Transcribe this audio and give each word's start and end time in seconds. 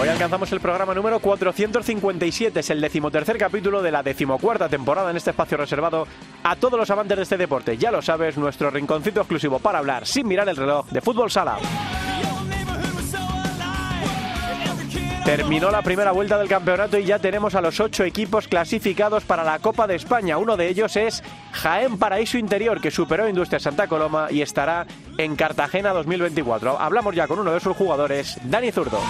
Hoy 0.00 0.06
alcanzamos 0.06 0.52
el 0.52 0.60
programa 0.60 0.94
número 0.94 1.18
457, 1.18 2.60
es 2.60 2.70
el 2.70 2.80
decimotercer 2.80 3.36
capítulo 3.36 3.82
de 3.82 3.90
la 3.90 4.04
decimocuarta 4.04 4.68
temporada 4.68 5.10
en 5.10 5.16
este 5.16 5.30
espacio 5.30 5.56
reservado 5.56 6.06
a 6.44 6.54
todos 6.54 6.78
los 6.78 6.88
amantes 6.90 7.16
de 7.16 7.22
este 7.24 7.36
deporte. 7.36 7.76
Ya 7.76 7.90
lo 7.90 8.00
sabes, 8.00 8.38
nuestro 8.38 8.70
rinconcito 8.70 9.20
exclusivo 9.20 9.58
para 9.58 9.80
hablar 9.80 10.06
sin 10.06 10.28
mirar 10.28 10.48
el 10.48 10.56
reloj 10.56 10.86
de 10.90 11.00
fútbol 11.00 11.32
sala. 11.32 11.58
Terminó 15.24 15.72
la 15.72 15.82
primera 15.82 16.12
vuelta 16.12 16.38
del 16.38 16.48
campeonato 16.48 16.96
y 16.96 17.04
ya 17.04 17.18
tenemos 17.18 17.56
a 17.56 17.60
los 17.60 17.80
ocho 17.80 18.04
equipos 18.04 18.46
clasificados 18.46 19.24
para 19.24 19.42
la 19.42 19.58
Copa 19.58 19.88
de 19.88 19.96
España. 19.96 20.38
Uno 20.38 20.56
de 20.56 20.68
ellos 20.68 20.96
es 20.96 21.24
Jaén 21.50 21.98
Paraíso 21.98 22.38
Interior, 22.38 22.80
que 22.80 22.92
superó 22.92 23.28
Industria 23.28 23.58
Santa 23.58 23.88
Coloma 23.88 24.28
y 24.30 24.42
estará 24.42 24.86
en 25.18 25.34
Cartagena 25.34 25.92
2024. 25.92 26.80
Hablamos 26.80 27.16
ya 27.16 27.26
con 27.26 27.40
uno 27.40 27.52
de 27.52 27.58
sus 27.58 27.76
jugadores, 27.76 28.38
Dani 28.44 28.70
Zurdo. 28.70 29.00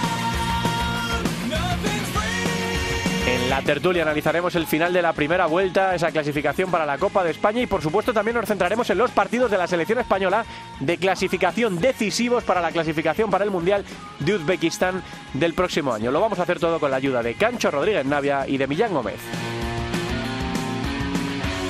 En 3.29 3.47
la 3.47 3.61
tertulia 3.61 4.01
analizaremos 4.01 4.55
el 4.55 4.65
final 4.65 4.91
de 4.91 5.03
la 5.03 5.13
primera 5.13 5.45
vuelta, 5.45 5.93
esa 5.93 6.11
clasificación 6.11 6.71
para 6.71 6.87
la 6.87 6.97
Copa 6.97 7.23
de 7.23 7.29
España 7.29 7.61
y 7.61 7.67
por 7.67 7.79
supuesto 7.79 8.11
también 8.11 8.35
nos 8.35 8.47
centraremos 8.47 8.89
en 8.89 8.97
los 8.97 9.11
partidos 9.11 9.51
de 9.51 9.57
la 9.59 9.67
selección 9.67 9.99
española 9.99 10.43
de 10.79 10.97
clasificación 10.97 11.79
decisivos 11.79 12.43
para 12.43 12.59
la 12.59 12.71
clasificación 12.71 13.29
para 13.29 13.43
el 13.43 13.51
Mundial 13.51 13.85
de 14.17 14.33
Uzbekistán 14.33 15.03
del 15.35 15.53
próximo 15.53 15.93
año. 15.93 16.09
Lo 16.09 16.21
vamos 16.21 16.39
a 16.39 16.43
hacer 16.43 16.59
todo 16.59 16.79
con 16.79 16.89
la 16.89 16.97
ayuda 16.97 17.21
de 17.21 17.35
Cancho 17.35 17.69
Rodríguez 17.69 18.03
Navia 18.03 18.47
y 18.47 18.57
de 18.57 18.65
Millán 18.65 18.95
Gómez. 18.95 19.19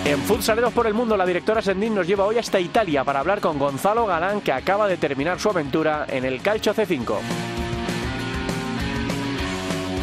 En 0.05 0.19
Futsaleros 0.21 0.71
por 0.71 0.87
el 0.87 0.93
Mundo, 0.93 1.17
la 1.17 1.25
directora 1.25 1.61
Sendín 1.61 1.93
nos 1.93 2.07
lleva 2.07 2.23
hoy 2.23 2.37
hasta 2.37 2.61
Italia 2.61 3.03
para 3.03 3.19
hablar 3.19 3.41
con 3.41 3.59
Gonzalo 3.59 4.05
Galán, 4.05 4.39
que 4.39 4.53
acaba 4.53 4.87
de 4.87 4.95
terminar 4.95 5.41
su 5.41 5.49
aventura 5.49 6.05
en 6.07 6.23
el 6.23 6.41
Calcio 6.41 6.73
C5. 6.73 7.17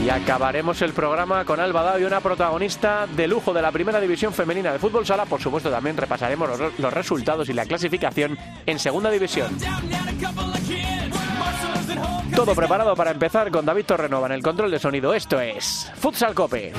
Y 0.06 0.08
acabaremos 0.08 0.80
el 0.82 0.92
programa 0.92 1.44
con 1.44 1.58
Alba 1.58 1.98
y 1.98 2.04
una 2.04 2.20
protagonista 2.20 3.08
de 3.08 3.26
lujo 3.26 3.52
de 3.52 3.60
la 3.60 3.72
primera 3.72 4.00
división 4.00 4.32
femenina 4.32 4.72
de 4.72 4.78
fútbol 4.78 5.04
sala. 5.04 5.24
Por 5.24 5.42
supuesto, 5.42 5.68
también 5.68 5.96
repasaremos 5.96 6.48
los, 6.48 6.78
los 6.78 6.92
resultados 6.92 7.48
y 7.48 7.52
la 7.52 7.66
clasificación 7.66 8.38
en 8.66 8.78
segunda 8.78 9.10
división. 9.10 9.50
Todo 12.36 12.54
preparado 12.54 12.94
para 12.94 13.10
empezar 13.10 13.50
con 13.50 13.66
David 13.66 13.84
Torrenova 13.84 14.28
en 14.28 14.34
el 14.34 14.42
control 14.44 14.70
de 14.70 14.78
sonido. 14.78 15.12
Esto 15.12 15.40
es 15.40 15.90
Futsal 15.96 16.34
Cope. 16.34 16.72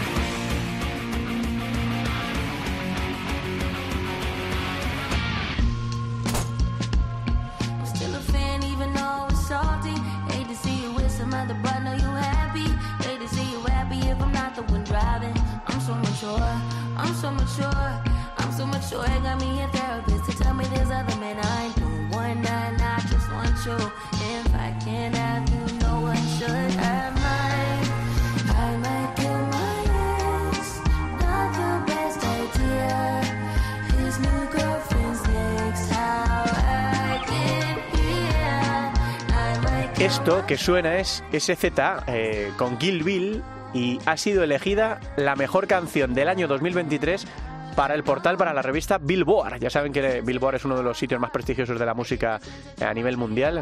Que 40.48 40.58
suena 40.58 40.98
es 40.98 41.24
SZA 41.38 42.06
eh, 42.08 42.52
con 42.58 42.78
Kill 42.78 43.04
Bill 43.04 43.44
y 43.74 44.00
ha 44.06 44.16
sido 44.16 44.44
elegida 44.44 45.02
la 45.18 45.36
mejor 45.36 45.68
canción 45.68 46.14
del 46.14 46.30
año 46.30 46.48
2023 46.48 47.28
para 47.76 47.94
el 47.94 48.04
portal, 48.04 48.38
para 48.38 48.54
la 48.54 48.62
revista 48.62 48.98
Billboard. 48.98 49.60
Ya 49.60 49.70
saben 49.70 49.92
que 49.92 50.22
Billboard 50.22 50.56
es 50.56 50.66
uno 50.66 50.78
de 50.78 50.84
los 50.84 50.98
sitios 50.98 51.20
más 51.20 51.32
prestigiosos 51.32 51.78
de 51.78 51.86
la 51.86 51.94
música 51.94 52.40
a 52.82 52.94
nivel 52.94 53.18
mundial, 53.18 53.62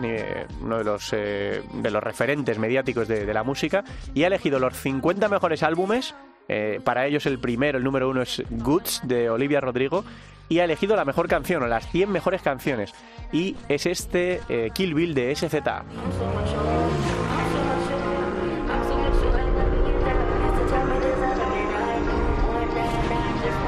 uno 0.62 0.78
de 0.78 0.84
los, 0.84 1.10
eh, 1.12 1.64
de 1.74 1.92
los 1.92 2.04
referentes 2.04 2.60
mediáticos 2.60 3.08
de, 3.08 3.26
de 3.26 3.34
la 3.34 3.44
música, 3.44 3.84
y 4.14 4.24
ha 4.24 4.28
elegido 4.28 4.60
los 4.60 4.76
50 4.78 5.28
mejores 5.28 5.64
álbumes. 5.64 6.14
eh, 6.48 6.80
para 6.84 7.08
ellos 7.08 7.26
el 7.26 7.40
primero, 7.40 7.80
el 7.80 7.84
número 7.84 8.08
uno 8.08 8.22
es 8.22 8.44
Goods 8.52 9.02
de 9.04 9.32
Olivia 9.32 9.60
Rodrigo, 9.60 10.06
y 10.50 10.60
ha 10.60 10.66
elegido 10.66 10.96
la 10.96 11.06
mejor 11.06 11.28
canción 11.28 11.64
o 11.64 11.68
las 11.68 11.90
100 11.92 12.12
mejores 12.12 12.42
canciones. 12.42 12.94
Y 13.32 13.56
es 13.70 13.86
este 13.86 14.42
eh, 14.50 14.70
Kill 14.74 14.94
Bill 14.94 15.14
de 15.14 15.36
SZA. 15.36 15.84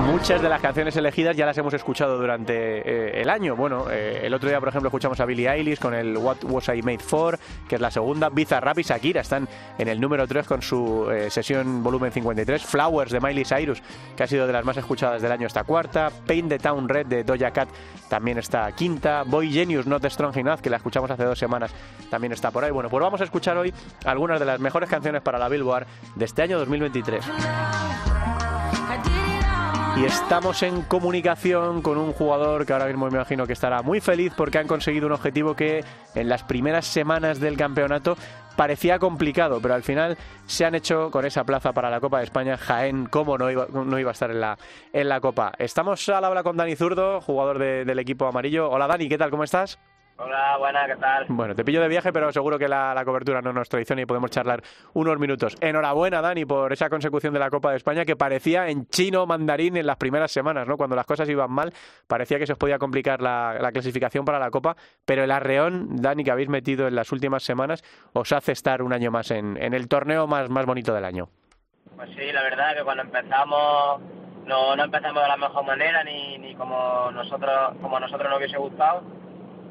Muchas 0.07 0.41
de 0.41 0.47
las 0.47 0.61
canciones 0.61 0.95
elegidas 0.95 1.35
ya 1.35 1.45
las 1.45 1.57
hemos 1.57 1.73
escuchado 1.73 2.17
durante 2.17 2.53
eh, 2.53 3.21
el 3.21 3.29
año. 3.29 3.57
Bueno, 3.57 3.87
eh, 3.91 4.21
el 4.23 4.33
otro 4.33 4.47
día, 4.47 4.57
por 4.57 4.69
ejemplo, 4.69 4.87
escuchamos 4.87 5.19
a 5.19 5.25
Billie 5.25 5.49
Eilish 5.49 5.79
con 5.79 5.93
el 5.93 6.15
What 6.15 6.45
Was 6.45 6.69
I 6.69 6.81
Made 6.81 6.99
For, 6.99 7.37
que 7.67 7.75
es 7.75 7.81
la 7.81 7.91
segunda. 7.91 8.29
Bizarrap 8.29 8.79
y 8.79 8.83
Shakira 8.83 9.19
están 9.19 9.49
en 9.77 9.89
el 9.89 9.99
número 9.99 10.25
3 10.25 10.47
con 10.47 10.61
su 10.61 11.11
eh, 11.11 11.29
sesión 11.29 11.83
volumen 11.83 12.13
53. 12.13 12.63
Flowers 12.63 13.11
de 13.11 13.19
Miley 13.19 13.43
Cyrus, 13.43 13.83
que 14.15 14.23
ha 14.23 14.27
sido 14.27 14.47
de 14.47 14.53
las 14.53 14.63
más 14.63 14.77
escuchadas 14.77 15.21
del 15.21 15.31
año, 15.31 15.45
está 15.45 15.65
cuarta. 15.65 16.09
Paint 16.25 16.47
the 16.47 16.59
Town 16.59 16.87
Red 16.87 17.07
de 17.07 17.25
Doja 17.25 17.51
Cat 17.51 17.67
también 18.07 18.37
está 18.37 18.71
quinta. 18.71 19.23
Boy 19.23 19.51
Genius 19.51 19.87
Not 19.87 20.05
Strong 20.05 20.37
Enough, 20.37 20.61
que 20.61 20.69
la 20.69 20.77
escuchamos 20.77 21.11
hace 21.11 21.25
dos 21.25 21.37
semanas, 21.37 21.73
también 22.09 22.31
está 22.31 22.49
por 22.49 22.63
ahí. 22.63 22.71
Bueno, 22.71 22.89
pues 22.89 23.01
vamos 23.01 23.19
a 23.19 23.25
escuchar 23.25 23.57
hoy 23.57 23.73
algunas 24.05 24.39
de 24.39 24.45
las 24.45 24.61
mejores 24.61 24.89
canciones 24.89 25.21
para 25.21 25.37
la 25.37 25.49
Billboard 25.49 25.85
de 26.15 26.23
este 26.23 26.43
año 26.43 26.59
2023. 26.59 28.06
Y 29.99 30.05
estamos 30.05 30.61
en 30.61 30.83
comunicación 30.83 31.81
con 31.81 31.97
un 31.97 32.13
jugador 32.13 32.65
que 32.67 32.73
ahora 32.73 32.85
mismo 32.85 33.07
me 33.07 33.15
imagino 33.15 33.47
que 33.47 33.53
estará 33.53 33.81
muy 33.81 33.99
feliz 33.99 34.31
porque 34.37 34.59
han 34.59 34.67
conseguido 34.67 35.07
un 35.07 35.13
objetivo 35.13 35.55
que 35.55 35.83
en 36.13 36.29
las 36.29 36.43
primeras 36.43 36.85
semanas 36.85 37.39
del 37.39 37.57
campeonato 37.57 38.15
parecía 38.55 38.99
complicado, 38.99 39.59
pero 39.59 39.73
al 39.73 39.81
final 39.81 40.15
se 40.45 40.65
han 40.65 40.75
hecho 40.75 41.09
con 41.09 41.25
esa 41.25 41.43
plaza 41.45 41.73
para 41.73 41.89
la 41.89 41.99
Copa 41.99 42.19
de 42.19 42.25
España. 42.25 42.57
Jaén, 42.57 43.07
cómo 43.07 43.39
no 43.39 43.49
iba, 43.49 43.65
no 43.73 43.97
iba 43.97 44.11
a 44.11 44.13
estar 44.13 44.29
en 44.29 44.39
la, 44.41 44.57
en 44.93 45.09
la 45.09 45.19
Copa. 45.19 45.51
Estamos 45.57 46.07
al 46.09 46.23
habla 46.25 46.43
con 46.43 46.57
Dani 46.57 46.75
Zurdo, 46.75 47.19
jugador 47.19 47.57
de- 47.57 47.83
del 47.83 47.97
equipo 47.97 48.27
amarillo. 48.27 48.69
Hola 48.69 48.85
Dani, 48.85 49.09
¿qué 49.09 49.17
tal? 49.17 49.31
¿Cómo 49.31 49.43
estás? 49.45 49.79
Hola, 50.19 50.57
buena, 50.57 50.87
¿qué 50.87 50.95
tal? 50.95 51.25
Bueno, 51.29 51.53
te 51.53 51.63
pillo 51.63 51.79
de 51.79 51.87
viaje, 51.87 52.11
pero 52.11 52.31
seguro 52.31 52.57
que 52.57 52.67
la, 52.67 52.91
la 52.95 53.05
cobertura 53.05 53.39
no 53.39 53.53
nos 53.53 53.69
traiciona 53.69 54.01
y 54.01 54.05
podemos 54.07 54.31
charlar 54.31 54.63
unos 54.93 55.19
minutos. 55.19 55.55
Enhorabuena, 55.61 56.21
Dani, 56.21 56.43
por 56.43 56.73
esa 56.73 56.89
consecución 56.89 57.33
de 57.33 57.39
la 57.39 57.51
Copa 57.51 57.69
de 57.69 57.77
España 57.77 58.03
que 58.03 58.15
parecía 58.15 58.67
en 58.67 58.87
chino 58.87 59.27
mandarín 59.27 59.77
en 59.77 59.85
las 59.85 59.97
primeras 59.97 60.31
semanas, 60.31 60.67
¿no? 60.67 60.75
Cuando 60.75 60.95
las 60.95 61.05
cosas 61.05 61.29
iban 61.29 61.51
mal, 61.51 61.71
parecía 62.07 62.39
que 62.39 62.47
se 62.47 62.53
os 62.53 62.57
podía 62.57 62.79
complicar 62.79 63.21
la, 63.21 63.57
la 63.61 63.71
clasificación 63.71 64.25
para 64.25 64.39
la 64.39 64.49
Copa, 64.49 64.75
pero 65.05 65.23
el 65.23 65.29
arreón, 65.29 65.97
Dani, 65.97 66.23
que 66.23 66.31
habéis 66.31 66.49
metido 66.49 66.87
en 66.87 66.95
las 66.95 67.11
últimas 67.11 67.43
semanas, 67.43 67.83
os 68.13 68.31
hace 68.31 68.53
estar 68.53 68.81
un 68.81 68.93
año 68.93 69.11
más 69.11 69.29
en, 69.29 69.55
en 69.61 69.75
el 69.75 69.87
torneo 69.87 70.25
más, 70.25 70.49
más 70.49 70.65
bonito 70.65 70.95
del 70.95 71.05
año. 71.05 71.29
Pues 71.95 72.09
sí, 72.17 72.31
la 72.31 72.41
verdad 72.41 72.75
que 72.75 72.83
cuando 72.83 73.03
empezamos 73.03 74.01
no, 74.47 74.75
no 74.75 74.83
empezamos 74.83 75.21
de 75.21 75.29
la 75.29 75.37
mejor 75.37 75.63
manera 75.63 76.03
ni, 76.03 76.39
ni 76.39 76.55
como 76.55 77.11
nosotros 77.11 77.75
como 77.81 77.97
a 77.97 77.99
nosotros 77.99 78.29
nos 78.29 78.39
hubiese 78.39 78.57
gustado, 78.57 79.03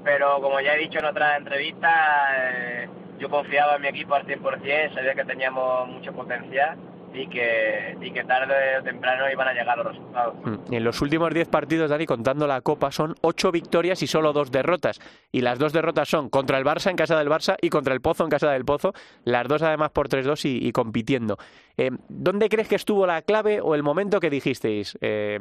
pero 0.07 0.41
como 0.41 0.61
ya 0.61 0.75
he 0.75 0.79
dicho 0.79 1.01
en 1.01 1.05
otras 1.07 1.37
entrevistas, 1.37 1.93
eh, 2.39 2.89
yo 3.19 3.29
confiaba 3.29 3.75
en 3.75 3.83
mi 3.83 3.89
equipo 3.89 4.15
al 4.15 4.25
100%, 4.25 4.95
sabía 4.95 5.17
que 5.17 5.25
teníamos 5.25 5.89
mucho 5.89 6.13
potencial 6.13 6.79
y 7.17 7.27
que, 7.29 7.97
y 8.01 8.11
que 8.11 8.25
tarde 8.25 8.79
o 8.79 8.83
temprano 8.83 9.31
iban 9.31 9.49
a 9.49 9.53
llegar 9.55 9.79
los 9.79 9.89
resultados. 9.89 10.35
Mm. 10.45 10.75
En 10.75 10.85
los 10.85 11.01
últimos 11.01 11.33
10 11.33 11.49
partidos, 11.49 11.91
Dani, 11.91 12.07
contando 12.07 12.47
la 12.47 12.61
Copa, 12.61 12.93
son 12.93 13.15
8 13.23 13.53
victorias 13.53 14.03
y 14.03 14.07
solo 14.07 14.33
2 14.33 14.51
derrotas. 14.51 15.01
Y 15.33 15.41
las 15.41 15.59
dos 15.59 15.73
derrotas 15.73 16.09
son 16.09 16.29
contra 16.29 16.59
el 16.59 16.65
Barça 16.65 16.91
en 16.91 16.97
casa 16.97 17.19
del 17.19 17.29
Barça 17.29 17.57
y 17.61 17.71
contra 17.71 17.95
el 17.95 18.01
Pozo 18.01 18.25
en 18.25 18.31
casa 18.31 18.51
del 18.51 18.65
Pozo. 18.65 18.93
Las 19.25 19.49
dos 19.49 19.63
además 19.63 19.91
por 19.91 20.09
3-2 20.09 20.45
y, 20.45 20.69
y 20.69 20.73
compitiendo. 20.73 21.39
Eh, 21.77 21.91
¿Dónde 22.09 22.49
crees 22.49 22.69
que 22.69 22.77
estuvo 22.77 23.07
la 23.07 23.23
clave 23.23 23.61
o 23.61 23.75
el 23.75 23.83
momento 23.83 24.21
que 24.21 24.31
dijisteis, 24.31 24.97
eh, 25.01 25.39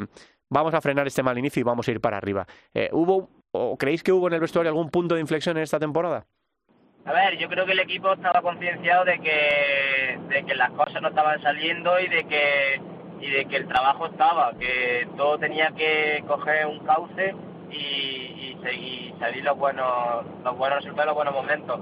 vamos 0.49 0.73
a 0.73 0.81
frenar 0.81 1.07
este 1.07 1.23
mal 1.23 1.37
inicio 1.37 1.59
y 1.59 1.63
vamos 1.63 1.87
a 1.87 1.91
ir 1.91 1.99
para 1.99 2.17
arriba? 2.17 2.45
Eh, 2.73 2.89
¿Hubo 2.91 3.29
o 3.51 3.77
creéis 3.77 4.03
que 4.03 4.11
hubo 4.11 4.27
en 4.27 4.33
el 4.33 4.41
vestuario 4.41 4.69
algún 4.69 4.89
punto 4.89 5.15
de 5.15 5.21
inflexión 5.21 5.57
en 5.57 5.63
esta 5.63 5.79
temporada? 5.79 6.25
A 7.05 7.13
ver, 7.13 7.37
yo 7.37 7.47
creo 7.47 7.65
que 7.65 7.73
el 7.73 7.79
equipo 7.79 8.11
estaba 8.13 8.41
concienciado 8.41 9.05
de 9.05 9.19
que, 9.19 10.19
de 10.27 10.43
que 10.43 10.55
las 10.55 10.71
cosas 10.71 11.01
no 11.03 11.09
estaban 11.09 11.39
saliendo 11.41 11.99
y 11.99 12.07
de 12.07 12.23
que 12.25 12.81
y 13.21 13.29
de 13.29 13.45
que 13.45 13.57
el 13.57 13.67
trabajo 13.67 14.07
estaba, 14.07 14.53
que 14.59 15.07
todo 15.15 15.37
tenía 15.37 15.71
que 15.71 16.23
coger 16.27 16.65
un 16.65 16.79
cauce 16.79 17.33
y, 17.71 17.75
y 17.75 18.57
seguir, 18.61 19.13
salir 19.19 19.43
los 19.43 19.57
buenos, 19.57 20.25
los 20.43 20.57
buenos 20.57 20.79
resultados, 20.79 21.07
los 21.07 21.15
buenos 21.15 21.33
momentos. 21.33 21.79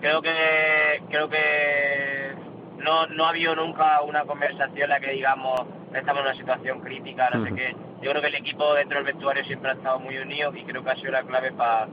Creo 0.00 0.22
que, 0.22 1.02
creo 1.10 1.28
que 1.28 2.34
no, 2.78 3.06
no 3.08 3.26
ha 3.26 3.30
habido 3.30 3.56
nunca 3.56 4.00
una 4.02 4.24
conversación 4.24 4.84
en 4.84 4.90
la 4.90 5.00
que 5.00 5.10
digamos 5.12 5.62
estamos 5.94 6.20
en 6.20 6.26
una 6.28 6.36
situación 6.36 6.80
crítica, 6.80 7.30
no 7.30 7.44
sé 7.44 7.54
qué. 7.54 7.76
Yo 8.02 8.10
creo 8.10 8.20
que 8.20 8.28
el 8.28 8.34
equipo 8.34 8.74
dentro 8.74 8.98
del 8.98 9.06
vestuario 9.06 9.44
siempre 9.44 9.70
ha 9.70 9.74
estado 9.74 9.98
muy 9.98 10.18
unido 10.18 10.54
y 10.54 10.64
creo 10.64 10.84
que 10.84 10.90
ha 10.90 10.96
sido 10.96 11.12
la 11.12 11.22
clave 11.22 11.52
para 11.52 11.88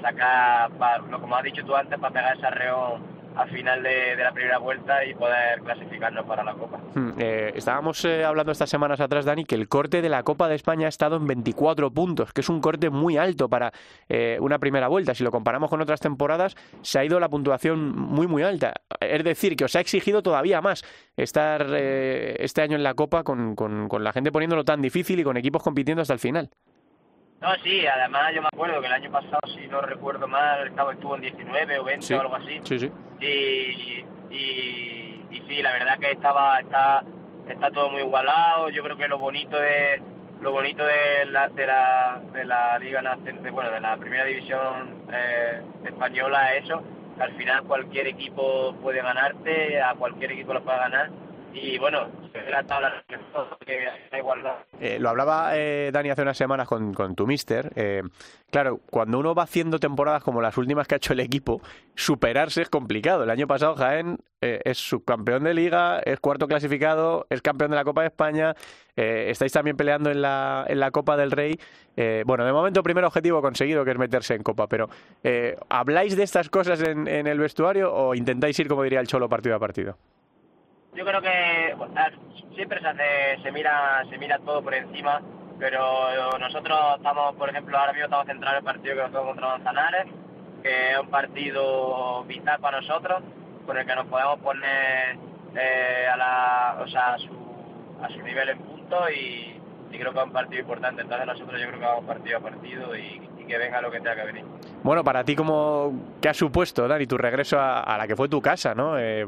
sacar, 0.00 0.70
pa, 0.72 1.00
como 1.20 1.36
has 1.36 1.44
dicho 1.44 1.64
tú 1.64 1.74
antes, 1.74 1.98
para 1.98 2.12
pegar 2.12 2.36
ese 2.36 2.46
arreón 2.46 3.16
al 3.36 3.50
final 3.50 3.82
de, 3.82 4.16
la 4.16 4.32
primera 4.32 4.58
vuelta 4.58 5.04
y 5.04 5.14
poder 5.14 5.60
clasificarnos 5.60 6.24
para 6.24 6.42
la 6.42 6.54
Copa. 6.54 6.78
Hmm, 6.94 7.10
eh, 7.18 7.52
estábamos 7.54 8.02
eh, 8.04 8.24
hablando 8.24 8.50
estas 8.50 8.70
semanas 8.70 8.98
atrás, 8.98 9.26
Dani, 9.26 9.44
que 9.44 9.54
el 9.54 9.68
corte 9.68 10.00
de 10.00 10.08
la 10.08 10.22
Copa 10.22 10.48
de 10.48 10.54
España 10.54 10.86
ha 10.86 10.88
estado 10.88 11.16
en 11.16 11.26
24 11.26 11.90
puntos, 11.90 12.32
que 12.32 12.40
es 12.40 12.48
un 12.48 12.60
corte 12.60 12.88
muy 12.88 13.18
alto 13.18 13.48
para 13.48 13.72
eh, 14.08 14.38
una 14.40 14.58
primera 14.58 14.88
vuelta. 14.88 15.14
Si 15.14 15.22
lo 15.22 15.30
comparamos 15.30 15.68
con 15.68 15.82
otras 15.82 16.00
temporadas, 16.00 16.56
se 16.80 16.98
ha 16.98 17.04
ido 17.04 17.20
la 17.20 17.28
puntuación 17.28 17.94
muy, 17.94 18.26
muy 18.26 18.42
alta. 18.42 18.72
Es 19.00 19.22
decir, 19.22 19.54
que 19.54 19.64
os 19.64 19.76
ha 19.76 19.80
exigido 19.80 20.22
todavía 20.22 20.62
más 20.62 20.82
estar 21.16 21.66
eh, 21.74 22.36
este 22.38 22.62
año 22.62 22.76
en 22.76 22.82
la 22.82 22.94
Copa 22.94 23.22
con 23.22 23.88
la 24.00 24.12
gente 24.12 24.32
poniéndolo 24.32 24.64
tan 24.64 24.80
difícil 24.80 25.20
y 25.20 25.24
con 25.24 25.36
equipos 25.36 25.62
compitiendo 25.62 26.00
hasta 26.00 26.14
el 26.14 26.20
final. 26.20 26.50
No, 27.40 27.54
sí, 27.62 27.86
además 27.86 28.32
yo 28.34 28.40
me 28.42 28.48
acuerdo 28.48 28.80
que 28.80 28.86
el 28.86 28.92
año 28.92 29.10
pasado, 29.10 29.40
si 29.54 29.66
no 29.68 29.80
recuerdo 29.82 30.26
mal, 30.26 30.66
estaba, 30.68 30.92
estuvo 30.92 31.14
en 31.16 31.20
19 31.22 31.78
o 31.78 31.84
20 31.84 32.06
Sí. 32.06 32.14
o 32.14 32.20
algo 32.20 32.36
así. 32.36 32.60
Sí, 32.64 32.78
sí. 32.78 32.92
y, 33.20 34.34
y, 34.34 35.26
y 35.30 35.42
sí, 35.48 35.62
la 35.62 35.72
verdad 35.72 35.98
que 35.98 36.12
estaba 36.12 36.58
está 36.60 37.02
está 37.48 37.70
todo 37.70 37.90
muy 37.90 38.00
igualado. 38.02 38.70
Yo 38.70 38.82
creo 38.82 38.96
que 38.96 39.06
lo 39.08 39.18
bonito 39.18 39.56
de 39.58 40.00
lo 40.40 40.52
bonito 40.52 40.84
de 40.84 41.26
la 41.26 41.48
de 41.48 41.66
la, 41.66 42.20
de 42.32 42.44
la 42.44 42.78
liga 42.78 43.00
Nacional- 43.02 43.50
bueno 43.52 43.70
de 43.70 43.80
la 43.80 43.96
primera 43.96 44.24
división 44.24 45.04
eh, 45.12 45.60
española 45.84 46.54
es 46.54 46.64
eso. 46.64 46.82
que 47.16 47.22
al 47.22 47.32
final 47.32 47.62
cualquier 47.64 48.06
equipo 48.08 48.74
puede 48.82 49.00
ganarte, 49.02 49.80
a 49.80 49.94
cualquier 49.94 50.32
equipo 50.32 50.52
lo 50.54 50.62
puede 50.62 50.78
ganar 50.78 51.10
y 51.56 51.78
bueno 51.78 52.08
se 52.32 52.50
la 52.50 52.62
tabla 52.64 53.04
que 53.08 53.88
hay 54.12 54.20
igualdad. 54.20 54.56
Eh, 54.80 54.98
lo 55.00 55.08
hablaba 55.08 55.56
eh, 55.56 55.90
Dani 55.92 56.10
hace 56.10 56.22
unas 56.22 56.36
semanas 56.36 56.68
con, 56.68 57.14
tu 57.14 57.26
mister. 57.26 57.72
eh, 57.74 58.02
claro, 58.50 58.80
cuando 58.90 59.18
uno 59.18 59.34
va 59.34 59.44
haciendo 59.44 59.78
temporadas 59.78 60.22
como 60.22 60.40
las 60.40 60.56
últimas 60.58 60.86
que 60.86 60.94
ha 60.94 60.98
hecho 60.98 61.12
el 61.12 61.20
equipo, 61.20 61.60
superarse 61.94 62.62
es 62.62 62.68
complicado. 62.68 63.24
El 63.24 63.30
año 63.30 63.46
pasado 63.46 63.74
Jaén 63.74 64.18
eh, 64.40 64.60
es 64.64 64.78
subcampeón 64.78 65.44
de 65.44 65.54
liga, 65.54 66.00
es 66.00 66.20
cuarto 66.20 66.46
clasificado, 66.46 67.26
es 67.30 67.40
campeón 67.40 67.70
de 67.70 67.76
la 67.76 67.84
Copa 67.84 68.02
de 68.02 68.08
España, 68.08 68.54
eh, 68.94 69.26
estáis 69.30 69.52
también 69.52 69.76
peleando 69.76 70.10
en 70.10 70.20
la, 70.20 70.64
en 70.68 70.78
la 70.78 70.90
Copa 70.90 71.16
del 71.16 71.30
Rey. 71.30 71.58
Bueno, 72.26 72.44
de 72.44 72.52
momento 72.52 72.82
primer 72.82 73.04
objetivo 73.04 73.40
conseguido 73.40 73.82
que 73.82 73.92
es 73.92 73.98
meterse 73.98 74.34
en 74.34 74.42
Copa, 74.42 74.66
pero 74.66 74.90
¿habláis 75.70 76.14
de 76.14 76.24
estas 76.24 76.50
cosas 76.50 76.82
en, 76.82 77.08
en 77.08 77.26
el 77.26 77.38
vestuario 77.38 77.90
o 77.90 78.14
intentáis 78.14 78.58
ir, 78.58 78.68
como 78.68 78.82
diría 78.82 79.00
el 79.00 79.06
Cholo, 79.06 79.30
partido 79.30 79.56
a 79.56 79.58
partido? 79.58 79.96
Yo 80.96 81.04
creo 81.04 81.20
que 81.20 81.74
bueno, 81.76 81.94
siempre 82.54 82.80
se 82.80 82.88
hace, 82.88 83.42
se 83.42 83.52
mira, 83.52 84.02
se 84.08 84.16
mira 84.16 84.38
todo 84.38 84.62
por 84.62 84.74
encima, 84.74 85.20
pero 85.58 86.38
nosotros 86.38 86.78
estamos, 86.96 87.34
por 87.36 87.50
ejemplo, 87.50 87.78
ahora 87.78 87.92
mismo 87.92 88.06
estamos 88.06 88.26
centrados 88.26 88.60
en 88.62 88.66
el 88.66 88.72
partido 88.72 88.94
que 88.94 89.02
nos 89.02 89.12
toca 89.12 89.26
contra 89.26 89.48
Manzanares, 89.48 90.06
que 90.62 90.92
es 90.92 90.98
un 90.98 91.10
partido 91.10 92.24
vital 92.24 92.60
para 92.60 92.80
nosotros, 92.80 93.22
con 93.66 93.76
el 93.76 93.86
que 93.86 93.94
nos 93.94 94.06
podemos 94.06 94.38
poner 94.40 95.18
eh, 95.54 96.08
a 96.10 96.16
la, 96.16 96.78
o 96.82 96.88
sea, 96.88 97.14
a 97.14 97.18
su, 97.18 97.98
a 98.02 98.08
su 98.08 98.22
nivel 98.22 98.48
en 98.48 98.58
punto 98.58 99.10
y, 99.10 99.60
y 99.90 99.98
creo 99.98 100.12
que 100.14 100.18
es 100.18 100.24
un 100.24 100.32
partido 100.32 100.62
importante. 100.62 101.02
Entonces 101.02 101.26
nosotros 101.26 101.60
yo 101.60 101.66
creo 101.68 101.78
que 101.78 101.86
vamos 101.86 102.04
partido 102.06 102.38
a 102.38 102.40
partido 102.40 102.96
y 102.96 103.20
que 103.46 103.58
venga 103.58 103.80
lo 103.80 103.90
que 103.90 103.98
tenga 103.98 104.16
que 104.16 104.24
venir. 104.24 104.44
Bueno, 104.86 105.02
para 105.02 105.24
ti, 105.24 105.34
como 105.34 106.14
¿qué 106.22 106.28
ha 106.28 106.32
supuesto, 106.32 106.86
Dani, 106.86 107.08
tu 107.08 107.18
regreso 107.18 107.58
a, 107.58 107.98
la 107.98 108.06
que 108.06 108.14
fue 108.14 108.28
tu 108.28 108.40
casa, 108.40 108.72
¿no? 108.72 108.96
Eh, 108.96 109.26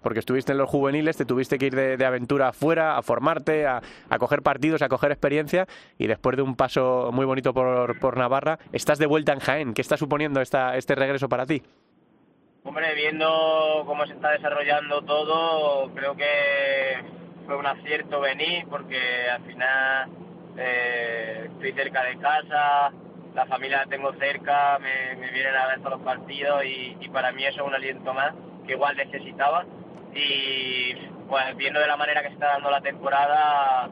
porque 0.00 0.20
estuviste 0.20 0.52
en 0.52 0.58
los 0.58 0.70
juveniles, 0.70 1.16
te 1.16 1.24
tuviste 1.24 1.58
que 1.58 1.66
ir 1.66 1.74
de, 1.74 2.06
aventura 2.06 2.50
afuera, 2.50 2.96
a 2.96 3.02
formarte, 3.02 3.66
a, 3.66 3.82
a 4.08 4.18
coger 4.20 4.42
partidos, 4.42 4.82
a 4.82 4.88
coger 4.88 5.10
experiencia, 5.10 5.66
y 5.98 6.06
después 6.06 6.36
de 6.36 6.42
un 6.42 6.54
paso 6.54 7.10
muy 7.12 7.26
bonito 7.26 7.52
por, 7.52 7.98
por 7.98 8.16
Navarra, 8.16 8.60
estás 8.70 9.00
de 9.00 9.06
vuelta 9.06 9.32
en 9.32 9.40
Jaén. 9.40 9.74
¿Qué 9.74 9.82
está 9.82 9.96
suponiendo 9.96 10.40
esta, 10.40 10.76
este 10.76 10.94
regreso 10.94 11.28
para 11.28 11.44
ti? 11.44 11.60
Hombre, 12.62 12.94
viendo 12.94 13.82
cómo 13.86 14.06
se 14.06 14.12
está 14.12 14.30
desarrollando 14.30 15.02
todo, 15.02 15.92
creo 15.92 16.14
que 16.14 17.02
fue 17.46 17.56
un 17.56 17.66
acierto 17.66 18.20
venir 18.20 18.64
porque 18.70 19.28
al 19.28 19.42
final 19.42 20.08
eh, 20.56 21.48
estoy 21.50 21.72
cerca 21.72 22.04
de 22.04 22.16
casa, 22.18 22.92
la 23.34 23.46
familia 23.46 23.78
la 23.78 23.86
tengo 23.86 24.12
cerca, 24.14 24.78
me, 24.78 25.16
me 25.16 25.30
vienen 25.32 25.54
a 25.56 25.66
ver 25.66 25.78
todos 25.78 25.92
los 25.92 26.02
partidos 26.02 26.64
y, 26.64 26.96
y 27.00 27.08
para 27.08 27.32
mí 27.32 27.44
eso 27.44 27.62
es 27.62 27.66
un 27.66 27.74
aliento 27.74 28.14
más 28.14 28.32
que 28.66 28.72
igual 28.72 28.96
necesitaba 28.96 29.64
y 30.14 30.94
pues 31.28 31.56
viendo 31.56 31.80
de 31.80 31.86
la 31.86 31.96
manera 31.96 32.22
que 32.22 32.28
se 32.28 32.34
está 32.34 32.46
dando 32.48 32.70
la 32.70 32.80
temporada, 32.80 33.88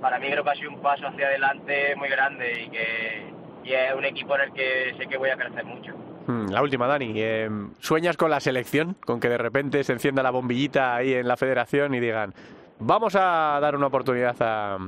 para 0.00 0.18
mí 0.18 0.30
creo 0.30 0.44
que 0.44 0.50
ha 0.50 0.54
sido 0.54 0.70
un 0.70 0.80
paso 0.82 1.06
hacia 1.06 1.26
adelante 1.26 1.94
muy 1.96 2.08
grande 2.08 2.62
y 2.64 2.70
que 2.70 3.30
y 3.64 3.72
es 3.74 3.94
un 3.94 4.04
equipo 4.04 4.34
en 4.36 4.40
el 4.42 4.52
que 4.52 4.94
sé 4.98 5.06
que 5.06 5.16
voy 5.18 5.28
a 5.30 5.36
crecer 5.36 5.64
mucho. 5.64 5.92
Hmm, 6.26 6.48
La 6.50 6.62
última, 6.62 6.86
Dani. 6.86 7.12
eh, 7.16 7.48
¿Sueñas 7.78 8.16
con 8.16 8.30
la 8.30 8.40
selección? 8.40 8.94
Con 9.04 9.20
que 9.20 9.28
de 9.28 9.36
repente 9.38 9.84
se 9.84 9.92
encienda 9.92 10.22
la 10.22 10.30
bombillita 10.30 10.96
ahí 10.96 11.12
en 11.14 11.28
la 11.28 11.36
federación 11.36 11.94
y 11.94 12.00
digan, 12.00 12.34
vamos 12.78 13.14
a 13.16 13.58
dar 13.60 13.76
una 13.76 13.86
oportunidad 13.88 14.34
a, 14.40 14.78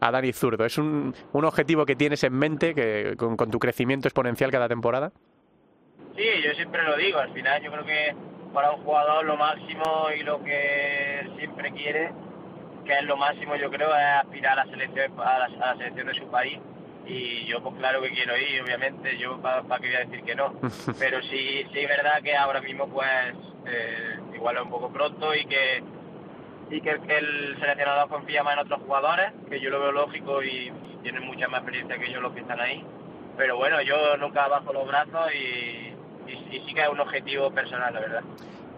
a 0.00 0.10
Dani 0.10 0.32
Zurdo. 0.32 0.64
¿Es 0.64 0.78
un, 0.78 1.14
un 1.32 1.44
objetivo 1.44 1.86
que 1.86 1.96
tienes 1.96 2.24
en 2.24 2.32
mente 2.32 2.74
que, 2.74 3.14
con, 3.16 3.36
con 3.36 3.50
tu 3.50 3.58
crecimiento 3.58 4.08
exponencial 4.08 4.50
cada 4.50 4.68
temporada? 4.68 5.12
Sí, 6.16 6.26
yo 6.44 6.52
siempre 6.54 6.82
lo 6.82 6.96
digo, 6.96 7.18
al 7.18 7.32
final 7.32 7.62
yo 7.62 7.70
creo 7.70 7.84
que 7.84 8.14
para 8.52 8.72
un 8.72 8.82
jugador 8.82 9.24
lo 9.24 9.36
máximo 9.36 10.08
y 10.18 10.22
lo 10.22 10.42
que 10.42 11.30
siempre 11.38 11.70
quiere, 11.72 12.12
que 12.84 12.92
es 12.92 13.04
lo 13.04 13.16
máximo 13.16 13.54
yo 13.56 13.70
creo, 13.70 13.88
es 13.88 14.04
aspirar 14.24 14.58
a 14.58 14.64
la 14.64 14.70
selección, 14.70 15.12
a 15.20 15.38
la, 15.38 15.44
a 15.44 15.48
la 15.48 15.76
selección 15.76 16.08
de 16.08 16.14
su 16.14 16.26
país 16.26 16.58
y 17.06 17.46
yo 17.46 17.62
pues 17.62 17.76
claro 17.76 18.02
que 18.02 18.10
quiero 18.10 18.36
ir, 18.36 18.62
obviamente, 18.62 19.16
yo 19.18 19.40
para 19.40 19.62
qué 19.62 19.86
voy 19.86 19.96
a 19.96 20.00
decir 20.00 20.22
que 20.22 20.34
no, 20.34 20.54
pero 20.98 21.22
sí, 21.22 21.64
sí 21.72 21.78
es 21.78 21.88
verdad 21.88 22.22
que 22.22 22.36
ahora 22.36 22.60
mismo 22.60 22.88
pues 22.88 23.08
eh, 23.66 24.18
igual 24.34 24.56
es 24.56 24.62
un 24.62 24.70
poco 24.70 24.92
pronto 24.92 25.34
y 25.34 25.44
que 25.46 25.82
y 26.70 26.80
que, 26.80 26.90
el 26.90 27.56
seleccionador 27.58 28.08
confía 28.08 28.42
más 28.42 28.54
en 28.54 28.60
otros 28.60 28.80
jugadores, 28.82 29.32
que 29.48 29.60
yo 29.60 29.70
lo 29.70 29.80
veo 29.80 29.92
lógico 29.92 30.42
y 30.42 30.72
tienen 31.02 31.26
mucha 31.26 31.48
más 31.48 31.60
experiencia 31.60 31.98
que 31.98 32.12
yo 32.12 32.20
los 32.20 32.32
que 32.32 32.40
están 32.40 32.60
ahí. 32.60 32.84
Pero 33.36 33.56
bueno, 33.56 33.80
yo 33.82 34.16
nunca 34.16 34.48
bajo 34.48 34.72
los 34.72 34.86
brazos 34.86 35.32
y, 35.34 35.94
y 36.30 36.62
sí 36.66 36.74
que 36.74 36.82
es 36.82 36.88
un 36.88 37.00
objetivo 37.00 37.50
personal, 37.50 37.92
la 37.92 38.00
verdad. 38.00 38.22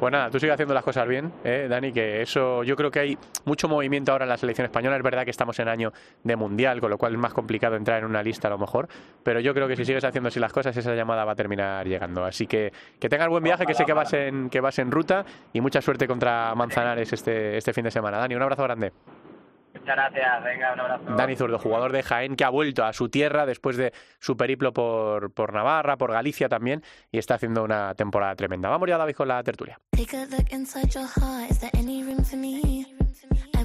Pues 0.03 0.11
nada, 0.11 0.31
tú 0.31 0.41
sigues 0.41 0.55
haciendo 0.55 0.75
las 0.75 0.83
cosas 0.83 1.07
bien, 1.07 1.33
¿eh, 1.45 1.69
Dani, 1.71 1.93
que 1.93 2.23
eso 2.23 2.65
yo 2.65 2.75
creo 2.75 2.91
que 2.91 2.99
hay 2.99 3.19
mucho 3.45 3.69
movimiento 3.69 4.11
ahora 4.11 4.25
en 4.25 4.31
la 4.31 4.37
selección 4.37 4.65
española. 4.65 4.97
Es 4.97 5.03
verdad 5.05 5.23
que 5.23 5.31
estamos 5.31 5.57
en 5.61 5.69
año 5.69 5.93
de 6.25 6.35
mundial, 6.35 6.81
con 6.81 6.91
lo 6.91 6.99
cual 6.99 7.13
es 7.13 7.21
más 7.21 7.33
complicado 7.33 7.77
entrar 7.77 8.01
en 8.01 8.07
una 8.07 8.21
lista 8.21 8.49
a 8.49 8.51
lo 8.51 8.59
mejor, 8.59 8.89
pero 9.23 9.39
yo 9.39 9.55
creo 9.55 9.69
que 9.69 9.77
si 9.77 9.85
sigues 9.85 10.03
haciendo 10.03 10.27
así 10.27 10.41
las 10.41 10.53
cosas, 10.53 10.77
esa 10.77 10.93
llamada 10.97 11.25
va 11.25 11.31
a 11.31 11.37
terminar 11.37 11.87
llegando. 11.87 12.25
Así 12.25 12.49
que 12.49 12.73
que 12.99 13.09
tengas 13.09 13.29
buen 13.29 13.45
viaje, 13.45 13.65
que 13.65 13.75
sé 13.75 13.85
que 13.85 13.93
vas 13.93 14.13
en, 14.13 14.51
que 14.51 14.61
vas 14.61 14.77
en 14.81 14.91
ruta 14.91 15.25
y 15.53 15.61
mucha 15.61 15.81
suerte 15.81 16.09
contra 16.09 16.53
Manzanares 16.57 17.13
este, 17.13 17.57
este 17.57 17.73
fin 17.73 17.85
de 17.85 17.93
semana. 17.93 18.19
Dani, 18.19 18.35
un 18.35 18.43
abrazo 18.43 18.65
grande. 18.65 18.91
Muchas 19.75 19.97
gracias, 19.97 20.45
venga, 20.45 20.73
un 20.75 20.81
abrazo. 20.81 21.05
Dani 21.17 21.37
Zurdo, 21.37 21.59
jugador 21.59 21.93
de 21.93 22.03
Jaén 22.03 22.37
que 22.37 22.45
ha 22.45 22.51
vuelto 22.51 22.85
a 22.85 22.93
su 22.93 23.09
tierra 23.09 23.47
después 23.47 23.77
de 23.77 23.93
su 24.19 24.37
periplo 24.37 24.73
por, 24.73 25.33
por 25.33 25.53
Navarra, 25.53 25.97
por 25.97 26.13
Galicia 26.13 26.49
también, 26.49 26.83
y 27.11 27.19
está 27.19 27.35
haciendo 27.35 27.65
una 27.65 27.95
temporada 27.95 28.35
tremenda. 28.37 28.69
Vamos 28.69 28.89
ya, 28.89 28.99
David, 28.99 29.15
con 29.15 29.29
la 29.29 29.43
tertulia. 29.43 29.79
A 29.93 30.27
look 30.27 30.53
inside 30.53 30.91
your 30.93 31.07
heart. 31.07 31.51
Is 31.51 31.59
there 31.59 31.71
any 31.75 32.03
for 32.03 32.37
me? 32.37 32.87
I 33.55 33.65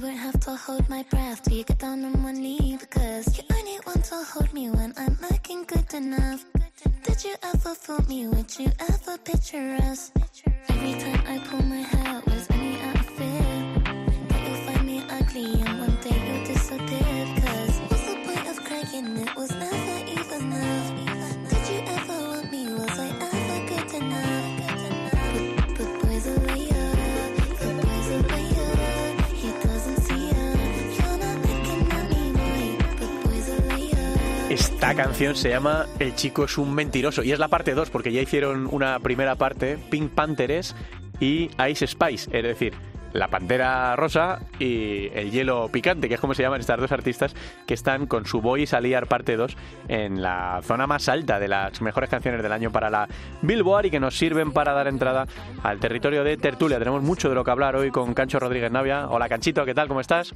Esta 34.77 34.93
canción 34.93 35.35
se 35.35 35.49
llama 35.49 35.87
El 35.97 36.13
chico 36.13 36.43
es 36.43 36.55
un 36.59 36.71
mentiroso. 36.71 37.23
Y 37.23 37.31
es 37.31 37.39
la 37.39 37.47
parte 37.47 37.73
2 37.73 37.89
porque 37.89 38.11
ya 38.11 38.21
hicieron 38.21 38.69
una 38.71 38.99
primera 38.99 39.33
parte, 39.33 39.79
Pink 39.89 40.11
Panthers 40.11 40.75
y 41.19 41.49
Ice 41.67 41.87
Spice, 41.87 42.29
es 42.31 42.43
decir, 42.43 42.73
la 43.17 43.27
Pantera 43.29 43.95
Rosa 43.95 44.39
y 44.59 45.09
el 45.13 45.31
Hielo 45.31 45.69
Picante, 45.71 46.07
que 46.07 46.15
es 46.15 46.19
como 46.19 46.35
se 46.35 46.43
llaman 46.43 46.59
estas 46.59 46.79
dos 46.79 46.91
artistas, 46.91 47.35
que 47.65 47.73
están 47.73 48.05
con 48.05 48.25
su 48.25 48.41
Boys 48.41 48.73
Aliar 48.73 49.07
parte 49.07 49.35
2 49.35 49.57
en 49.87 50.21
la 50.21 50.61
zona 50.63 50.85
más 50.85 51.09
alta 51.09 51.39
de 51.39 51.47
las 51.47 51.81
mejores 51.81 52.09
canciones 52.09 52.43
del 52.43 52.51
año 52.51 52.71
para 52.71 52.89
la 52.89 53.07
Billboard 53.41 53.87
y 53.87 53.89
que 53.89 53.99
nos 53.99 54.15
sirven 54.17 54.51
para 54.51 54.73
dar 54.73 54.87
entrada 54.87 55.25
al 55.63 55.79
territorio 55.79 56.23
de 56.23 56.37
tertulia. 56.37 56.77
Tenemos 56.77 57.01
mucho 57.01 57.27
de 57.29 57.35
lo 57.35 57.43
que 57.43 57.51
hablar 57.51 57.75
hoy 57.75 57.89
con 57.89 58.13
Cancho 58.13 58.39
Rodríguez 58.39 58.71
Navia. 58.71 59.09
Hola 59.09 59.27
Canchito, 59.27 59.65
¿qué 59.65 59.73
tal? 59.73 59.87
¿Cómo 59.87 60.01
estás? 60.01 60.33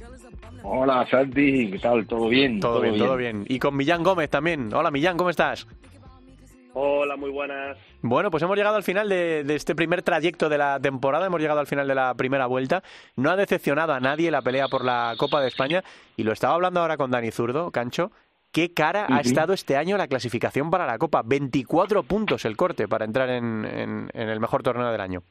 Hola 0.64 1.06
Santi, 1.08 1.70
¿qué 1.70 1.78
tal? 1.78 2.06
¿Todo 2.06 2.28
bien? 2.28 2.58
Todo, 2.58 2.80
bien, 2.80 2.98
todo 2.98 3.16
bien. 3.16 3.44
Y 3.48 3.60
con 3.60 3.76
Millán 3.76 4.02
Gómez 4.02 4.28
también. 4.28 4.74
Hola 4.74 4.90
Millán, 4.90 5.16
¿cómo 5.16 5.30
estás? 5.30 5.66
Hola, 6.74 7.16
muy 7.16 7.30
buenas. 7.30 7.76
Bueno, 8.00 8.30
pues 8.30 8.42
hemos 8.42 8.56
llegado 8.56 8.76
al 8.76 8.82
final 8.82 9.08
de, 9.08 9.44
de, 9.44 9.54
este 9.54 9.74
primer 9.74 10.02
trayecto 10.02 10.48
de 10.48 10.56
la 10.56 10.80
temporada, 10.80 11.26
hemos 11.26 11.40
llegado 11.40 11.60
al 11.60 11.66
final 11.66 11.86
de 11.86 11.94
la 11.94 12.14
primera 12.14 12.46
vuelta. 12.46 12.82
No 13.16 13.30
ha 13.30 13.36
decepcionado 13.36 13.92
a 13.92 14.00
nadie 14.00 14.30
la 14.30 14.40
pelea 14.40 14.68
por 14.68 14.84
la 14.84 15.14
Copa 15.18 15.40
de 15.40 15.48
España 15.48 15.84
y 16.16 16.22
lo 16.22 16.32
estaba 16.32 16.54
hablando 16.54 16.80
ahora 16.80 16.96
con 16.96 17.10
Dani 17.10 17.30
Zurdo, 17.30 17.70
Cancho. 17.70 18.10
¿Qué 18.52 18.72
cara 18.74 19.06
ha 19.08 19.20
estado 19.20 19.54
este 19.54 19.76
año 19.76 19.96
la 19.96 20.08
clasificación 20.08 20.70
para 20.70 20.86
la 20.86 20.98
Copa? 20.98 21.22
24 21.24 22.02
puntos 22.02 22.44
el 22.44 22.56
corte 22.56 22.86
para 22.86 23.06
entrar 23.06 23.30
en, 23.30 23.64
en, 23.64 24.10
en 24.12 24.28
el 24.28 24.40
mejor 24.40 24.62
torneo 24.62 24.90
del 24.92 25.00
año. 25.00 25.22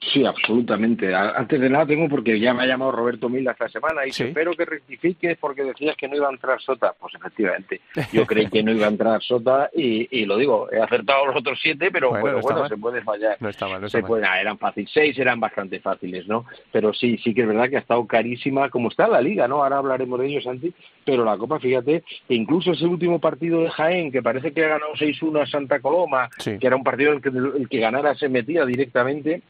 Sí, 0.00 0.24
absolutamente. 0.24 1.14
Antes 1.14 1.58
de 1.58 1.70
nada 1.70 1.86
tengo 1.86 2.08
porque 2.08 2.38
ya 2.38 2.52
me 2.52 2.62
ha 2.62 2.66
llamado 2.66 2.92
Roberto 2.92 3.28
Mila 3.28 3.52
esta 3.52 3.68
semana 3.68 4.06
y 4.06 4.12
¿Sí? 4.12 4.24
espero 4.24 4.52
que 4.52 4.66
rectifiques 4.66 5.38
porque 5.38 5.64
decías 5.64 5.96
que 5.96 6.06
no 6.06 6.16
iba 6.16 6.28
a 6.28 6.32
entrar 6.32 6.60
Sota. 6.60 6.94
Pues 7.00 7.14
efectivamente, 7.14 7.80
yo 8.12 8.26
creí 8.26 8.46
que 8.48 8.62
no 8.62 8.72
iba 8.72 8.86
a 8.86 8.90
entrar 8.90 9.22
Sota 9.22 9.70
y, 9.74 10.06
y 10.10 10.26
lo 10.26 10.36
digo, 10.36 10.70
he 10.70 10.80
acertado 10.80 11.26
los 11.26 11.36
otros 11.36 11.58
siete, 11.60 11.90
pero 11.90 12.10
bueno, 12.10 12.24
bueno, 12.24 12.38
no 12.38 12.42
bueno 12.42 12.68
se 12.68 12.76
puede 12.76 13.02
fallar. 13.02 13.38
No 13.40 13.48
está 13.48 13.66
mal, 13.68 13.80
no 13.80 13.86
está 13.86 13.98
se 13.98 14.02
mal. 14.02 14.08
Puede, 14.08 14.40
eran 14.40 14.58
fáciles, 14.58 14.90
seis 14.92 15.18
eran 15.18 15.40
bastante 15.40 15.80
fáciles, 15.80 16.28
¿no? 16.28 16.44
Pero 16.70 16.92
sí, 16.92 17.16
sí 17.18 17.32
que 17.32 17.42
es 17.42 17.48
verdad 17.48 17.70
que 17.70 17.76
ha 17.76 17.80
estado 17.80 18.06
carísima 18.06 18.68
como 18.68 18.88
está 18.88 19.08
la 19.08 19.22
liga, 19.22 19.48
¿no? 19.48 19.62
Ahora 19.62 19.78
hablaremos 19.78 20.20
de 20.20 20.26
ello, 20.26 20.42
Santi, 20.42 20.74
pero 21.04 21.24
la 21.24 21.38
Copa, 21.38 21.58
fíjate, 21.58 22.04
que 22.28 22.34
incluso 22.34 22.72
ese 22.72 22.84
último 22.84 23.18
partido 23.18 23.62
de 23.62 23.70
Jaén, 23.70 24.12
que 24.12 24.22
parece 24.22 24.52
que 24.52 24.64
ha 24.64 24.68
ganado 24.68 24.92
6-1 24.92 25.42
a 25.42 25.46
Santa 25.46 25.80
Coloma, 25.80 26.28
sí. 26.38 26.58
que 26.58 26.66
era 26.66 26.76
un 26.76 26.84
partido 26.84 27.12
en 27.12 27.16
el 27.16 27.22
que, 27.22 27.28
el 27.30 27.68
que 27.68 27.80
ganara 27.80 28.14
se 28.14 28.28
metía 28.28 28.64
directamente, 28.66 29.42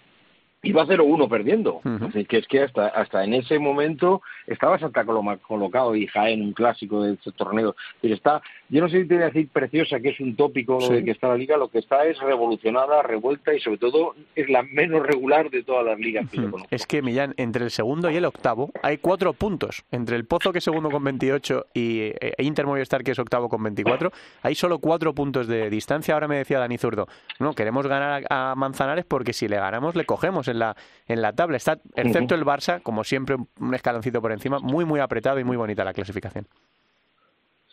iba 0.66 0.84
0-1 0.84 1.28
perdiendo. 1.28 1.76
Uh 1.76 1.82
-huh. 1.82 2.08
Así 2.08 2.24
que 2.24 2.38
es 2.38 2.46
que 2.46 2.62
hasta, 2.62 2.88
hasta 2.88 3.24
en 3.24 3.34
ese 3.34 3.58
momento 3.58 4.22
estaba 4.46 4.78
Santa 4.78 5.04
Coloma 5.04 5.36
colocado 5.38 5.94
y 5.94 6.06
Jaén, 6.06 6.42
un 6.42 6.52
clásico 6.52 7.02
de 7.02 7.14
este 7.14 7.32
torneo. 7.32 7.74
Pero 8.00 8.14
está, 8.14 8.42
yo 8.68 8.80
no 8.80 8.88
sé 8.88 9.02
si 9.02 9.08
te 9.08 9.14
voy 9.14 9.22
a 9.22 9.26
decir 9.26 9.48
preciosa, 9.48 10.00
que 10.00 10.10
es 10.10 10.20
un 10.20 10.34
tópico 10.36 10.80
sí. 10.80 10.92
de 10.92 11.04
que 11.04 11.12
está 11.12 11.28
la 11.28 11.36
liga, 11.36 11.56
lo 11.56 11.68
que 11.68 11.78
está 11.78 12.04
es 12.04 12.18
revolucionada, 12.18 13.02
revuelta 13.02 13.54
y 13.54 13.60
sobre 13.60 13.78
todo 13.78 14.14
es 14.34 14.48
la 14.48 14.62
menos 14.62 15.06
regular 15.06 15.50
de 15.50 15.62
todas 15.62 15.84
las 15.86 15.98
ligas 15.98 16.28
que 16.30 16.38
-huh. 16.38 16.44
yo 16.44 16.50
conozco. 16.50 16.68
Es 16.74 16.86
que, 16.86 17.02
Millán, 17.02 17.34
entre 17.36 17.64
el 17.64 17.70
segundo 17.70 18.10
y 18.10 18.16
el 18.16 18.24
octavo 18.24 18.70
hay 18.82 18.98
cuatro 18.98 19.32
puntos. 19.32 19.84
Entre 19.90 20.16
el 20.16 20.24
Pozo, 20.24 20.52
que 20.52 20.58
es 20.58 20.64
segundo 20.64 20.90
con 20.90 21.04
28, 21.04 21.66
y 21.74 22.12
e 22.20 22.34
Inter 22.38 22.66
Movistar, 22.66 23.02
que 23.04 23.12
es 23.12 23.18
octavo 23.18 23.48
con 23.48 23.62
24, 23.62 24.10
hay 24.42 24.54
solo 24.54 24.78
cuatro 24.78 25.14
puntos 25.14 25.46
de 25.46 25.70
distancia. 25.70 26.14
Ahora 26.14 26.28
me 26.28 26.36
decía 26.36 26.58
Dani 26.58 26.78
Zurdo, 26.78 27.06
no, 27.38 27.54
queremos 27.54 27.86
ganar 27.86 28.24
a 28.30 28.54
Manzanares 28.56 29.04
porque 29.04 29.32
si 29.32 29.48
le 29.48 29.56
ganamos 29.56 29.94
le 29.94 30.04
cogemos 30.04 30.48
en 30.48 30.58
la, 30.58 30.76
en 31.06 31.22
la 31.22 31.32
tabla. 31.32 31.56
Está, 31.56 31.78
excepto 31.94 32.34
el 32.34 32.44
Barça, 32.44 32.82
como 32.82 33.04
siempre, 33.04 33.36
un 33.60 33.74
escaloncito 33.74 34.20
por 34.20 34.32
encima, 34.32 34.58
muy, 34.58 34.84
muy 34.84 35.00
apretado 35.00 35.38
y 35.38 35.44
muy 35.44 35.56
bonita 35.56 35.84
la 35.84 35.92
clasificación. 35.92 36.46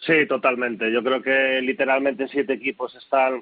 Sí, 0.05 0.25
totalmente. 0.27 0.91
Yo 0.91 1.01
creo 1.03 1.21
que 1.21 1.61
literalmente 1.61 2.27
siete 2.27 2.53
equipos 2.53 2.93
están 2.95 3.41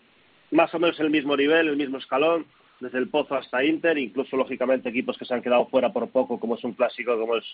más 0.51 0.73
o 0.73 0.79
menos 0.79 0.99
en 0.99 1.05
el 1.07 1.11
mismo 1.11 1.35
nivel, 1.35 1.67
el 1.67 1.77
mismo 1.77 1.97
escalón, 1.97 2.45
desde 2.79 2.97
el 2.97 3.09
Pozo 3.09 3.35
hasta 3.35 3.63
Inter, 3.63 3.97
incluso 3.97 4.35
lógicamente 4.37 4.89
equipos 4.89 5.17
que 5.17 5.25
se 5.25 5.33
han 5.33 5.41
quedado 5.41 5.67
fuera 5.67 5.91
por 5.91 6.09
poco, 6.09 6.39
como 6.39 6.55
es 6.55 6.63
un 6.63 6.73
clásico, 6.73 7.17
como 7.17 7.37
es 7.37 7.45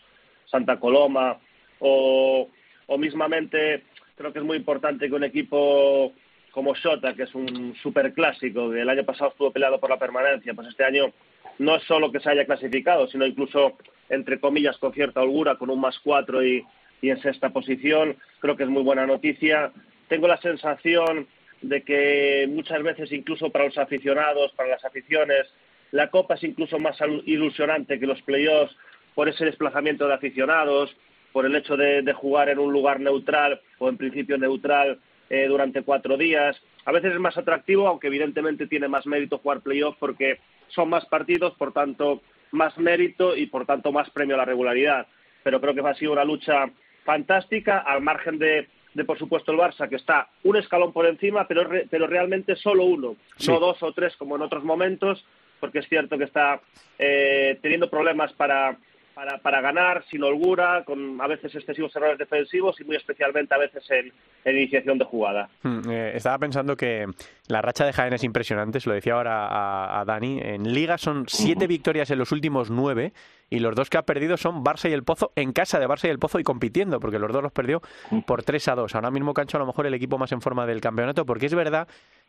Santa 0.50 0.80
Coloma, 0.80 1.38
o, 1.80 2.50
o 2.88 2.98
mismamente 2.98 3.84
creo 4.16 4.34
que 4.34 4.40
es 4.40 4.46
muy 4.46 4.58
importante 4.58 5.08
que 5.08 5.16
un 5.16 5.24
equipo 5.24 6.12
como 6.52 6.74
Shota, 6.74 7.14
que 7.14 7.24
es 7.24 7.36
un 7.36 7.76
super 7.76 8.14
clásico, 8.14 8.72
que 8.72 8.82
el 8.82 8.90
año 8.90 9.06
pasado 9.06 9.30
estuvo 9.30 9.52
peleado 9.52 9.80
por 9.80 9.90
la 9.90 10.00
permanencia, 10.00 10.54
pues 10.54 10.68
este 10.70 10.84
año 10.84 11.14
no 11.60 11.76
es 11.76 11.84
solo 11.84 12.12
que 12.12 12.20
se 12.20 12.32
haya 12.32 12.46
clasificado, 12.46 13.08
sino 13.08 13.26
incluso, 13.26 13.78
entre 14.10 14.40
comillas, 14.40 14.78
con 14.78 14.92
cierta 14.94 15.22
holgura, 15.22 15.56
con 15.56 15.70
un 15.70 15.80
más 15.80 16.00
cuatro 16.00 16.44
y, 16.44 16.66
y 17.02 17.10
en 17.10 17.22
sexta 17.22 17.50
posición. 17.50 18.16
Creo 18.40 18.56
que 18.56 18.64
es 18.64 18.70
muy 18.70 18.84
buena 18.84 19.06
noticia. 19.06 19.72
Tengo 20.08 20.28
la 20.28 20.38
sensación 20.38 21.28
de 21.62 21.82
que 21.84 22.48
muchas 22.50 22.82
veces, 22.84 23.12
incluso 23.12 23.50
para 23.50 23.66
los 23.66 23.78
aficionados, 23.78 24.52
para 24.54 24.70
las 24.70 24.86
aficiones, 24.86 25.48
la 25.92 26.10
Copa 26.10 26.36
es 26.36 26.44
incluso 26.44 26.80
más 26.80 26.98
ilusionante 27.26 28.00
que 28.00 28.08
los 28.08 28.22
playoffs 28.22 28.76
por 29.16 29.30
ese 29.30 29.46
desplazamiento 29.46 30.08
de 30.08 30.14
aficionados, 30.14 30.96
por 31.32 31.46
el 31.46 31.56
hecho 31.56 31.76
de, 31.78 32.02
de 32.02 32.14
jugar 32.14 32.50
en 32.50 32.60
un 32.60 32.72
lugar 32.72 33.00
neutral 33.00 33.62
o 33.80 33.90
en 33.90 33.98
principio 33.98 34.38
neutral 34.38 35.00
eh, 35.30 35.46
durante 35.48 35.84
cuatro 35.84 36.18
días. 36.18 36.56
A 36.86 36.92
veces 36.92 37.14
es 37.14 37.20
más 37.20 37.38
atractivo, 37.38 37.88
aunque 37.88 38.08
evidentemente 38.08 38.68
tiene 38.68 38.88
más 38.88 39.06
mérito 39.06 39.40
jugar 39.40 39.62
playoff 39.62 39.98
porque 40.00 40.40
son 40.70 40.90
más 40.90 41.06
partidos, 41.06 41.54
por 41.56 41.74
tanto 41.74 42.22
más 42.52 42.78
mérito 42.78 43.36
y 43.36 43.48
por 43.48 43.66
tanto 43.66 43.92
más 43.92 44.10
premio 44.12 44.36
a 44.36 44.38
la 44.38 44.46
regularidad. 44.46 45.08
Pero 45.44 45.60
creo 45.60 45.74
que 45.74 45.82
ha 45.82 45.96
sido 45.96 46.14
una 46.14 46.24
lucha 46.24 46.70
fantástica, 47.08 47.80
al 47.80 48.02
margen 48.02 48.38
de, 48.38 48.68
de 48.94 49.06
por 49.06 49.18
supuesto 49.18 49.54
el 49.54 49.58
Barça, 49.58 49.88
que 49.88 49.96
está 49.96 50.28
un 50.44 50.58
escalón 50.58 50.92
por 50.92 51.06
encima, 51.06 51.48
pero, 51.48 51.64
re, 51.64 51.88
pero 51.90 52.06
realmente 52.06 52.58
solo 52.58 52.84
uno, 52.84 53.16
sí. 53.38 53.50
no 53.50 53.62
dos 53.62 53.82
o 53.82 53.94
tres 53.94 54.18
como 54.18 54.36
en 54.36 54.42
otros 54.42 54.66
momentos, 54.66 55.26
porque 55.62 55.80
es 55.80 55.88
cierto 55.88 56.18
que 56.18 56.26
está 56.26 56.60
eh, 57.00 57.58
teniendo 57.62 57.90
problemas 57.90 58.34
para, 58.34 58.78
para, 59.18 59.40
para 59.40 59.62
ganar, 59.62 60.06
sin 60.12 60.22
holgura, 60.24 60.84
con 60.86 61.20
a 61.20 61.26
veces 61.26 61.56
excesivos 61.56 61.96
errores 61.96 62.20
defensivos 62.20 62.80
y 62.80 62.84
muy 62.84 62.98
especialmente 62.98 63.52
a 63.56 63.58
veces 63.58 63.84
en, 63.90 64.14
en 64.46 64.56
iniciación 64.56 65.00
de 65.00 65.06
jugada. 65.06 65.50
Hmm, 65.64 65.90
eh, 65.90 66.12
estaba 66.14 66.38
pensando 66.38 66.78
que 66.78 67.08
la 67.48 67.64
racha 67.64 67.84
de 67.84 67.94
Jaén 67.94 68.14
es 68.14 68.24
impresionante, 68.24 68.80
se 68.80 68.88
lo 68.88 68.94
decía 68.94 69.16
ahora 69.16 69.48
a, 69.48 70.02
a 70.02 70.06
Dani. 70.06 70.40
En 70.44 70.72
Liga 70.72 71.00
son 71.00 71.26
siete 71.28 71.66
uh 71.66 71.66
-huh. 71.66 71.68
victorias 71.68 72.12
en 72.12 72.20
los 72.20 72.32
últimos 72.32 72.70
nueve 72.70 73.12
y 73.50 73.58
los 73.60 73.76
dos 73.76 73.90
que 73.90 73.98
ha 73.98 74.04
perdido 74.04 74.38
son 74.38 74.64
Barça 74.64 74.88
y 74.88 74.94
el 74.94 75.04
Pozo 75.04 75.32
en 75.36 75.52
casa 75.52 75.80
de 75.80 75.88
Barça 75.88 76.06
y 76.08 76.12
el 76.12 76.20
Pozo 76.20 76.40
y 76.40 76.44
compitiendo, 76.44 77.00
porque 77.00 77.18
los 77.18 77.32
dos 77.32 77.42
los 77.42 77.52
perdió 77.52 77.82
por 78.28 78.44
3 78.44 78.68
a 78.68 78.76
2. 78.76 78.94
Ahora 78.96 79.10
mismo 79.10 79.34
Cancho 79.34 79.58
a 79.58 79.62
lo 79.62 79.66
mejor 79.66 79.88
el 79.88 79.94
equipo 79.96 80.18
más 80.18 80.32
en 80.32 80.42
forma 80.42 80.68
del 80.68 80.82
campeonato, 80.82 81.26
porque 81.26 81.48
es 81.48 81.56
verdad 81.56 81.88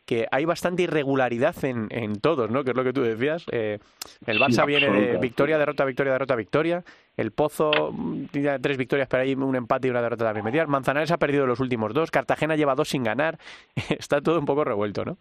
que 0.09 0.25
hay 0.31 0.43
bastante 0.43 0.81
irregularidad 0.81 1.55
en, 1.63 1.87
en 1.91 2.19
todos, 2.19 2.49
¿no? 2.49 2.63
Que 2.63 2.71
es 2.71 2.75
lo 2.75 2.83
que 2.83 2.93
tú 2.93 3.03
decías. 3.03 3.45
Eh, 3.51 3.77
el 4.25 4.39
Barça 4.39 4.61
sí, 4.61 4.65
viene 4.65 4.89
de 4.89 5.17
victoria, 5.19 5.59
derrota, 5.59 5.85
victoria, 5.85 6.13
derrota, 6.13 6.35
victoria. 6.35 6.83
El 7.15 7.29
Pozo 7.29 7.91
mm, 7.93 8.23
tiene 8.31 8.57
tres 8.57 8.75
victorias, 8.75 9.07
pero 9.07 9.21
hay 9.21 9.35
un 9.35 9.55
empate 9.55 9.87
y 9.87 9.91
una 9.91 10.01
derrota 10.01 10.25
también 10.25 10.45
medial. 10.45 10.67
Manzanares 10.67 11.11
ha 11.11 11.17
perdido 11.17 11.45
los 11.45 11.59
últimos 11.59 11.93
dos. 11.93 12.09
Cartagena 12.09 12.55
lleva 12.55 12.73
dos 12.73 12.89
sin 12.89 13.03
ganar. 13.03 13.37
Está 13.99 14.19
todo 14.19 14.39
un 14.39 14.45
poco 14.45 14.63
revuelto, 14.63 15.05
¿no? 15.05 15.19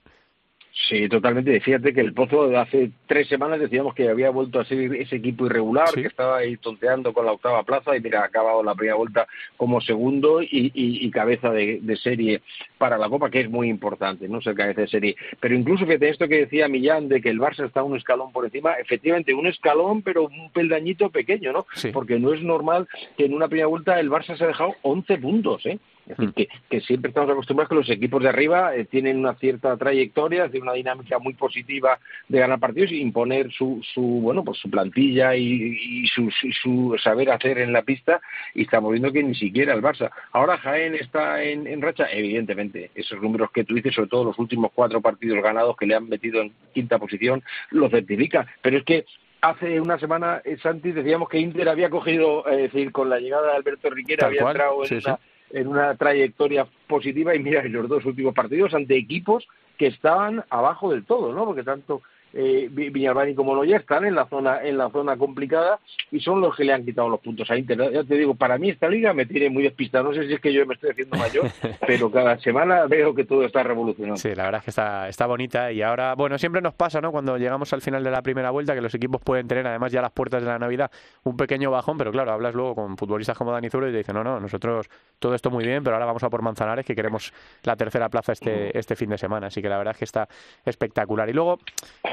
Sí, 0.86 1.08
totalmente. 1.08 1.58
Fíjate 1.60 1.92
que 1.92 2.00
el 2.00 2.12
Pozo 2.12 2.56
hace 2.56 2.90
tres 3.06 3.26
semanas 3.28 3.58
decíamos 3.58 3.94
que 3.94 4.08
había 4.08 4.30
vuelto 4.30 4.60
a 4.60 4.64
ser 4.64 4.94
ese 4.94 5.16
equipo 5.16 5.46
irregular, 5.46 5.88
sí. 5.88 6.02
que 6.02 6.08
estaba 6.08 6.38
ahí 6.38 6.56
tonteando 6.56 7.12
con 7.12 7.26
la 7.26 7.32
octava 7.32 7.64
plaza 7.64 7.96
y 7.96 8.00
mira, 8.00 8.20
ha 8.20 8.26
acabado 8.26 8.62
la 8.62 8.76
primera 8.76 8.94
vuelta 8.94 9.26
como 9.56 9.80
segundo 9.80 10.40
y, 10.40 10.70
y, 10.74 11.04
y 11.04 11.10
cabeza 11.10 11.50
de, 11.50 11.80
de, 11.82 11.96
serie 11.96 12.42
para 12.78 12.96
la 12.96 13.08
Copa, 13.08 13.28
que 13.28 13.40
es 13.40 13.50
muy 13.50 13.68
importante, 13.68 14.28
no 14.28 14.40
ser 14.40 14.54
cabeza 14.54 14.82
de 14.82 14.88
serie. 14.88 15.16
Pero 15.40 15.56
incluso 15.56 15.84
fíjate 15.84 16.10
esto 16.10 16.28
que 16.28 16.46
decía 16.46 16.68
Millán 16.68 17.08
de 17.08 17.20
que 17.20 17.30
el 17.30 17.40
Barça 17.40 17.66
está 17.66 17.82
un 17.82 17.96
escalón 17.96 18.30
por 18.30 18.44
encima, 18.44 18.74
efectivamente 18.74 19.34
un 19.34 19.48
escalón, 19.48 20.02
pero 20.02 20.24
un 20.24 20.50
peldañito 20.52 21.10
pequeño, 21.10 21.52
¿no? 21.52 21.66
Sí. 21.74 21.90
Porque 21.90 22.20
no 22.20 22.32
es 22.32 22.42
normal 22.42 22.86
que 23.16 23.24
en 23.24 23.34
una 23.34 23.48
primera 23.48 23.66
vuelta 23.66 23.98
el 23.98 24.10
Barça 24.10 24.36
se 24.36 24.44
ha 24.44 24.48
dejado 24.48 24.76
11 24.82 25.18
puntos, 25.18 25.66
¿eh? 25.66 25.78
Es 26.08 26.16
decir, 26.16 26.32
que, 26.34 26.48
que, 26.70 26.80
siempre 26.80 27.10
estamos 27.10 27.30
acostumbrados 27.30 27.68
que 27.68 27.74
los 27.74 27.90
equipos 27.90 28.22
de 28.22 28.30
arriba 28.30 28.74
eh, 28.74 28.86
tienen 28.86 29.18
una 29.18 29.34
cierta 29.34 29.76
trayectoria, 29.76 30.48
tienen 30.48 30.68
una 30.68 30.72
dinámica 30.72 31.18
muy 31.18 31.34
positiva 31.34 31.98
de 32.28 32.38
ganar 32.38 32.58
partidos 32.58 32.92
y 32.92 33.00
imponer 33.00 33.52
su, 33.52 33.80
su 33.94 34.00
bueno, 34.00 34.42
pues 34.42 34.58
su 34.58 34.70
plantilla 34.70 35.36
y, 35.36 35.76
y, 35.80 36.06
su, 36.06 36.30
su, 36.30 36.96
saber 37.02 37.30
hacer 37.30 37.58
en 37.58 37.72
la 37.72 37.82
pista 37.82 38.20
y 38.54 38.62
estamos 38.62 38.92
viendo 38.92 39.12
que 39.12 39.22
ni 39.22 39.34
siquiera 39.34 39.74
el 39.74 39.82
Barça. 39.82 40.10
Ahora 40.32 40.56
Jaén 40.58 40.94
está 40.94 41.42
en, 41.42 41.66
en, 41.66 41.82
racha, 41.82 42.06
evidentemente, 42.10 42.90
esos 42.94 43.20
números 43.20 43.50
que 43.52 43.64
tú 43.64 43.74
dices, 43.74 43.94
sobre 43.94 44.08
todo 44.08 44.24
los 44.24 44.38
últimos 44.38 44.70
cuatro 44.74 45.00
partidos 45.00 45.42
ganados 45.42 45.76
que 45.76 45.86
le 45.86 45.94
han 45.94 46.08
metido 46.08 46.40
en 46.40 46.52
quinta 46.72 46.98
posición, 46.98 47.42
lo 47.70 47.90
certifica, 47.90 48.46
pero 48.62 48.78
es 48.78 48.84
que 48.84 49.04
hace 49.40 49.80
una 49.80 49.98
semana, 49.98 50.40
eh, 50.44 50.56
Santi, 50.62 50.92
decíamos 50.92 51.28
que 51.28 51.38
Inter 51.38 51.68
había 51.68 51.90
cogido, 51.90 52.48
eh, 52.48 52.64
es 52.64 52.72
decir, 52.72 52.92
con 52.92 53.10
la 53.10 53.20
llegada 53.20 53.50
de 53.50 53.56
Alberto 53.56 53.90
Riquera 53.90 54.20
Tal 54.20 54.28
había 54.28 54.42
cual. 54.42 54.56
entrado 54.56 54.82
en 54.82 54.88
sí, 54.88 54.94
una... 55.06 55.16
Sí 55.16 55.22
en 55.50 55.66
una 55.66 55.94
trayectoria 55.96 56.66
positiva 56.86 57.34
y 57.34 57.38
mira 57.38 57.62
los 57.64 57.88
dos 57.88 58.04
últimos 58.04 58.34
partidos 58.34 58.74
ante 58.74 58.96
equipos 58.96 59.46
que 59.76 59.86
estaban 59.86 60.44
abajo 60.50 60.90
del 60.90 61.04
todo, 61.04 61.32
¿no? 61.32 61.44
Porque 61.44 61.62
tanto 61.62 62.02
eh, 62.32 62.68
Villalbani 62.70 63.34
como 63.34 63.54
no 63.54 63.64
ya 63.64 63.76
están 63.76 64.04
en 64.04 64.14
la 64.14 64.26
zona 64.26 64.62
en 64.62 64.78
la 64.78 64.90
zona 64.90 65.16
complicada 65.16 65.78
y 66.10 66.20
son 66.20 66.40
los 66.40 66.54
que 66.54 66.64
le 66.64 66.72
han 66.72 66.84
quitado 66.84 67.08
los 67.08 67.20
puntos 67.20 67.50
a 67.50 67.56
Inter. 67.56 67.92
Ya 67.92 68.04
te 68.04 68.14
digo, 68.14 68.34
para 68.34 68.58
mí 68.58 68.70
esta 68.70 68.88
liga 68.88 69.12
me 69.12 69.26
tiene 69.26 69.50
muy 69.50 69.62
despistado. 69.62 70.04
No 70.04 70.14
sé 70.14 70.26
si 70.26 70.34
es 70.34 70.40
que 70.40 70.52
yo 70.52 70.64
me 70.66 70.74
estoy 70.74 70.90
haciendo 70.90 71.16
mayor, 71.16 71.50
pero 71.86 72.10
cada 72.10 72.38
semana 72.38 72.86
veo 72.86 73.14
que 73.14 73.24
todo 73.24 73.44
está 73.44 73.62
revolucionando. 73.62 74.16
Sí, 74.16 74.34
la 74.34 74.44
verdad 74.44 74.58
es 74.60 74.64
que 74.64 74.70
está, 74.70 75.08
está 75.08 75.26
bonita 75.26 75.72
y 75.72 75.82
ahora, 75.82 76.14
bueno, 76.14 76.38
siempre 76.38 76.60
nos 76.60 76.74
pasa, 76.74 77.00
¿no? 77.00 77.12
Cuando 77.12 77.36
llegamos 77.38 77.72
al 77.72 77.82
final 77.82 78.04
de 78.04 78.10
la 78.10 78.22
primera 78.22 78.50
vuelta 78.50 78.74
que 78.74 78.80
los 78.80 78.94
equipos 78.94 79.20
pueden 79.22 79.48
tener, 79.48 79.66
además 79.66 79.92
ya 79.92 80.02
las 80.02 80.12
puertas 80.12 80.42
de 80.42 80.48
la 80.48 80.58
Navidad, 80.58 80.90
un 81.24 81.36
pequeño 81.36 81.70
bajón, 81.70 81.98
pero 81.98 82.12
claro, 82.12 82.32
hablas 82.32 82.54
luego 82.54 82.74
con 82.74 82.96
futbolistas 82.96 83.36
como 83.36 83.52
Dani 83.52 83.70
Zuro 83.70 83.88
y 83.88 83.92
te 83.92 83.98
dicen, 83.98 84.14
no, 84.14 84.24
no, 84.24 84.40
nosotros 84.40 84.88
todo 85.18 85.34
esto 85.34 85.50
muy 85.50 85.64
bien, 85.64 85.82
pero 85.82 85.96
ahora 85.96 86.06
vamos 86.06 86.22
a 86.22 86.30
por 86.30 86.42
Manzanares 86.42 86.84
que 86.84 86.94
queremos 86.94 87.32
la 87.62 87.76
tercera 87.76 88.08
plaza 88.08 88.32
este, 88.32 88.76
este 88.78 88.96
fin 88.96 89.10
de 89.10 89.18
semana. 89.18 89.48
Así 89.48 89.62
que 89.62 89.68
la 89.68 89.78
verdad 89.78 89.92
es 89.92 89.98
que 89.98 90.04
está 90.04 90.28
espectacular. 90.64 91.28
Y 91.28 91.32
luego, 91.32 91.58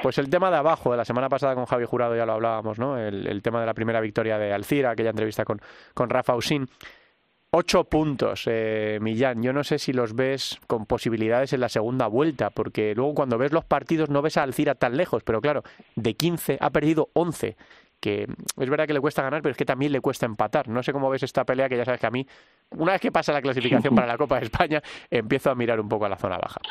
pues 0.06 0.20
el 0.20 0.30
tema 0.30 0.52
de 0.52 0.58
abajo, 0.58 0.92
de 0.92 0.98
la 0.98 1.04
semana 1.04 1.30
pasada 1.30 1.56
con 1.56 1.66
Javi 1.66 1.84
Jurado 1.86 2.16
ya 2.16 2.28
lo 2.28 2.34
hablábamos, 2.34 2.78
¿no? 2.78 2.96
El, 2.96 3.42
tema 3.42 3.60
de 3.60 3.66
la 3.66 3.74
primera 3.74 4.00
victoria 4.00 4.38
de 4.38 4.54
Alcira, 4.54 4.92
aquella 4.92 5.10
entrevista 5.10 5.44
con, 5.46 5.60
con 5.96 6.12
Rafa 6.12 6.36
Usín. 6.36 6.70
Ocho 7.50 7.86
puntos, 7.86 8.44
eh, 8.46 9.00
Millán. 9.02 9.42
Yo 9.42 9.52
no 9.52 9.64
sé 9.64 9.80
si 9.80 9.94
los 9.94 10.14
ves 10.14 10.60
con 10.68 10.86
posibilidades 10.86 11.54
en 11.54 11.62
la 11.62 11.70
segunda 11.70 12.06
vuelta, 12.06 12.52
porque 12.52 12.94
luego 12.94 13.16
cuando 13.16 13.40
ves 13.40 13.52
los 13.52 13.66
partidos 13.66 14.12
no 14.12 14.22
ves 14.22 14.38
a 14.38 14.44
Alcira 14.44 14.76
tan 14.76 14.96
lejos, 14.96 15.24
pero 15.24 15.42
claro, 15.42 15.64
de 15.96 16.14
15 16.14 16.60
ha 16.62 16.70
perdido 16.70 17.10
11 17.14 17.58
que 18.00 18.28
es 18.60 18.70
verdad 18.70 18.86
que 18.86 18.94
le 18.94 19.02
cuesta 19.02 19.24
ganar, 19.24 19.42
pero 19.42 19.54
es 19.54 19.58
que 19.58 19.66
también 19.66 19.92
le 19.92 20.02
cuesta 20.02 20.28
empatar. 20.28 20.68
No 20.68 20.84
sé 20.84 20.94
cómo 20.94 21.10
ves 21.10 21.24
esta 21.24 21.46
pelea, 21.46 21.68
que 21.68 21.78
ya 21.78 21.86
sabes 21.86 22.00
que 22.00 22.06
a 22.06 22.12
mí, 22.12 22.28
una 22.78 22.92
vez 22.92 23.02
que 23.02 23.12
pasa 23.12 23.34
la 23.34 23.42
clasificación 23.42 23.96
para 23.96 24.06
la 24.06 24.18
Copa 24.20 24.38
de 24.38 24.46
España, 24.46 24.84
empiezo 25.10 25.50
a 25.50 25.56
mirar 25.56 25.80
un 25.80 25.90
poco 25.90 26.06
a 26.06 26.10
la 26.10 26.18
zona 26.18 26.38
baja. 26.38 26.62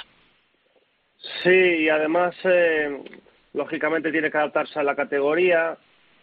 Sí, 1.43 1.51
y 1.51 1.89
además, 1.89 2.35
eh, 2.45 3.23
lógicamente 3.55 4.13
tiene 4.13 4.31
que 4.31 4.37
adaptarse 4.37 4.79
a 4.79 4.83
la 4.83 4.95
categoría. 4.95 5.79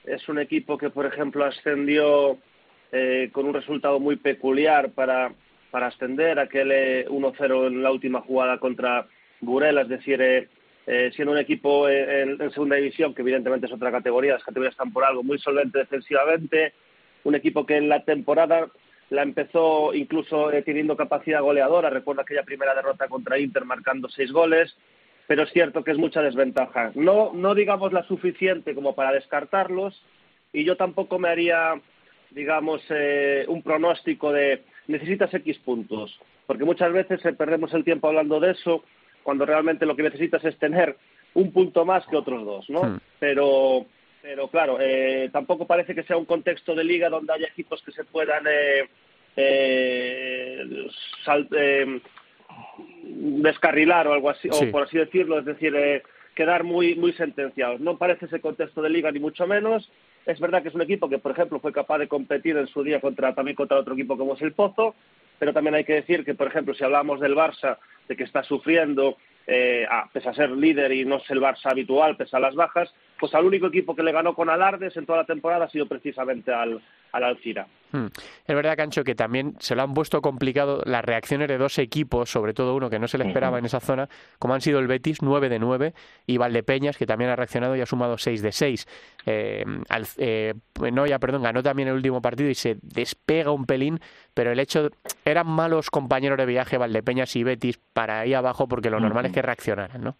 Es 0.05 0.27
un 0.29 0.39
equipo 0.39 0.77
que, 0.77 0.89
por 0.89 1.05
ejemplo, 1.05 1.45
ascendió 1.45 2.37
eh, 2.91 3.29
con 3.31 3.47
un 3.47 3.53
resultado 3.53 3.99
muy 3.99 4.17
peculiar 4.17 4.91
para, 4.91 5.33
para 5.71 5.87
ascender, 5.87 6.37
aquel 6.37 7.07
1-0 7.07 7.67
en 7.67 7.81
la 7.81 7.91
última 7.91 8.21
jugada 8.21 8.59
contra 8.59 9.07
Burela, 9.39 9.81
es 9.81 9.89
decir, 9.89 10.21
eh, 10.21 10.47
eh, 10.87 11.11
siendo 11.15 11.31
un 11.31 11.37
equipo 11.37 11.87
en, 11.87 12.37
segunda 12.51 12.75
división, 12.75 13.13
que 13.13 13.21
evidentemente 13.21 13.67
es 13.67 13.71
otra 13.73 13.91
categoría, 13.91 14.33
las 14.33 14.43
categorías 14.43 14.73
están 14.73 14.91
por 14.91 15.03
algo, 15.03 15.23
muy 15.23 15.39
solvente 15.39 15.79
defensivamente, 15.79 16.73
un 17.23 17.35
equipo 17.35 17.65
que 17.65 17.77
en 17.77 17.87
la 17.87 18.03
temporada 18.03 18.67
la 19.09 19.23
empezó 19.23 19.93
incluso 19.93 20.51
eh, 20.51 20.63
teniendo 20.63 20.97
capacidad 20.97 21.41
goleadora, 21.41 21.89
recuerdo 21.89 22.21
aquella 22.21 22.43
primera 22.43 22.73
derrota 22.73 23.07
contra 23.07 23.37
Inter 23.37 23.65
marcando 23.65 24.09
seis 24.09 24.31
goles, 24.31 24.75
pero 25.31 25.43
es 25.43 25.53
cierto 25.53 25.81
que 25.85 25.91
es 25.91 25.97
mucha 25.97 26.21
desventaja. 26.21 26.91
No, 26.93 27.31
no 27.33 27.55
digamos 27.55 27.93
la 27.93 28.03
suficiente 28.03 28.75
como 28.75 28.95
para 28.95 29.13
descartarlos, 29.13 30.03
y 30.51 30.65
yo 30.65 30.75
tampoco 30.75 31.19
me 31.19 31.29
haría, 31.29 31.79
digamos, 32.31 32.81
eh, 32.89 33.45
un 33.47 33.63
pronóstico 33.63 34.33
de 34.33 34.63
necesitas 34.87 35.33
X 35.33 35.57
puntos, 35.59 36.19
porque 36.45 36.65
muchas 36.65 36.91
veces 36.91 37.21
perdemos 37.37 37.73
el 37.73 37.85
tiempo 37.85 38.09
hablando 38.09 38.41
de 38.41 38.51
eso, 38.51 38.83
cuando 39.23 39.45
realmente 39.45 39.85
lo 39.85 39.95
que 39.95 40.03
necesitas 40.03 40.43
es 40.43 40.59
tener 40.59 40.97
un 41.33 41.53
punto 41.53 41.85
más 41.85 42.05
que 42.07 42.17
otros 42.17 42.43
dos, 42.43 42.69
¿no? 42.69 42.83
Hmm. 42.83 42.99
Pero, 43.17 43.85
pero 44.21 44.49
claro, 44.49 44.79
eh, 44.81 45.29
tampoco 45.31 45.65
parece 45.65 45.95
que 45.95 46.03
sea 46.03 46.17
un 46.17 46.25
contexto 46.25 46.75
de 46.75 46.83
liga 46.83 47.07
donde 47.07 47.31
haya 47.31 47.47
equipos 47.47 47.81
que 47.83 47.93
se 47.93 48.03
puedan 48.03 48.43
eh, 48.49 48.89
eh, 49.37 50.89
descarrilar 53.03 54.07
o 54.07 54.13
algo 54.13 54.29
así, 54.29 54.49
o 54.51 54.71
por 54.71 54.83
así 54.83 54.97
decirlo, 54.97 55.39
es 55.39 55.45
decir, 55.45 55.75
quedar 56.35 56.63
muy, 56.63 56.95
muy 56.95 57.13
sentenciados. 57.13 57.79
No 57.79 57.97
parece 57.97 58.25
ese 58.25 58.41
contexto 58.41 58.81
de 58.81 58.89
liga 58.89 59.11
ni 59.11 59.19
mucho 59.19 59.47
menos. 59.47 59.91
Es 60.25 60.39
verdad 60.39 60.61
que 60.61 60.69
es 60.69 60.75
un 60.75 60.81
equipo 60.81 61.09
que, 61.09 61.17
por 61.17 61.31
ejemplo, 61.31 61.59
fue 61.59 61.73
capaz 61.73 61.97
de 61.99 62.07
competir 62.07 62.57
en 62.57 62.67
su 62.67 62.83
día 62.83 62.99
contra 62.99 63.33
también 63.33 63.55
contra 63.55 63.79
otro 63.79 63.93
equipo 63.93 64.17
como 64.17 64.35
es 64.35 64.41
el 64.41 64.53
Pozo, 64.53 64.95
pero 65.39 65.53
también 65.53 65.75
hay 65.75 65.83
que 65.83 65.95
decir 65.95 66.23
que, 66.23 66.35
por 66.35 66.47
ejemplo, 66.47 66.73
si 66.73 66.83
hablamos 66.83 67.19
del 67.19 67.35
Barça, 67.35 67.77
de 68.07 68.15
que 68.15 68.23
está 68.23 68.43
sufriendo, 68.43 69.17
eh, 69.47 69.87
pese 70.13 70.29
a 70.29 70.33
ser 70.33 70.51
líder 70.51 70.91
y 70.91 71.05
no 71.05 71.17
es 71.17 71.29
el 71.31 71.41
Barça 71.41 71.71
habitual, 71.71 72.15
pese 72.15 72.37
a 72.37 72.39
las 72.39 72.55
bajas, 72.55 72.93
pues 73.21 73.35
al 73.35 73.45
único 73.45 73.67
equipo 73.67 73.95
que 73.95 74.01
le 74.01 74.11
ganó 74.11 74.33
con 74.33 74.49
alardes 74.49 74.97
en 74.97 75.05
toda 75.05 75.19
la 75.19 75.25
temporada 75.25 75.65
ha 75.65 75.69
sido 75.69 75.85
precisamente 75.85 76.51
al, 76.51 76.81
al 77.11 77.23
Alcira. 77.23 77.67
Hmm. 77.91 78.07
Es 78.47 78.55
verdad, 78.55 78.75
Cancho, 78.75 79.03
que 79.03 79.13
también 79.13 79.55
se 79.59 79.75
lo 79.75 79.83
han 79.83 79.93
puesto 79.93 80.23
complicado 80.23 80.81
las 80.85 81.05
reacciones 81.05 81.47
de 81.47 81.59
dos 81.59 81.77
equipos, 81.77 82.31
sobre 82.31 82.55
todo 82.55 82.75
uno 82.75 82.89
que 82.89 82.97
no 82.97 83.07
se 83.07 83.19
le 83.19 83.27
esperaba 83.27 83.59
en 83.59 83.65
esa 83.65 83.79
zona, 83.79 84.09
como 84.39 84.55
han 84.55 84.61
sido 84.61 84.79
el 84.79 84.87
Betis, 84.87 85.21
9 85.21 85.49
de 85.49 85.59
9, 85.59 85.93
y 86.25 86.37
Valdepeñas, 86.37 86.97
que 86.97 87.05
también 87.05 87.29
ha 87.29 87.35
reaccionado 87.35 87.75
y 87.75 87.81
ha 87.81 87.85
sumado 87.85 88.17
6 88.17 88.41
de 88.41 88.51
6. 88.51 88.87
Eh, 89.27 89.65
eh, 90.17 90.53
no, 90.91 91.05
ya, 91.05 91.19
perdón, 91.19 91.43
ganó 91.43 91.61
también 91.61 91.89
el 91.89 91.93
último 91.93 92.23
partido 92.23 92.49
y 92.49 92.55
se 92.55 92.77
despega 92.81 93.51
un 93.51 93.67
pelín, 93.67 93.99
pero 94.33 94.51
el 94.51 94.59
hecho, 94.59 94.89
eran 95.25 95.45
malos 95.45 95.91
compañeros 95.91 96.39
de 96.39 96.47
viaje 96.47 96.79
Valdepeñas 96.79 97.35
y 97.35 97.43
Betis 97.43 97.77
para 97.93 98.21
ahí 98.21 98.33
abajo, 98.33 98.67
porque 98.67 98.89
lo 98.89 98.99
normal 98.99 99.27
es 99.27 99.31
que 99.31 99.43
reaccionaran, 99.43 100.01
¿no? 100.01 100.17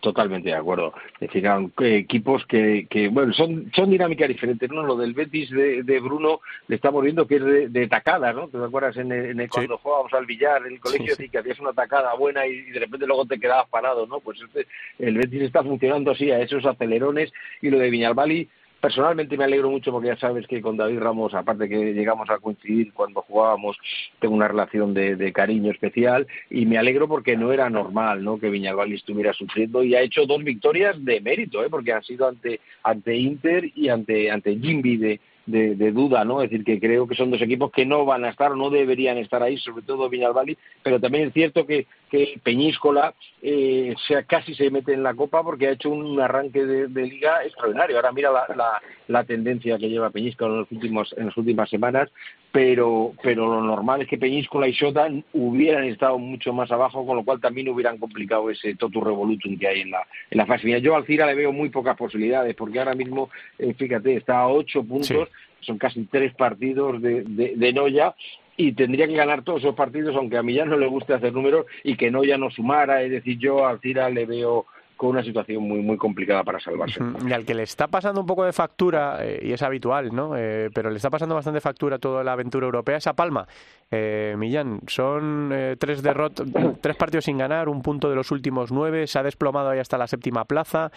Totalmente 0.00 0.48
de 0.48 0.54
acuerdo. 0.54 0.94
Es 1.20 1.28
decir, 1.28 1.46
equipos 1.80 2.46
que, 2.46 2.86
que 2.88 3.08
bueno, 3.08 3.34
son, 3.34 3.70
son 3.74 3.90
dinámicas 3.90 4.28
diferentes, 4.28 4.70
¿no? 4.70 4.82
Lo 4.82 4.96
del 4.96 5.12
Betis 5.12 5.50
de, 5.50 5.82
de 5.82 6.00
Bruno 6.00 6.40
le 6.68 6.76
estamos 6.76 7.02
viendo 7.04 7.26
que 7.26 7.36
es 7.36 7.72
de, 7.72 7.86
tacada, 7.88 8.32
¿no? 8.32 8.48
¿Te 8.48 8.56
acuerdas 8.56 8.96
en, 8.96 9.12
el, 9.12 9.50
cuando 9.50 9.76
jugábamos 9.76 10.12
al 10.14 10.24
billar 10.24 10.66
en 10.66 10.72
el 10.74 10.80
colegio 10.80 11.14
sí, 11.16 11.28
que 11.28 11.38
hacías 11.38 11.60
una 11.60 11.74
tacada 11.74 12.14
buena 12.14 12.46
y, 12.46 12.62
de 12.70 12.80
repente 12.80 13.06
luego 13.06 13.26
te 13.26 13.38
quedabas 13.38 13.68
parado, 13.68 14.06
¿no? 14.06 14.20
Pues 14.20 14.40
este, 14.40 14.66
el 14.98 15.18
Betis 15.18 15.42
está 15.42 15.62
funcionando 15.62 16.12
así 16.12 16.30
a 16.30 16.40
esos 16.40 16.64
acelerones 16.64 17.30
y 17.60 17.68
lo 17.68 17.78
de 17.78 17.90
Viñalbali 17.90 18.48
Personalmente 18.80 19.36
me 19.36 19.44
alegro 19.44 19.70
mucho 19.70 19.92
porque 19.92 20.08
ya 20.08 20.16
sabes 20.16 20.46
que 20.46 20.62
con 20.62 20.78
David 20.78 21.00
Ramos, 21.00 21.34
aparte 21.34 21.68
que 21.68 21.92
llegamos 21.92 22.30
a 22.30 22.38
coincidir 22.38 22.94
cuando 22.94 23.20
jugábamos, 23.20 23.76
tengo 24.20 24.34
una 24.34 24.48
relación 24.48 24.94
de, 24.94 25.32
cariño 25.32 25.70
especial 25.70 26.26
y 26.48 26.64
me 26.64 26.78
alegro 26.78 27.06
porque 27.06 27.36
no 27.36 27.52
era 27.52 27.68
normal 27.68 28.24
¿no? 28.24 28.38
que 28.38 28.48
Viñalbali 28.48 28.94
estuviera 28.94 29.32
sufriendo 29.34 29.84
y 29.84 29.94
ha 29.94 30.00
hecho 30.00 30.24
dos 30.24 30.42
victorias 30.42 30.96
de 31.04 31.20
mérito, 31.20 31.62
¿eh? 31.62 31.68
porque 31.70 31.92
han 31.92 32.02
sido 32.02 32.26
ante, 32.26 32.60
ante 32.82 33.16
Inter 33.16 33.70
y 33.74 33.88
ante, 33.88 34.30
ante 34.30 34.56
Jimby 34.58 34.96
de, 34.96 35.20
de, 35.50 35.92
duda, 35.92 36.24
¿no? 36.24 36.42
Es 36.42 36.50
decir, 36.50 36.64
que 36.64 36.80
creo 36.80 37.06
que 37.06 37.14
son 37.14 37.30
dos 37.30 37.42
equipos 37.42 37.70
que 37.70 37.84
no 37.84 38.04
van 38.04 38.24
a 38.24 38.30
estar 38.30 38.52
o 38.52 38.56
no 38.56 38.70
deberían 38.70 39.18
estar 39.18 39.42
ahí, 39.42 39.58
sobre 39.58 39.82
todo 39.82 40.08
Viñalbali, 40.08 40.56
pero 40.82 41.00
también 41.00 41.28
es 41.28 41.34
cierto 41.34 41.66
que, 41.66 41.86
que 42.10 42.40
Peñíscola 42.42 43.14
eh, 43.40 43.94
sea, 44.06 44.24
casi 44.24 44.54
se 44.54 44.70
mete 44.70 44.92
en 44.92 45.02
la 45.02 45.14
Copa 45.14 45.42
porque 45.42 45.68
ha 45.68 45.72
hecho 45.72 45.90
un 45.90 46.20
arranque 46.20 46.66
de, 46.66 47.06
liga 47.06 47.44
extraordinario. 47.44 47.96
Ahora 47.96 48.12
mira 48.12 48.30
la, 48.30 48.82
la, 49.08 49.24
tendencia 49.24 49.78
que 49.78 49.88
lleva 49.88 50.10
Peñíscola 50.10 50.52
en, 50.52 50.58
los 50.60 50.72
últimos, 50.72 51.14
en 51.16 51.26
las 51.26 51.36
últimas 51.36 51.70
semanas, 51.70 52.10
pero, 52.52 53.12
pero 53.22 53.46
lo 53.46 53.62
normal 53.62 54.02
es 54.02 54.08
que 54.08 54.18
Peñíscola 54.18 54.66
y 54.68 54.74
Sota 54.74 55.08
hubieran 55.32 55.84
estado 55.84 56.18
mucho 56.18 56.52
más 56.52 56.70
abajo, 56.70 57.06
con 57.06 57.16
lo 57.16 57.24
cual 57.24 57.40
también 57.40 57.68
hubieran 57.68 57.98
complicado 57.98 58.50
ese 58.50 58.74
totu 58.74 59.00
revolutum 59.00 59.56
que 59.56 59.68
hay 59.68 59.80
en 59.82 59.92
la, 59.92 60.06
en 60.30 60.38
la 60.38 60.46
fase 60.46 60.64
final. 60.64 60.82
Yo 60.82 60.96
al 60.96 61.06
Cira 61.06 61.26
le 61.26 61.34
veo 61.34 61.52
muy 61.52 61.70
pocas 61.70 61.96
posibilidades, 61.96 62.54
porque 62.56 62.80
ahora 62.80 62.94
mismo, 62.94 63.30
eh, 63.58 63.72
fíjate, 63.74 64.16
está 64.16 64.40
a 64.40 64.48
ocho 64.48 64.82
puntos, 64.82 65.28
son 65.60 65.78
casi 65.78 66.04
tres 66.06 66.34
partidos 66.34 67.00
de, 67.00 67.22
de, 67.22 67.54
de 67.56 67.72
Noya, 67.72 68.14
y 68.60 68.72
tendría 68.72 69.08
que 69.08 69.14
ganar 69.14 69.42
todos 69.42 69.62
esos 69.62 69.74
partidos, 69.74 70.14
aunque 70.14 70.36
a 70.36 70.42
ya 70.42 70.66
no 70.66 70.76
le 70.76 70.86
guste 70.86 71.14
hacer 71.14 71.32
números 71.32 71.64
y 71.82 71.96
que 71.96 72.10
Noya 72.10 72.36
no 72.36 72.50
sumara, 72.50 73.02
es 73.02 73.10
decir, 73.10 73.38
yo 73.38 73.66
al 73.66 73.80
Cira 73.80 74.10
le 74.10 74.26
veo 74.26 74.66
con 75.00 75.08
una 75.08 75.24
situación 75.24 75.62
muy 75.62 75.80
muy 75.80 75.96
complicada 75.96 76.44
para 76.44 76.60
salvarse. 76.60 77.00
Y 77.26 77.32
al 77.32 77.46
que 77.46 77.54
le 77.54 77.62
está 77.62 77.86
pasando 77.86 78.20
un 78.20 78.26
poco 78.26 78.44
de 78.44 78.52
factura, 78.52 79.24
eh, 79.24 79.40
y 79.44 79.52
es 79.54 79.62
habitual, 79.62 80.14
¿no? 80.14 80.36
Eh, 80.36 80.68
pero 80.74 80.90
le 80.90 80.96
está 80.96 81.08
pasando 81.08 81.34
bastante 81.34 81.62
factura 81.62 81.98
toda 81.98 82.22
la 82.22 82.34
aventura 82.34 82.66
europea, 82.66 82.98
es 82.98 83.06
a 83.06 83.14
Palma. 83.14 83.48
Eh, 83.90 84.34
Millán, 84.36 84.80
son 84.88 85.54
tres 85.78 86.02
derrotas, 86.02 86.46
tres 86.82 86.96
partidos 86.96 87.24
sin 87.24 87.38
ganar, 87.38 87.70
un 87.70 87.80
punto 87.80 88.10
de 88.10 88.14
los 88.14 88.30
últimos 88.30 88.72
nueve, 88.72 89.06
se 89.06 89.18
ha 89.18 89.22
desplomado 89.22 89.70
ahí 89.70 89.78
hasta 89.78 89.96
la 89.96 90.06
séptima 90.06 90.44
plaza. 90.44 90.92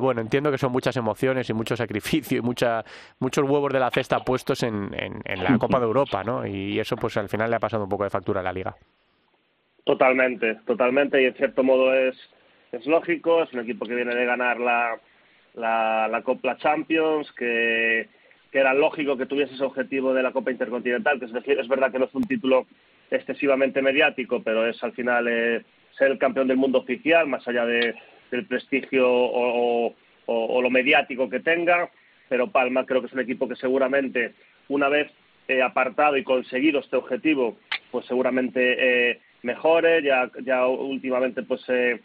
bueno, 0.00 0.22
entiendo 0.22 0.50
que 0.50 0.56
son 0.56 0.72
muchas 0.72 0.96
emociones 0.96 1.50
y 1.50 1.52
mucho 1.52 1.76
sacrificio 1.76 2.38
y 2.38 2.40
mucha, 2.40 2.82
muchos 3.18 3.44
huevos 3.44 3.70
de 3.74 3.78
la 3.78 3.90
cesta 3.90 4.20
puestos 4.20 4.62
en, 4.62 4.88
en 4.94 5.44
la 5.44 5.58
Copa 5.58 5.78
de 5.80 5.84
Europa, 5.84 6.24
¿no? 6.24 6.46
Y 6.46 6.80
eso 6.80 6.96
pues 6.96 7.14
al 7.18 7.28
final 7.28 7.50
le 7.50 7.56
ha 7.56 7.60
pasado 7.60 7.84
un 7.84 7.90
poco 7.90 8.04
de 8.04 8.10
factura 8.10 8.40
a 8.40 8.42
la 8.42 8.54
liga. 8.54 8.74
Totalmente, 9.84 10.60
totalmente, 10.66 11.20
y 11.20 11.26
en 11.26 11.34
cierto 11.34 11.62
modo 11.62 11.92
es 11.92 12.16
es 12.76 12.86
lógico, 12.86 13.42
es 13.42 13.52
un 13.52 13.60
equipo 13.60 13.86
que 13.86 13.94
viene 13.94 14.14
de 14.14 14.24
ganar 14.24 14.60
la, 14.60 14.98
la, 15.54 16.08
la 16.08 16.22
Copa 16.22 16.56
Champions, 16.58 17.30
que, 17.32 18.08
que, 18.50 18.58
era 18.58 18.74
lógico 18.74 19.16
que 19.16 19.26
tuviese 19.26 19.54
ese 19.54 19.64
objetivo 19.64 20.12
de 20.14 20.22
la 20.22 20.32
Copa 20.32 20.50
Intercontinental, 20.50 21.18
que 21.18 21.26
es 21.26 21.32
decir, 21.32 21.58
es 21.58 21.68
verdad 21.68 21.90
que 21.90 21.98
no 21.98 22.06
es 22.06 22.14
un 22.14 22.24
título 22.24 22.66
excesivamente 23.10 23.82
mediático, 23.82 24.42
pero 24.42 24.66
es 24.66 24.82
al 24.82 24.92
final 24.92 25.26
eh, 25.28 25.62
ser 25.96 26.10
el 26.10 26.18
campeón 26.18 26.48
del 26.48 26.56
mundo 26.56 26.78
oficial, 26.78 27.26
más 27.26 27.46
allá 27.46 27.64
de, 27.64 27.94
del 28.30 28.46
prestigio 28.46 29.08
o, 29.08 29.94
lo 30.26 30.70
mediático 30.70 31.28
que 31.28 31.40
tenga, 31.40 31.90
pero 32.28 32.50
Palma 32.50 32.86
creo 32.86 33.00
que 33.00 33.08
es 33.08 33.12
un 33.12 33.20
equipo 33.20 33.46
que 33.46 33.56
seguramente 33.56 34.32
una 34.68 34.88
vez 34.88 35.12
eh, 35.46 35.60
apartado 35.60 36.16
y 36.16 36.24
conseguido 36.24 36.80
este 36.80 36.96
objetivo, 36.96 37.58
pues 37.90 38.06
seguramente 38.06 39.10
eh, 39.10 39.20
mejore, 39.42 40.02
ya, 40.02 40.30
ya 40.42 40.66
últimamente 40.66 41.42
pues 41.42 41.62
eh, 41.68 42.00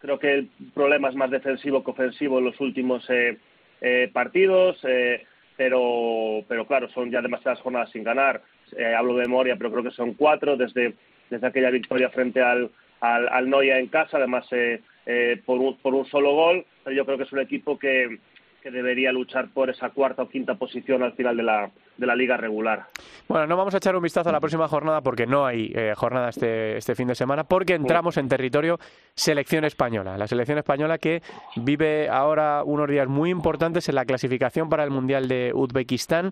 Creo 0.00 0.18
que 0.18 0.32
el 0.32 0.48
problema 0.72 1.10
es 1.10 1.14
más 1.14 1.30
defensivo 1.30 1.84
que 1.84 1.90
ofensivo 1.90 2.38
en 2.38 2.46
los 2.46 2.58
últimos 2.58 3.04
eh, 3.10 3.36
eh, 3.82 4.08
partidos, 4.12 4.78
eh, 4.84 5.26
pero, 5.58 6.42
pero 6.48 6.66
claro, 6.66 6.88
son 6.88 7.10
ya 7.10 7.20
demasiadas 7.20 7.60
jornadas 7.60 7.90
sin 7.90 8.02
ganar. 8.02 8.40
Eh, 8.78 8.94
hablo 8.94 9.14
de 9.16 9.24
memoria, 9.24 9.56
pero 9.56 9.70
creo 9.70 9.84
que 9.84 9.90
son 9.90 10.14
cuatro 10.14 10.56
desde, 10.56 10.94
desde 11.28 11.46
aquella 11.46 11.70
victoria 11.70 12.08
frente 12.08 12.40
al, 12.40 12.70
al, 13.00 13.28
al 13.28 13.50
Noia 13.50 13.78
en 13.78 13.88
casa, 13.88 14.16
además 14.16 14.46
eh, 14.52 14.80
eh, 15.04 15.42
por, 15.44 15.58
un, 15.58 15.76
por 15.78 15.94
un 15.94 16.06
solo 16.06 16.32
gol. 16.32 16.64
Pero 16.82 16.96
yo 16.96 17.04
creo 17.04 17.18
que 17.18 17.24
es 17.24 17.32
un 17.32 17.40
equipo 17.40 17.78
que, 17.78 18.18
que 18.60 18.70
debería 18.70 19.12
luchar 19.12 19.48
por 19.48 19.70
esa 19.70 19.90
cuarta 19.90 20.22
o 20.22 20.28
quinta 20.28 20.54
posición 20.54 21.02
al 21.02 21.12
final 21.12 21.36
de 21.36 21.42
la, 21.42 21.70
de 21.96 22.06
la 22.06 22.14
liga 22.14 22.36
regular. 22.36 22.86
Bueno, 23.28 23.46
no 23.46 23.56
vamos 23.56 23.74
a 23.74 23.78
echar 23.78 23.96
un 23.96 24.02
vistazo 24.02 24.28
a 24.28 24.32
la 24.32 24.40
próxima 24.40 24.68
jornada 24.68 25.00
porque 25.00 25.26
no 25.26 25.46
hay 25.46 25.72
eh, 25.74 25.92
jornada 25.96 26.28
este, 26.30 26.76
este 26.76 26.94
fin 26.94 27.08
de 27.08 27.14
semana, 27.14 27.44
porque 27.44 27.74
entramos 27.74 28.16
en 28.16 28.28
territorio 28.28 28.78
selección 29.14 29.64
española. 29.64 30.18
La 30.18 30.26
selección 30.26 30.58
española 30.58 30.98
que 30.98 31.22
vive 31.56 32.08
ahora 32.08 32.62
unos 32.64 32.88
días 32.88 33.08
muy 33.08 33.30
importantes 33.30 33.88
en 33.88 33.94
la 33.94 34.04
clasificación 34.04 34.68
para 34.68 34.84
el 34.84 34.90
Mundial 34.90 35.28
de 35.28 35.52
Uzbekistán. 35.54 36.30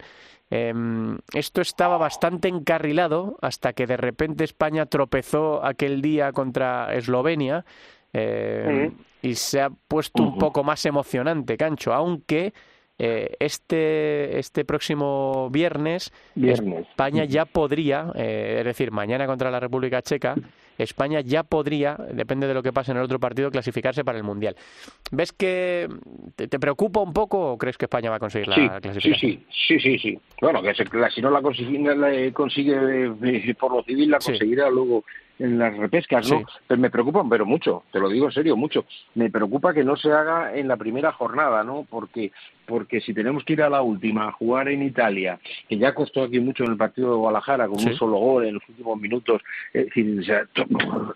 Eh, 0.51 0.73
esto 1.35 1.61
estaba 1.61 1.99
bastante 1.99 2.49
encarrilado 2.49 3.37
hasta 3.43 3.75
que 3.75 3.87
de 3.87 3.99
repente 3.99 4.45
España 4.45 4.87
tropezó 4.87 5.65
aquel 5.65 6.01
día 6.01 6.33
contra 6.33 6.95
Eslovenia. 6.95 7.65
Eh, 8.13 8.91
y 9.23 9.35
se 9.35 9.61
ha 9.61 9.71
puesto 9.71 10.23
un 10.23 10.39
poco 10.39 10.63
más 10.65 10.85
emocionante, 10.87 11.57
Cancho, 11.57 11.93
aunque 11.93 12.53
eh, 12.99 13.37
este, 13.39 14.39
este 14.39 14.65
próximo 14.65 15.49
viernes, 15.51 16.13
Viernes. 16.35 16.87
España 16.89 17.25
ya 17.25 17.45
podría, 17.45 18.13
eh, 18.15 18.57
es 18.61 18.65
decir, 18.65 18.91
mañana 18.91 19.27
contra 19.27 19.51
la 19.51 19.61
República 19.61 20.03
Checa, 20.03 20.37
España 20.79 21.21
ya 21.21 21.43
podría, 21.43 21.97
depende 22.13 22.47
de 22.47 22.55
lo 22.55 22.63
que 22.63 22.73
pase 22.73 22.93
en 22.93 22.99
el 22.99 23.03
otro 23.05 23.19
partido, 23.19 23.51
clasificarse 23.51 24.05
para 24.05 24.19
el 24.19 24.25
Mundial. 24.25 24.57
¿Ves 25.11 25.33
que 25.33 25.89
te, 26.37 26.47
te 26.49 26.59
preocupa 26.61 27.01
un 27.01 27.13
poco 27.13 27.53
o 27.53 27.59
crees 27.59 27.77
que 27.77 27.85
España 27.87 28.11
va 28.11 28.17
a 28.17 28.21
conseguir 28.21 28.47
la 28.49 28.55
sí, 28.57 28.69
clasificación? 28.83 29.33
sí, 29.33 29.47
sí, 29.51 29.81
sí, 29.81 29.99
sí. 29.99 30.19
Bueno, 30.41 30.63
que 30.63 30.75
se- 30.75 30.85
la- 30.97 31.11
si 31.11 31.21
no 31.21 31.31
la 31.31 31.43
consigue, 31.43 31.79
la 31.97 32.33
consigue 32.33 33.07
eh, 33.23 33.55
por 33.59 33.73
lo 33.75 33.83
civil, 33.83 34.11
la 34.13 34.21
Sí. 34.21 34.31
conseguirá 34.33 34.71
luego 34.71 35.05
en 35.39 35.59
las 35.59 35.77
repescas, 35.77 36.29
¿no? 36.31 36.39
Sí. 36.41 36.45
Pero 36.67 36.81
me 36.81 36.91
preocupan, 36.91 37.29
pero 37.29 37.47
mucho, 37.47 37.85
te 37.93 38.01
lo 38.01 38.09
digo 38.09 38.27
en 38.27 38.33
serio, 38.33 38.57
mucho. 38.57 38.85
Me 39.15 39.31
preocupa 39.31 39.73
que 39.73 39.85
no 39.85 39.97
se 39.97 40.11
haga 40.13 40.55
en 40.57 40.67
la 40.69 40.77
primera 40.77 41.13
jornada, 41.13 41.63
¿no? 41.65 41.87
Porque 41.89 42.33
porque 42.67 43.01
si 43.01 43.15
tenemos 43.15 43.45
que 43.45 43.55
ir 43.55 43.63
a 43.63 43.71
la 43.71 43.81
última 43.81 44.29
a 44.29 44.33
jugar 44.33 44.69
en 44.69 44.83
Italia, 44.83 45.41
que 45.71 45.79
ya 45.79 45.95
costó 45.95 46.23
aquí 46.25 46.39
mucho 46.39 46.65
en 46.65 46.73
el 46.73 46.77
partido 46.77 47.13
de 47.13 47.17
Guadalajara 47.17 47.67
con 47.67 47.79
Sí. 47.79 47.89
un 47.89 47.95
solo 47.97 48.19
gol 48.19 48.45
en 48.45 48.55
los 48.55 48.69
últimos 48.69 49.01
minutos, 49.01 49.41
es 49.73 49.87
decir, 49.87 50.19
o 50.21 50.23
sea, 50.23 50.45
to- 50.53 50.67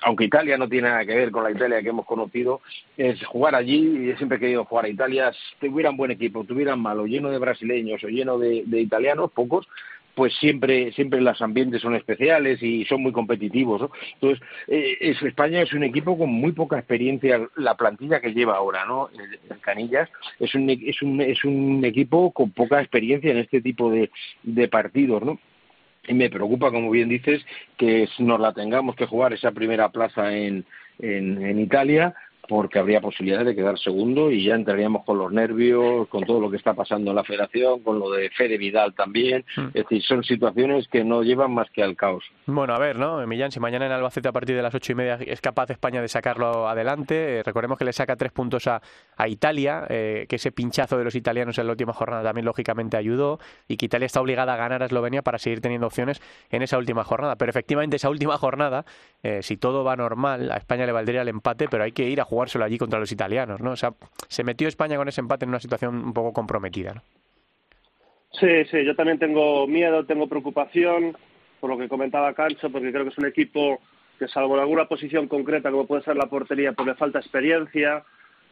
aunque 0.03 0.25
Italia 0.25 0.57
no 0.57 0.67
tiene 0.67 0.89
nada 0.89 1.05
que 1.05 1.15
ver 1.15 1.31
con 1.31 1.45
la 1.45 1.51
Italia 1.51 1.83
que 1.83 1.91
hemos 1.91 2.07
conocido, 2.07 2.63
es 2.97 3.23
jugar 3.27 3.55
allí, 3.55 3.77
y 4.07 4.11
he 4.11 4.17
siempre 4.17 4.39
he 4.39 4.41
querido 4.41 4.65
jugar 4.65 4.87
a 4.87 4.89
Italia, 4.89 5.31
si 5.61 5.69
tuvieran 5.69 5.95
buen 5.99 6.11
equipo, 6.13 6.43
tuvieran 6.45 6.81
malo, 6.81 7.05
lleno 7.05 7.29
de 7.29 7.37
brasileños 7.37 8.03
o 8.03 8.09
lleno 8.09 8.39
de, 8.39 8.63
de 8.65 8.81
italianos, 8.81 9.31
pocos, 9.33 9.69
pues 10.15 10.35
siempre 10.37 10.93
siempre 10.93 11.21
los 11.21 11.41
ambientes 11.41 11.81
son 11.83 11.95
especiales 11.95 12.63
y 12.63 12.85
son 12.85 13.03
muy 13.03 13.13
competitivos. 13.13 13.91
Entonces, 14.15 14.47
eh, 14.69 14.97
es- 15.01 15.23
España 15.23 15.63
es 15.63 15.73
un 15.73 15.85
equipo 15.85 16.17
con 16.19 16.31
muy 16.31 16.53
poca 16.53 16.79
experiencia, 16.79 17.41
la 17.57 17.77
plantilla 17.77 18.21
que 18.21 18.35
lleva 18.35 18.57
ahora, 18.57 18.85
¿no? 18.85 19.09
El, 19.09 19.61
Canillas 19.61 20.11
es 20.41 20.55
un, 20.55 20.69
es, 20.69 21.01
un, 21.03 21.21
es 21.21 21.45
un 21.45 21.85
equipo 21.85 22.33
con 22.33 22.51
poca 22.51 22.81
experiencia 22.81 23.31
en 23.31 23.39
este 23.39 23.61
tipo 23.61 23.91
de, 23.91 24.11
de 24.43 24.69
partidos, 24.69 25.23
¿no? 25.23 25.39
Y 26.09 26.15
me 26.15 26.31
preocupa, 26.31 26.73
como 26.73 26.91
bien 26.91 27.09
dices, 27.09 27.45
que 27.77 28.09
nos 28.19 28.41
la 28.41 28.53
tengamos 28.53 28.97
que 28.97 29.07
jugar 29.07 29.33
esa 29.33 29.53
primera 29.53 29.91
plaza 29.91 30.37
en, 30.37 30.65
en 30.99 31.59
Italia 31.61 32.15
porque 32.49 32.79
habría 32.79 33.01
posibilidad 33.01 33.45
de 33.45 33.55
quedar 33.55 33.79
segundo 33.79 34.31
y 34.31 34.45
ya 34.45 34.55
entraríamos 34.55 35.05
con 35.05 35.19
los 35.19 35.33
nervios, 35.33 36.09
con 36.09 36.25
todo 36.25 36.41
lo 36.41 36.51
que 36.51 36.57
está 36.57 36.75
pasando 36.75 37.11
en 37.11 37.17
la 37.17 37.25
federación, 37.25 37.81
con 37.81 37.99
lo 37.99 38.11
de 38.11 38.31
Fede 38.31 38.59
Vidal 38.59 38.95
también. 38.95 39.45
Mm. 39.57 39.67
Es 39.69 39.85
decir, 39.85 40.03
son 40.03 40.25
situaciones 40.25 40.89
que 40.89 41.05
no 41.05 41.23
llevan 41.23 41.53
más 41.53 41.71
que 41.71 41.83
al 41.83 41.97
caos. 41.97 42.25
Bueno, 42.47 42.75
a 42.75 42.79
ver, 42.79 42.99
¿no? 42.99 43.25
Millán, 43.27 43.53
si 43.53 43.61
mañana 43.61 43.87
en 43.87 43.93
Albacete 43.93 44.29
a 44.29 44.33
partir 44.33 44.57
de 44.57 44.63
las 44.63 44.75
ocho 44.75 44.93
y 44.93 44.95
media 44.95 45.19
es 45.25 45.41
capaz 45.41 45.71
España 45.71 46.01
de 46.03 46.09
sacarlo 46.09 46.69
adelante, 46.69 47.39
eh, 47.39 47.43
recordemos 47.43 47.79
que 47.79 47.85
le 47.85 47.93
saca 47.93 48.17
tres 48.17 48.33
puntos 48.33 48.67
a, 48.67 48.83
a 49.17 49.29
Italia, 49.29 49.87
eh, 49.89 50.27
que 50.29 50.37
ese 50.37 50.53
pinchazo 50.53 50.99
de 50.99 51.05
los 51.05 51.15
italianos 51.15 51.59
en 51.59 51.67
la 51.67 51.73
última 51.73 51.93
jornada 51.93 52.23
también 52.23 52.45
lógicamente 52.45 52.97
ayudó 52.97 53.39
y 53.69 53.77
que 53.77 53.87
Italia 53.87 54.07
está 54.07 54.21
obligada 54.21 54.55
a 54.55 54.57
ganar 54.57 54.83
a 54.83 54.87
Eslovenia 54.87 55.23
para 55.23 55.39
seguir 55.39 55.61
teniendo 55.61 55.87
opciones 55.87 56.21
en 56.51 56.63
esa 56.63 56.79
última 56.79 57.05
jornada. 57.05 57.37
Pero 57.37 57.51
efectivamente 57.51 57.97
esa 57.97 58.11
última 58.11 58.37
jornada, 58.39 58.85
eh, 59.23 59.43
si 59.43 59.57
todo 59.57 59.85
va 59.85 59.97
normal, 59.97 60.51
a 60.51 60.57
España 60.57 60.87
le 60.87 60.93
valdría 60.93 61.23
el 61.23 61.29
empate, 61.29 61.69
pero 61.69 61.85
hay 61.85 61.93
que 61.93 62.09
ir 62.09 62.21
a 62.21 62.25
jugárselo 62.33 62.65
allí 62.65 62.79
contra 62.79 62.99
los 62.99 63.13
italianos, 63.13 63.61
¿no? 63.61 63.73
O 63.73 63.77
sea, 63.77 63.93
se 64.27 64.43
metió 64.43 64.67
España 64.67 64.97
con 64.97 65.07
ese 65.07 65.21
empate 65.21 65.45
en 65.45 65.51
una 65.51 65.61
situación 65.61 65.97
un 65.97 66.15
poco 66.15 66.33
comprometida, 66.33 66.95
¿no? 66.95 67.03
Sí, 68.41 68.65
sí, 68.71 68.87
yo 68.87 68.97
también 68.97 69.19
tengo 69.19 69.67
miedo, 69.67 70.07
tengo 70.07 70.27
preocupación 70.27 71.15
por 71.61 71.69
lo 71.69 71.77
que 71.77 71.91
comentaba 71.91 72.33
Cancho, 72.33 72.71
porque 72.71 72.91
creo 72.91 73.05
que 73.05 73.11
es 73.11 73.19
un 73.19 73.27
equipo 73.27 73.81
que 74.19 74.29
salvo 74.29 74.55
en 74.55 74.63
alguna 74.63 74.87
posición 74.87 75.29
concreta, 75.29 75.71
como 75.71 75.87
puede 75.87 76.05
ser 76.05 76.17
la 76.17 76.31
portería, 76.31 76.73
pues 76.73 76.89
le 76.89 76.95
falta 76.95 77.19
experiencia, 77.19 78.03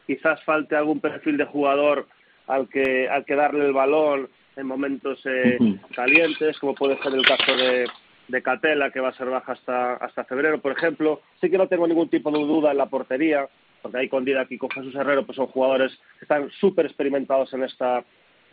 quizás 0.05 0.43
falte 0.43 0.75
algún 0.75 0.99
perfil 0.99 1.37
de 1.37 1.45
jugador 1.45 2.07
al 2.45 2.69
que, 2.69 3.09
al 3.09 3.25
que 3.25 3.35
darle 3.35 3.65
el 3.65 3.73
balón 3.73 4.29
en 4.57 4.67
momentos 4.67 5.19
eh, 5.25 5.57
calientes, 5.95 6.59
como 6.59 6.75
puede 6.75 7.01
ser 7.01 7.15
el 7.15 7.25
caso 7.25 7.55
de, 7.55 7.87
de 8.27 8.41
Catela, 8.43 8.91
que 8.91 8.99
va 8.99 9.09
a 9.09 9.17
ser 9.17 9.27
baja 9.27 9.53
hasta, 9.53 9.95
hasta 9.95 10.23
febrero, 10.25 10.61
por 10.61 10.71
ejemplo. 10.71 11.21
Sí 11.41 11.49
que 11.49 11.57
no 11.57 11.67
tengo 11.67 11.87
ningún 11.87 12.09
tipo 12.09 12.29
de 12.29 12.39
duda 12.39 12.71
en 12.71 12.77
la 12.77 12.85
portería, 12.85 13.47
porque 13.81 13.97
ahí 13.97 14.09
con 14.09 14.25
Didac 14.25 14.51
y 14.51 14.57
con 14.57 14.69
Jesús 14.69 14.95
Herrero 14.95 15.25
pues 15.25 15.35
son 15.35 15.47
jugadores 15.47 15.91
que 16.19 16.25
están 16.25 16.49
súper 16.59 16.85
experimentados 16.85 17.53
en 17.53 17.63
esta 17.63 18.03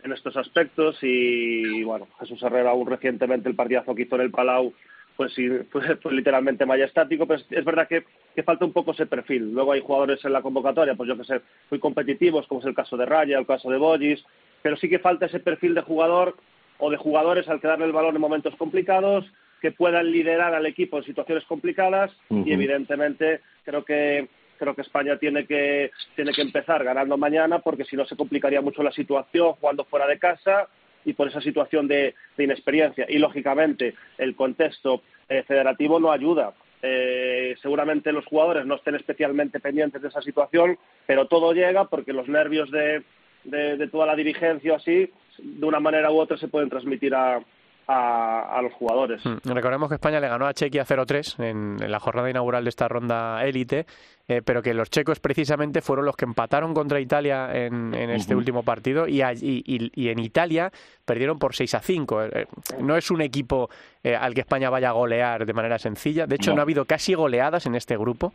en 0.03 0.13
estos 0.13 0.35
aspectos. 0.37 0.97
Y 1.01 1.83
bueno 1.83 2.07
Jesús 2.19 2.41
Herrero 2.43 2.69
aún 2.69 2.87
recientemente 2.87 3.49
el 3.49 3.55
partidazo 3.55 3.95
que 3.95 4.03
hizo 4.03 4.15
en 4.15 4.21
el 4.21 4.31
Palau 4.31 4.73
pues 5.15 5.33
sí 5.33 5.49
fue, 5.71 5.95
fue 5.97 6.13
literalmente 6.13 6.65
majestático. 6.65 7.27
Pero 7.27 7.39
es, 7.39 7.45
es 7.51 7.65
verdad 7.65 7.87
que, 7.87 8.05
que 8.35 8.43
falta 8.43 8.65
un 8.65 8.73
poco 8.73 8.91
ese 8.91 9.05
perfil. 9.05 9.53
Luego 9.53 9.73
hay 9.73 9.81
jugadores 9.81 10.23
en 10.23 10.33
la 10.33 10.41
convocatoria 10.41 10.95
pues 10.95 11.07
yo 11.07 11.17
que 11.17 11.25
sé 11.25 11.41
muy 11.69 11.79
competitivos 11.79 12.47
como 12.47 12.61
es 12.61 12.67
el 12.67 12.75
caso 12.75 12.97
de 12.97 13.05
Raya 13.05 13.37
el 13.37 13.47
caso 13.47 13.69
de 13.69 13.77
Bollis 13.77 14.23
pero 14.61 14.77
sí 14.77 14.89
que 14.89 14.99
falta 14.99 15.25
ese 15.25 15.39
perfil 15.39 15.73
de 15.73 15.81
jugador 15.81 16.35
o 16.77 16.89
de 16.89 16.97
jugadores 16.97 17.47
al 17.47 17.59
que 17.59 17.67
darle 17.67 17.85
el 17.85 17.91
balón 17.91 18.15
en 18.15 18.21
momentos 18.21 18.55
complicados 18.55 19.25
que 19.61 19.71
puedan 19.71 20.11
liderar 20.11 20.53
al 20.53 20.65
equipo 20.65 20.97
en 20.97 21.03
situaciones 21.03 21.43
complicadas. 21.45 22.11
Ujú. 22.29 22.47
y 22.47 22.53
evidentemente 22.53 23.41
creo 23.63 23.83
que 23.83 24.29
creo 24.59 24.75
que 24.75 24.81
España 24.81 25.17
tiene 25.17 25.45
que 25.45 25.91
tiene 26.15 26.31
que 26.33 26.41
empezar 26.41 26.83
ganando 26.83 27.17
mañana 27.17 27.59
porque 27.59 27.85
si 27.85 27.95
no 27.95 28.05
se 28.05 28.15
complicaría 28.15 28.61
mucho 28.61 28.83
la 28.83 28.91
situación 28.91 29.53
jugando 29.53 29.85
fuera 29.85 30.05
de 30.05 30.19
casa 30.19 30.67
y 31.05 31.13
por 31.13 31.27
esa 31.29 31.41
situación 31.41 31.87
de, 31.87 32.13
de 32.37 32.43
inexperiencia. 32.43 33.05
Y 33.09 33.17
lógicamente 33.17 33.95
el 34.17 34.35
contexto 34.35 35.01
eh, 35.29 35.43
federativo 35.43 35.99
no 35.99 36.11
ayuda. 36.11 36.53
Eh, 36.81 37.55
seguramente 37.61 38.11
los 38.11 38.25
jugadores 38.25 38.65
no 38.65 38.75
estén 38.75 38.95
especialmente 38.95 39.59
pendientes 39.59 40.01
de 40.01 40.07
esa 40.07 40.21
situación 40.21 40.77
pero 41.05 41.27
todo 41.27 41.51
llega 41.51 41.85
porque 41.85 42.13
los 42.13 42.29
nervios 42.29 42.71
de, 42.71 43.03
de, 43.43 43.87
toda 43.89 44.05
la 44.05 44.15
dirigencia 44.15 44.75
así 44.75 45.11
de 45.37 45.65
una 45.65 45.81
manera 45.81 46.11
u 46.11 46.19
otra 46.19 46.37
se 46.37 46.47
pueden 46.47 46.69
transmitir 46.69 47.13
a, 47.15 47.41
a, 47.87 48.57
a 48.57 48.61
los 48.61 48.71
jugadores. 48.73 49.25
Mm, 49.25 49.51
Recordemos 49.51 49.89
que 49.89 49.95
España 49.95 50.19
le 50.19 50.27
ganó 50.27 50.45
a 50.45 50.53
Chequia 50.53 50.85
0-3 50.85 51.43
en, 51.43 51.77
en 51.83 51.91
la 51.91 51.99
jornada 51.99 52.29
inaugural 52.29 52.63
de 52.63 52.69
esta 52.69 52.87
ronda 52.87 53.43
élite, 53.43 53.87
eh, 54.29 54.41
pero 54.45 54.61
que 54.61 54.73
los 54.73 54.89
checos 54.89 55.19
precisamente 55.19 55.81
fueron 55.81 56.05
los 56.05 56.15
que 56.15 56.23
empataron 56.23 56.73
contra 56.73 57.01
Italia 57.01 57.49
en, 57.53 57.93
en 57.93 58.09
este 58.11 58.33
último 58.35 58.63
partido 58.63 59.05
y, 59.07 59.21
allí- 59.21 59.61
y- 59.65 59.91
y 59.93 60.07
en 60.09 60.19
Italia 60.19 60.71
perdieron 61.03 61.37
por 61.39 61.53
6 61.55 61.73
a 61.75 61.79
5. 61.81 62.23
Eh, 62.23 62.29
eh, 62.33 62.45
no 62.79 62.95
es 62.95 63.11
un 63.11 63.21
equipo 63.21 63.69
eh, 64.03 64.15
al 64.15 64.33
que 64.33 64.41
España 64.41 64.69
vaya 64.69 64.89
a 64.89 64.93
golear 64.93 65.45
de 65.45 65.53
manera 65.53 65.77
sencilla. 65.79 66.25
De 66.27 66.35
hecho, 66.35 66.51
no, 66.51 66.55
No. 66.57 66.61
ha 66.61 66.63
habido 66.63 66.85
casi 66.85 67.13
goleadas 67.15 67.65
en 67.65 67.75
este 67.75 67.97
grupo. 67.97 68.31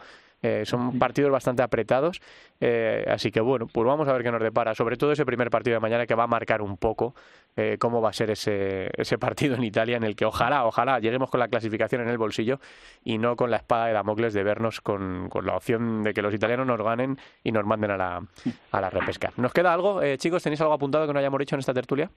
Son 0.64 0.98
partidos 0.98 1.30
bastante 1.30 1.62
apretados. 1.62 2.20
Así 3.06 3.30
que 3.30 3.40
bueno, 3.40 3.66
pues 3.66 3.86
vamos 3.86 4.06
a 4.08 4.12
ver 4.12 4.22
qué 4.22 4.30
nos 4.30 4.42
depara. 4.42 4.74
Sobre 4.74 4.98
todo 4.98 5.10
ese 5.12 5.24
primer 5.24 5.48
partido 5.48 5.72
de 5.76 5.80
mañana 5.80 6.06
que 6.06 6.14
va 6.14 6.24
a 6.24 6.26
marcar 6.26 6.60
un 6.60 6.76
poco 6.76 7.14
cómo 7.78 8.02
va 8.02 8.10
a 8.10 8.12
ser 8.12 8.28
ese, 8.28 8.90
ese 8.94 9.16
partido 9.16 9.54
en 9.54 9.64
Italia 9.64 9.96
en 9.96 10.04
el 10.04 10.14
que 10.14 10.26
ojalá, 10.26 10.66
ojalá 10.66 10.98
lleguemos 10.98 11.30
con 11.30 11.40
la 11.40 11.48
clasificación 11.48 12.02
en 12.02 12.08
el 12.08 12.18
bolsillo 12.18 12.60
y 13.04 13.16
no 13.16 13.36
con 13.36 13.50
la 13.50 13.56
espada 13.56 13.86
de 13.86 13.94
Damocles 13.94 14.34
de 14.34 14.42
vernos 14.42 14.82
con, 14.82 15.30
con 15.30 15.46
la 15.46 15.56
opción 15.56 15.83
de 16.02 16.14
que 16.14 16.22
los 16.22 16.34
italianos 16.34 16.66
nos 16.66 16.80
ganen 16.82 17.18
y 17.42 17.52
nos 17.52 17.64
manden 17.64 17.92
a 17.92 17.96
la, 17.96 18.22
a 18.72 18.80
la 18.80 18.90
repesca. 18.90 19.32
¿Nos 19.36 19.52
queda 19.52 19.72
algo, 19.72 20.02
eh, 20.02 20.18
chicos? 20.18 20.42
¿Tenéis 20.42 20.60
algo 20.60 20.72
apuntado 20.74 21.06
que 21.06 21.12
no 21.12 21.18
hayamos 21.18 21.38
dicho 21.38 21.56
en 21.56 21.60
esta 21.60 21.74
tertulia? 21.74 22.10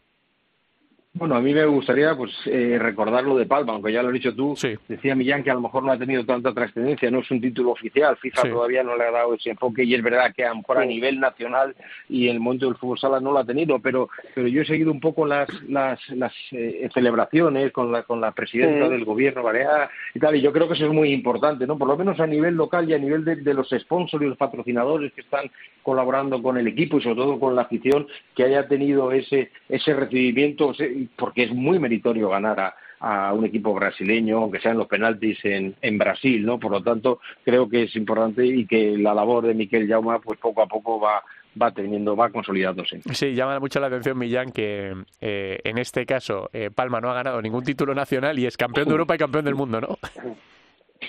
Bueno, 1.17 1.36
a 1.36 1.41
mí 1.41 1.53
me 1.53 1.65
gustaría 1.65 2.15
pues 2.15 2.32
eh, 2.45 2.77
recordar 2.80 3.23
lo 3.23 3.38
de 3.38 3.45
Palma, 3.45 3.73
aunque 3.73 3.91
ya 3.91 4.01
lo 4.01 4.10
has 4.10 4.13
dicho 4.13 4.36
tú. 4.36 4.56
Sí. 4.56 4.75
Decía 4.88 5.15
Millán 5.15 5.43
que 5.43 5.49
a 5.51 5.56
lo 5.56 5.62
mejor 5.62 5.84
no 5.84 5.91
ha 5.91 5.97
tenido 5.97 6.23
tanta 6.25 6.53
trascendencia, 6.53 7.10
no 7.10 7.19
es 7.19 7.32
un 7.32 7.41
título 7.41 7.71
oficial, 7.71 8.15
FIFA 8.17 8.41
Sí. 8.43 8.49
todavía 8.49 8.84
no 8.84 8.95
le 8.95 9.03
ha 9.06 9.12
dado 9.12 9.34
ese 9.34 9.49
enfoque 9.49 9.84
y 9.84 9.95
es 9.95 10.03
verdad 10.03 10.34
que 10.36 10.45
a 10.45 10.49
lo 10.49 10.58
mejor 10.58 10.77
a 10.77 10.86
nivel 10.86 11.19
nacional 11.19 11.75
y 12.08 12.27
en 12.27 12.36
el 12.36 12.39
momento 12.39 12.67
del 12.67 12.75
fútbol 12.75 12.99
sala 12.99 13.19
no 13.19 13.32
lo 13.32 13.39
ha 13.39 13.45
tenido, 13.45 13.80
pero 13.80 14.10
pero 14.36 14.47
yo 14.47 14.62
he 14.62 14.65
seguido 14.65 14.91
un 14.91 14.99
poco 14.99 15.25
las 15.25 15.47
las, 15.67 15.99
las 16.10 16.34
eh, 16.51 16.88
celebraciones 16.93 17.71
con 17.71 17.91
la 17.91 18.03
con 18.03 18.21
la 18.21 18.32
presidenta 18.32 18.86
Sí. 18.86 18.91
del 18.91 19.06
gobierno 19.06 19.41
balear 19.43 19.89
y 20.13 20.19
tal, 20.19 20.36
y 20.36 20.41
yo 20.41 20.51
creo 20.53 20.67
que 20.67 20.75
eso 20.75 20.86
es 20.86 20.91
muy 20.93 21.12
importante, 21.12 21.65
¿no? 21.65 21.77
Por 21.77 21.88
lo 21.88 21.97
menos 21.97 22.19
a 22.19 22.27
nivel 22.27 22.56
local 22.56 22.89
y 22.89 22.93
a 22.93 22.97
nivel 22.99 23.25
de, 23.25 23.38
de 23.38 23.53
los 23.53 23.69
sponsors 23.69 24.23
y 24.23 24.27
los 24.27 24.38
patrocinadores 24.38 25.12
que 25.13 25.21
están 25.21 25.49
colaborando 25.84 26.41
con 26.43 26.58
el 26.58 26.67
equipo 26.67 26.97
y 26.97 27.01
sobre 27.01 27.15
todo 27.15 27.39
con 27.39 27.56
la 27.56 27.63
afición, 27.63 28.08
que 28.36 28.43
haya 28.43 28.67
tenido 28.67 29.12
ese 29.12 29.51
ese 29.69 29.93
recibimiento, 29.93 30.71
ese- 30.71 31.07
porque 31.15 31.43
es 31.43 31.52
muy 31.52 31.80
meritorio 31.80 32.30
ganar 32.30 32.60
a, 32.60 32.76
a 33.00 33.34
un 33.34 33.46
equipo 33.46 33.74
brasileño, 33.74 34.39
aunque 34.39 34.60
sean 34.60 34.78
los 34.78 34.88
penaltis 34.88 35.43
en, 35.46 35.76
en 35.82 35.98
Brasil, 35.98 36.46
¿no? 36.46 36.60
Por 36.60 36.72
lo 36.72 36.84
tanto, 36.84 37.20
creo 37.43 37.70
que 37.70 37.84
es 37.84 37.96
importante 37.96 38.46
y 38.46 38.65
que 38.65 38.98
la 38.98 39.13
labor 39.13 39.46
de 39.46 39.54
Miquel 39.54 39.88
Jauma, 39.88 40.20
pues 40.20 40.39
poco 40.39 40.62
a 40.62 40.67
poco 40.67 41.00
va 41.00 41.24
va 41.60 41.72
teniendo, 41.72 42.15
va 42.15 42.30
consolidándose. 42.30 43.02
Sí, 43.13 43.34
llama 43.34 43.60
mucho 43.60 43.80
la 43.80 43.88
atención 43.88 44.15
Millán 44.15 44.52
que 44.52 44.93
eh, 45.20 45.58
en 45.63 45.80
este 45.80 46.06
caso 46.06 46.52
eh, 46.54 46.70
Palma 46.70 47.02
no 47.02 47.10
ha 47.10 47.15
ganado 47.15 47.41
ningún 47.41 47.63
título 47.63 47.96
nacional 47.96 48.38
y 48.38 48.46
es 48.46 48.56
campeón 48.56 48.86
de 48.88 48.91
Europa 48.91 49.15
y 49.15 49.17
campeón 49.17 49.46
del 49.46 49.56
mundo, 49.56 49.82
¿no? 49.82 49.98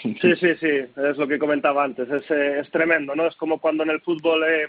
Sí, 0.03 0.37
sí, 0.37 0.55
sí, 0.61 0.69
es 0.69 1.17
lo 1.17 1.27
que 1.27 1.39
comentaba 1.39 1.85
antes, 1.85 2.09
es, 2.11 2.31
eh, 2.31 2.61
es 2.61 2.71
tremendo, 2.71 3.15
¿no? 3.15 3.27
Es 3.27 3.35
como 3.37 3.59
cuando 3.59 3.83
en 3.83 3.91
el 3.91 4.01
fútbol 4.01 4.45
eh, 4.45 4.69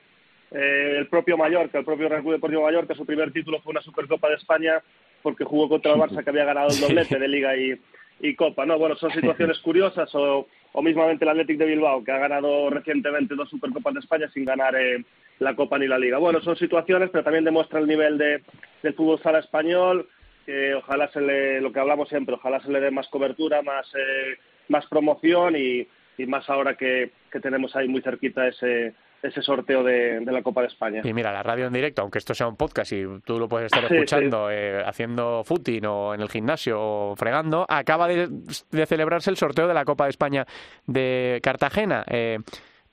eh, 0.52 0.96
el 0.98 1.08
propio 1.08 1.38
Mallorca, 1.38 1.80
el 1.80 1.86
propio 1.86 2.10
Real 2.10 2.22
Club 2.22 2.34
Deportivo 2.34 2.64
Mallorca, 2.64 2.96
su 2.96 3.06
primer 3.06 3.32
título 3.32 3.60
fue 3.62 3.72
una 3.72 3.82
Supercopa 3.82 4.30
de 4.30 4.36
España 4.36 4.82
porque 5.22 5.44
jugó 5.44 5.70
contra 5.70 5.94
el 5.94 6.00
Barça 6.00 6.24
que 6.24 6.30
había 6.30 6.46
ganado 6.46 6.70
el 6.70 6.80
doblete 6.80 7.20
de 7.20 7.28
Liga 7.28 7.56
y, 7.56 7.80
y 8.22 8.36
Copa, 8.36 8.66
¿no? 8.66 8.78
Bueno, 8.78 8.96
son 8.96 9.12
situaciones 9.12 9.60
curiosas 9.60 10.14
o, 10.16 10.48
o 10.74 10.82
mismamente 10.82 11.26
el 11.26 11.30
Athletic 11.30 11.58
de 11.58 11.66
Bilbao 11.66 12.04
que 12.04 12.12
ha 12.12 12.18
ganado 12.18 12.70
recientemente 12.70 13.36
dos 13.36 13.50
Supercopas 13.50 13.94
de 13.94 14.00
España 14.02 14.30
sin 14.34 14.46
ganar 14.46 14.76
eh, 14.76 15.04
la 15.40 15.56
Copa 15.56 15.78
ni 15.78 15.88
la 15.88 15.98
Liga. 15.98 16.18
Bueno, 16.18 16.42
son 16.42 16.56
situaciones, 16.56 17.10
pero 17.12 17.24
también 17.24 17.46
demuestra 17.46 17.80
el 17.80 17.88
nivel 17.88 18.18
de, 18.18 18.42
del 18.84 18.94
fútbol 18.94 19.22
sala 19.22 19.40
español, 19.40 20.08
que 20.46 20.74
ojalá 20.74 21.10
se 21.12 21.22
le, 21.22 21.62
lo 21.62 21.72
que 21.72 21.80
hablamos 21.80 22.10
siempre, 22.10 22.36
ojalá 22.36 22.60
se 22.62 22.72
le 22.72 22.80
dé 22.80 22.92
más 22.92 23.08
cobertura, 23.08 23.62
más, 23.62 23.88
eh, 23.96 24.38
más 24.68 24.86
promoción 24.88 25.56
y, 25.56 25.88
y 26.18 26.26
más 26.26 26.50
ahora 26.50 26.76
que, 26.76 27.12
que 27.32 27.40
tenemos 27.40 27.76
ahí 27.76 27.88
muy 27.88 28.02
cerquita 28.02 28.48
ese, 28.48 28.94
ese 29.22 29.42
sorteo 29.42 29.84
de, 29.84 30.20
de 30.20 30.32
la 30.32 30.42
Copa 30.42 30.62
de 30.62 30.68
España. 30.68 31.02
Y 31.04 31.14
mira, 31.14 31.32
la 31.32 31.44
radio 31.44 31.68
en 31.68 31.74
directo, 31.74 32.02
aunque 32.02 32.20
esto 32.20 32.34
sea 32.34 32.48
un 32.48 32.56
podcast 32.56 32.92
y 32.94 33.04
tú 33.26 33.40
lo 33.40 33.48
puedes 33.48 33.68
estar 33.68 33.80
Sí, 33.90 33.96
escuchando 33.96 34.50
eh, 34.52 34.84
haciendo 34.86 35.44
footing 35.44 35.86
o 35.86 36.14
en 36.14 36.22
el 36.22 36.30
gimnasio 36.30 36.78
o 36.80 37.16
fregando, 37.16 37.66
acaba 37.68 38.08
de, 38.08 38.28
de 38.72 38.86
celebrarse 38.86 39.30
el 39.30 39.38
sorteo 39.38 39.68
de 39.68 39.74
la 39.74 39.86
Copa 39.86 40.06
de 40.06 40.12
España 40.12 40.46
de 40.86 41.40
Cartagena. 41.44 42.04
Eh, 42.08 42.40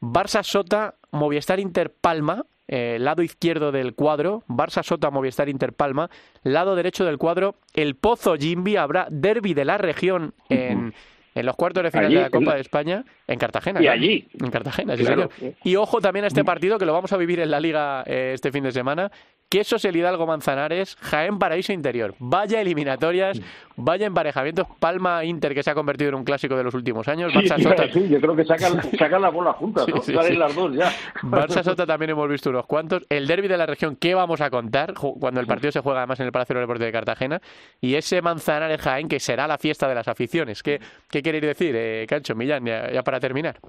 Barça 0.01 0.43
Sota, 0.43 0.95
Movistar 1.11 1.59
Inter 1.59 1.93
Palma, 1.93 2.45
eh, 2.69 2.99
lado 3.01 3.23
izquierdo 3.23 3.73
del 3.73 3.95
cuadro, 3.95 4.43
Barça 4.49 4.83
Sota, 4.83 5.11
Movistar 5.11 5.49
Inter 5.49 5.73
Palma, 5.73 6.11
lado 6.43 6.75
derecho 6.75 7.05
del 7.05 7.19
cuadro, 7.19 7.57
el 7.75 7.95
Pozo 7.95 8.37
Jimbi, 8.37 8.77
habrá 8.77 9.07
derby 9.11 9.55
de 9.55 9.65
la 9.65 9.79
región 9.79 10.35
en, 10.49 10.93
en 11.37 11.47
los 11.47 11.55
cuartos 11.55 11.85
de 11.85 11.91
final 11.93 12.07
Allí, 12.07 12.15
de 12.17 12.21
la 12.23 12.31
Copa 12.31 12.51
en- 12.51 12.57
de 12.57 12.61
España, 12.63 13.05
en 13.29 13.39
Cartagena. 13.39 13.79
Y 13.81 13.85
claro. 13.85 14.01
allí. 14.01 14.29
En 14.41 14.51
Cartagena, 14.51 14.97
sí, 14.97 15.05
Claro. 15.05 15.31
señor. 15.39 15.55
Y 15.63 15.77
ojo 15.77 16.01
también 16.01 16.25
a 16.25 16.29
este 16.29 16.43
partido 16.45 16.79
que 16.79 16.87
lo 16.87 16.93
vamos 16.93 17.13
a 17.13 17.17
vivir 17.17 17.39
en 17.41 17.51
la 17.51 17.61
Liga 17.61 18.03
eh, 18.07 18.33
este 18.35 18.51
fin 18.51 18.65
de 18.65 18.73
semana. 18.73 19.13
Quesos 19.49 19.85
el 19.85 19.95
Hidalgo 19.95 20.27
Manzanares, 20.27 20.97
Jaén 21.01 21.39
Paraíso 21.39 21.73
Interior. 21.73 22.17
Vaya 22.19 22.61
eliminatorias, 22.61 23.41
vaya 23.77 24.07
emparejamientos. 24.07 24.67
Palma 24.81 25.25
Inter, 25.25 25.55
que 25.55 25.63
se 25.63 25.71
ha 25.71 25.75
convertido 25.75 26.09
en 26.09 26.17
un 26.17 26.25
clásico 26.25 26.57
de 26.57 26.65
los 26.65 26.75
últimos 26.75 27.07
años. 27.07 27.33
Barça 27.33 27.63
Sota, 27.63 27.85
Sí, 27.93 28.09
yo 28.09 28.21
creo 28.21 28.35
que 28.35 28.45
sacan, 28.45 28.83
sacan 28.99 29.23
la 29.23 29.29
bola 29.29 29.53
juntas, 29.53 29.87
¿no? 29.87 30.03
Sí, 30.03 30.13
las 30.13 30.53
dos 30.53 30.75
ya. 30.75 30.91
Barça 31.23 31.63
Sota 31.65 31.87
también 31.87 32.11
hemos 32.11 32.29
visto 32.29 32.51
unos 32.51 32.67
cuantos. 32.67 33.05
El 33.09 33.29
derby 33.29 33.47
de 33.47 33.57
la 33.57 33.67
región, 33.67 33.95
¿qué 33.95 34.17
vamos 34.17 34.41
a 34.41 34.51
contar? 34.51 34.95
Cuando 34.95 35.41
el 35.41 35.47
partido 35.47 35.71
se 35.71 35.81
juega 35.81 36.01
además 36.01 36.19
en 36.19 36.27
el 36.27 36.33
Palacio 36.33 36.55
del 36.55 36.65
Deporte 36.65 36.85
de 36.85 36.93
Cartagena. 36.93 37.41
Y 37.81 37.95
ese 37.95 38.21
Manzanares 38.23 38.81
Jaén, 38.81 39.07
que 39.07 39.21
será 39.21 39.47
la 39.47 39.59
fiesta 39.59 39.87
de 39.89 39.95
las 39.95 40.09
aficiones. 40.09 40.61
¿Qué, 40.63 40.81
qué 41.09 41.23
queréis 41.23 41.45
decir, 41.45 41.73
eh, 41.77 42.05
Cancho, 42.09 42.35
Millán, 42.35 42.65
ya, 42.65 42.91
ya 42.91 43.03
para 43.05 43.21
terminar? 43.21 43.61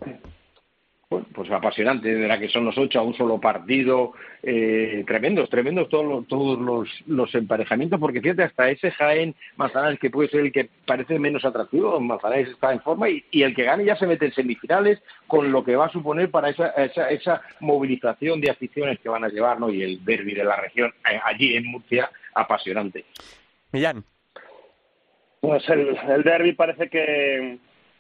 Bueno, 1.10 1.26
pues 1.34 1.50
apasionante, 1.52 2.14
de 2.14 2.28
la 2.28 2.38
que 2.38 2.50
son 2.50 2.66
los 2.66 2.78
ocho 2.78 3.00
a 3.00 3.04
un 3.04 3.16
solo 3.16 3.40
partido, 3.40 4.12
eh, 4.44 5.06
tremendos, 5.08 5.50
tremendos 5.50 5.88
todos 5.88 6.06
los, 6.06 6.28
todos 6.28 6.60
los, 6.60 6.90
los 7.06 7.34
emparejamientos, 7.34 7.98
porque 7.98 8.20
fíjate, 8.20 8.44
hasta 8.44 8.70
ese 8.70 8.92
Jaén 8.92 9.34
Manzanares 9.56 10.00
que 10.00 10.10
puede 10.10 10.28
ser 10.28 10.42
el 10.42 10.52
que 10.52 10.70
parece 10.86 11.18
menos 11.18 11.46
atractivo, 11.46 11.98
Manzanares 12.02 12.50
está 12.50 12.74
en 12.74 12.82
forma 12.82 13.10
y, 13.10 13.24
y 13.32 13.44
el 13.44 13.56
que 13.56 13.64
gane 13.64 13.86
ya 13.86 13.96
se 13.96 14.06
mete 14.06 14.26
en 14.26 14.34
semifinales 14.34 15.02
con 15.28 15.50
lo 15.50 15.64
que 15.64 15.78
va 15.78 15.86
a 15.86 15.92
suponer 15.94 16.30
para 16.30 16.50
esa, 16.50 16.72
esa, 16.72 17.10
esa 17.10 17.42
movilización 17.62 18.42
de 18.42 18.52
aficiones 18.52 19.00
que 19.00 19.08
van 19.08 19.24
a 19.24 19.30
llevar, 19.30 19.62
¿no? 19.62 19.70
Y 19.70 19.84
el 19.84 20.04
derby 20.04 20.34
de 20.34 20.44
la 20.44 20.58
región 20.58 20.94
eh, 21.10 21.18
allí 21.24 21.56
en 21.56 21.68
Murcia, 21.68 22.12
apasionante. 22.36 23.06
Millán. 23.72 24.04
Pues 25.40 25.70
el, 25.70 25.98
el 26.10 26.24
derby 26.24 26.52
parece 26.52 26.90
que, 26.90 27.60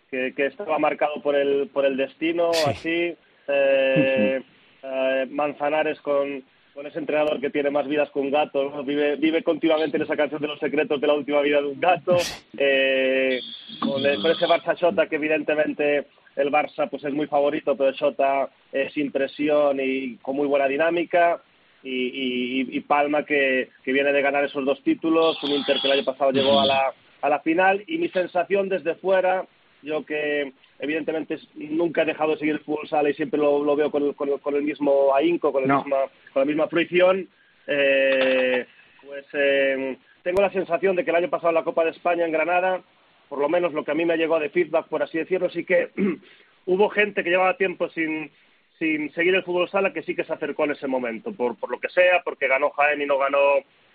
que, 0.09 0.33
que 0.35 0.45
estaba 0.47 0.79
marcado 0.79 1.21
por 1.21 1.35
el, 1.35 1.67
por 1.73 1.85
el 1.85 1.97
destino, 1.97 2.51
así. 2.65 3.15
Eh, 3.49 4.41
eh, 4.83 5.27
Manzanares 5.29 5.99
con, 6.01 6.43
con 6.73 6.85
ese 6.85 6.99
entrenador 6.99 7.39
que 7.39 7.49
tiene 7.49 7.69
más 7.69 7.87
vidas 7.87 8.09
que 8.11 8.19
un 8.19 8.29
gato, 8.31 8.69
¿no? 8.69 8.83
vive, 8.83 9.15
vive 9.15 9.41
continuamente 9.43 9.97
en 9.97 10.03
esa 10.03 10.15
canción 10.17 10.41
de 10.41 10.47
los 10.47 10.59
secretos 10.59 10.99
de 11.01 11.07
la 11.07 11.13
última 11.13 11.41
vida 11.41 11.61
de 11.61 11.67
un 11.67 11.79
gato. 11.79 12.17
Eh, 12.59 13.39
con, 13.79 14.03
el- 14.03 14.19
con 14.19 14.31
ese 14.31 14.47
Barça 14.47 14.75
Shota 14.75 15.05
que 15.07 15.17
evidentemente 15.17 16.07
el 16.35 16.49
Barça 16.51 16.89
pues 16.89 17.03
es 17.03 17.13
muy 17.13 17.27
favorito, 17.27 17.75
pero 17.77 17.91
Shota 17.91 18.49
es 18.71 18.91
sin 18.93 19.11
presión 19.11 19.79
y 19.79 20.15
con 20.17 20.35
muy 20.35 20.47
buena 20.47 20.67
dinámica. 20.67 21.39
Y, 21.83 21.89
y- 21.91 22.77
y 22.77 22.79
Palma 22.81 23.23
que, 23.23 23.69
que 23.83 23.93
viene 23.93 24.11
de 24.11 24.23
ganar 24.23 24.43
esos 24.43 24.65
dos 24.65 24.81
títulos, 24.81 25.41
un 25.43 25.51
Inter 25.51 25.77
que 25.79 25.87
el 25.87 25.93
año 25.93 26.03
pasado 26.05 26.31
llegó 26.31 26.59
a 26.59 26.65
la, 26.65 26.93
a 27.21 27.29
la 27.29 27.39
final 27.41 27.83
y 27.85 27.99
mi 27.99 28.09
sensación 28.09 28.67
desde 28.69 28.95
fuera, 28.95 29.45
yo 29.81 30.05
que 30.05 30.53
evidentemente 30.79 31.37
nunca 31.55 32.01
he 32.01 32.05
dejado 32.05 32.31
de 32.33 32.39
seguir 32.39 32.55
el 32.55 32.61
fútbol 32.61 32.87
sala 32.87 33.09
y 33.09 33.13
siempre 33.13 33.39
lo, 33.39 33.63
lo 33.63 33.75
veo 33.75 33.91
con, 33.91 34.03
el- 34.03 34.15
con 34.15 34.29
el- 34.29 34.39
con 34.39 34.55
el 34.55 34.63
mismo 34.63 35.13
ahínco, 35.15 35.51
con, 35.51 35.63
el 35.63 35.69
No. 35.69 35.77
misma, 35.83 35.97
con 36.33 36.41
la 36.41 36.45
misma 36.45 36.67
fruición, 36.67 37.27
eh, 37.67 38.65
pues 39.05 39.25
eh, 39.33 39.97
tengo 40.23 40.41
la 40.41 40.51
sensación 40.51 40.95
de 40.95 41.03
que 41.03 41.09
el 41.11 41.15
año 41.17 41.29
pasado 41.29 41.49
en 41.49 41.55
la 41.55 41.63
Copa 41.63 41.83
de 41.83 41.91
España 41.91 42.25
en 42.25 42.31
Granada, 42.31 42.81
por 43.29 43.39
lo 43.39 43.49
menos 43.49 43.73
lo 43.73 43.83
que 43.83 43.91
a 43.91 43.95
mí 43.95 44.05
me 44.05 44.17
llegó 44.17 44.39
de 44.39 44.49
feedback, 44.49 44.87
por 44.87 45.03
así 45.03 45.17
decirlo, 45.17 45.49
sí 45.49 45.63
que 45.65 45.89
hubo 46.65 46.89
gente 46.89 47.23
que 47.23 47.29
llevaba 47.29 47.57
tiempo 47.57 47.89
sin, 47.89 48.31
sin 48.79 49.11
seguir 49.13 49.35
el 49.35 49.43
fútbol 49.43 49.69
sala 49.69 49.93
que 49.93 50.03
sí 50.03 50.15
que 50.15 50.23
se 50.23 50.33
acercó 50.33 50.65
en 50.65 50.71
ese 50.71 50.87
momento, 50.87 51.31
por, 51.33 51.55
por 51.57 51.69
lo 51.71 51.79
que 51.79 51.89
sea, 51.89 52.21
porque 52.23 52.47
ganó 52.47 52.69
Jaén 52.71 53.01
y 53.01 53.05
no 53.05 53.17
ganó 53.17 53.39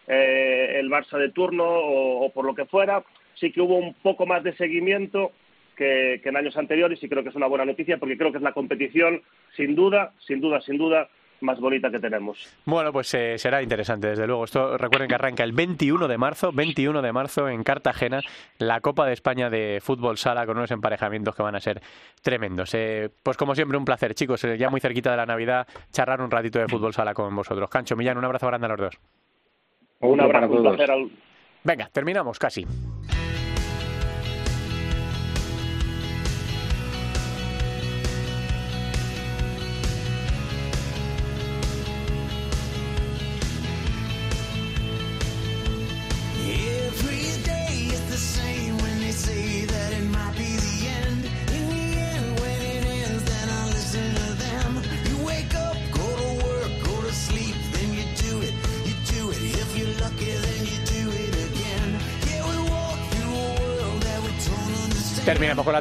eh, 0.09 0.77
el 0.79 0.91
Barça 0.91 1.19
de 1.19 1.31
turno 1.31 1.65
o, 1.65 2.25
o 2.27 2.31
por 2.33 2.45
lo 2.45 2.55
que 2.55 2.65
fuera, 2.67 3.03
sí 3.35 3.53
que 3.53 3.61
hubo 3.61 3.77
un 3.77 3.95
poco 3.95 4.27
más 4.27 4.43
de 4.43 4.55
seguimiento 4.57 5.33
que, 5.77 6.21
que 6.23 6.29
en 6.29 6.37
años 6.37 6.57
anteriores 6.57 7.03
y 7.03 7.09
creo 7.09 7.23
que 7.23 7.31
es 7.31 7.35
una 7.35 7.47
buena 7.47 7.65
noticia 7.65 7.99
porque 7.99 8.17
creo 8.17 8.31
que 8.33 8.39
es 8.39 8.45
la 8.45 8.53
competición 8.53 9.23
sin 9.57 9.75
duda, 9.75 10.13
sin 10.27 10.41
duda, 10.41 10.61
sin 10.61 10.79
duda 10.79 11.09
más 11.43 11.61
bonita 11.61 11.91
que 11.91 11.99
tenemos. 11.99 12.39
Bueno, 12.65 12.93
pues 12.93 13.13
eh, 13.15 13.37
será 13.37 13.63
interesante, 13.63 14.09
desde 14.09 14.27
luego. 14.27 14.45
Esto 14.45 14.79
recuerden 14.79 15.09
que 15.09 15.15
arranca 15.15 15.45
el 15.45 15.53
21 15.53 16.09
de 16.09 16.19
marzo, 16.19 16.53
21 16.53 17.03
de 17.03 17.13
marzo 17.13 17.49
en 17.49 17.63
Cartagena, 17.63 18.21
la 18.59 18.81
Copa 18.81 19.07
de 19.07 19.13
España 19.13 19.51
de 19.51 19.81
Fútbol 19.83 20.17
Sala 20.19 20.47
con 20.47 20.57
unos 20.57 20.71
emparejamientos 20.71 21.35
que 21.35 21.43
van 21.43 21.57
a 21.57 21.61
ser 21.61 21.81
tremendos. 22.23 22.73
Eh, 22.75 23.11
pues 23.23 23.37
como 23.37 23.55
siempre, 23.55 23.77
un 23.77 23.85
placer, 23.85 24.15
chicos, 24.15 24.43
eh, 24.45 24.57
ya 24.57 24.71
muy 24.71 24.81
cerquita 24.81 25.11
de 25.11 25.17
la 25.17 25.27
Navidad, 25.27 25.67
charlar 25.91 26.21
un 26.21 26.31
ratito 26.31 26.59
de 26.59 26.69
Fútbol 26.69 26.93
Sala 26.95 27.13
con 27.13 27.35
vosotros. 27.35 27.69
Cancho, 27.69 27.97
Millán, 27.97 28.19
un 28.19 28.25
abrazo 28.25 28.47
grande 28.47 28.67
a 28.67 28.71
los 28.71 28.81
dos. 28.81 28.99
Un 30.01 30.21
abrazo, 30.21 30.47
un 30.47 30.63
todos. 30.63 30.77
placer. 30.77 30.91
Al... 30.91 31.11
Venga, 31.65 31.89
terminamos 31.93 32.39
casi. 32.39 32.67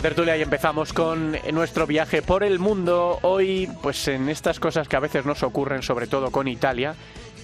Tertulia 0.01 0.35
y 0.35 0.41
empezamos 0.41 0.93
con 0.93 1.37
nuestro 1.53 1.85
viaje 1.85 2.23
por 2.23 2.43
el 2.43 2.57
mundo. 2.57 3.19
Hoy, 3.21 3.69
pues 3.83 4.07
en 4.07 4.29
estas 4.29 4.59
cosas 4.59 4.87
que 4.87 4.95
a 4.95 4.99
veces 4.99 5.25
nos 5.25 5.43
ocurren, 5.43 5.83
sobre 5.83 6.07
todo 6.07 6.31
con 6.31 6.47
Italia, 6.47 6.95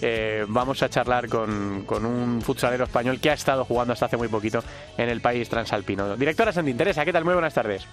eh, 0.01 0.43
vamos 0.47 0.81
a 0.81 0.89
charlar 0.89 1.29
con, 1.29 1.85
un 1.87 2.41
futsalero 2.41 2.85
español 2.85 3.19
que 3.19 3.29
ha 3.29 3.33
estado 3.33 3.63
jugando 3.63 3.93
hasta 3.93 4.07
hace 4.07 4.17
muy 4.17 4.27
poquito 4.27 4.63
en 4.97 5.09
el 5.09 5.21
país 5.21 5.47
transalpino. 5.49 6.17
Directora 6.17 6.51
Santi 6.51 6.73
Teresa, 6.73 7.05
¿qué 7.05 7.13
tal? 7.13 7.25
Muy 7.25 7.35
buenas 7.35 7.53
tardes. 7.53 7.85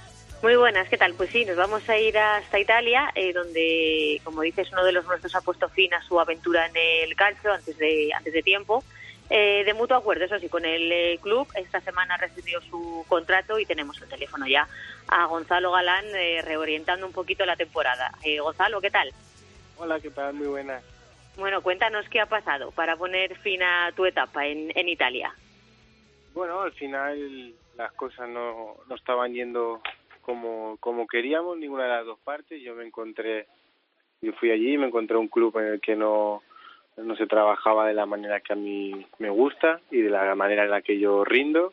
Muy 0.43 0.57
buenas, 0.57 0.89
¿qué 0.89 0.97
tal? 0.97 1.13
Pues 1.13 1.29
sí, 1.29 1.45
nos 1.45 1.57
vamos 1.57 1.87
a 1.89 1.99
ir 1.99 2.17
hasta 2.17 2.59
Italia, 2.59 3.11
eh, 3.15 3.35
donde, 3.35 4.21
como 4.25 4.41
dices, 4.41 4.69
uno 4.73 4.85
de 4.85 4.93
los 4.93 5.05
nuestros 5.05 5.35
ha 5.35 5.43
puesto 5.43 5.69
fin 5.69 5.93
a 5.93 6.03
su 6.03 6.19
aventura 6.19 6.67
en 6.67 6.77
el 7.09 7.15
calcio 7.17 7.53
antes 7.53 7.77
de, 7.77 8.11
antes 8.17 8.33
de 8.33 8.43
tiempo. 8.43 8.83
Eh, 9.37 9.65
de 9.65 9.75
mutuo 9.75 9.97
acuerdo, 9.97 10.27
eso 10.27 10.39
sí, 10.39 10.49
con 10.49 10.65
el 10.65 10.93
eh, 10.93 11.19
club. 11.21 11.49
Esta 11.57 11.81
semana 11.81 12.17
recibió 12.17 12.61
su 12.61 13.05
contrato 13.09 13.59
y 13.59 13.67
tenemos 13.67 14.01
el 14.01 14.09
teléfono 14.09 14.47
ya 14.47 14.69
a 15.09 15.27
Gonzalo 15.27 15.73
Galán, 15.73 16.05
eh, 16.15 16.41
reorientando 16.43 17.05
un 17.05 17.13
poquito 17.13 17.45
la 17.45 17.57
temporada. 17.57 18.13
Eh, 18.23 18.39
Gonzalo, 18.39 18.81
¿qué 18.81 18.93
tal? 18.93 19.11
Hola, 19.77 19.99
¿qué 19.99 20.11
tal? 20.11 20.35
Muy 20.35 20.47
buenas. 20.47 20.85
Bueno, 21.37 21.63
cuéntanos 21.63 22.09
qué 22.09 22.21
ha 22.21 22.27
pasado 22.27 22.71
para 22.71 22.97
poner 22.97 23.37
fin 23.39 23.61
a 23.65 23.91
tu 23.97 24.07
etapa 24.07 24.47
en, 24.47 24.71
en 24.79 24.89
Italia. 24.89 25.35
Bueno, 26.33 26.61
al 26.61 26.73
final 26.75 27.55
las 27.77 27.93
cosas 27.95 28.29
no, 28.29 28.77
no 28.89 28.95
estaban 28.95 29.35
yendo 29.35 29.83
como, 30.23 30.77
como 30.79 31.09
queríamos, 31.09 31.59
ninguna 31.59 31.83
de 31.83 31.91
las 31.91 32.07
dos 32.07 32.21
partes. 32.21 32.63
Yo 32.63 32.77
me 32.77 32.87
encontré, 32.87 33.49
yo 34.21 34.33
fui 34.35 34.53
allí, 34.53 34.79
me 34.79 34.87
encontré 34.87 35.17
un 35.17 35.27
club 35.27 35.59
en 35.59 35.67
el 35.73 35.81
que 35.81 35.97
no, 35.97 36.45
no 36.97 37.17
se 37.17 37.27
trabajaba 37.27 37.87
de 37.87 37.95
la 37.95 38.07
manera 38.07 38.41
que 38.41 38.53
a 38.53 38.57
mí 38.57 39.07
me 39.19 39.31
gusta 39.31 39.81
y 39.91 40.01
de 40.01 40.11
la 40.11 40.35
manera 40.35 40.65
en 40.65 40.71
la 40.71 40.83
que 40.83 40.99
yo 40.99 41.25
rindo. 41.25 41.73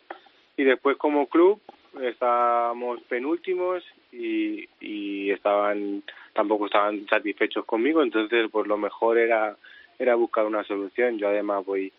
Y 0.58 0.64
después 0.64 0.98
como 0.98 1.28
club 1.28 1.60
estábamos 2.02 3.02
penúltimos 3.04 3.84
y, 4.12 4.68
y 4.80 5.32
estaban 5.32 6.04
tampoco 6.34 6.68
estaban 6.68 7.06
satisfechos 7.08 7.66
conmigo, 7.66 8.02
entonces 8.02 8.48
pues 8.52 8.68
lo 8.68 8.78
mejor 8.78 9.18
era 9.18 9.56
era 10.00 10.16
buscar 10.16 10.46
una 10.46 10.64
solución. 10.64 11.18
Yo 11.18 11.28
además 11.28 11.66
voy 11.66 11.92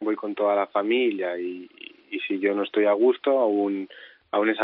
voy 0.00 0.16
con 0.16 0.34
toda 0.34 0.56
la 0.56 0.66
familia 0.66 1.38
y, 1.38 1.68
y 2.10 2.20
si 2.20 2.38
yo 2.38 2.54
no 2.54 2.62
estoy 2.62 2.86
a 2.86 2.92
gusto 2.92 3.38
aún 3.38 3.88
aún 4.30 4.48
es, 4.48 4.58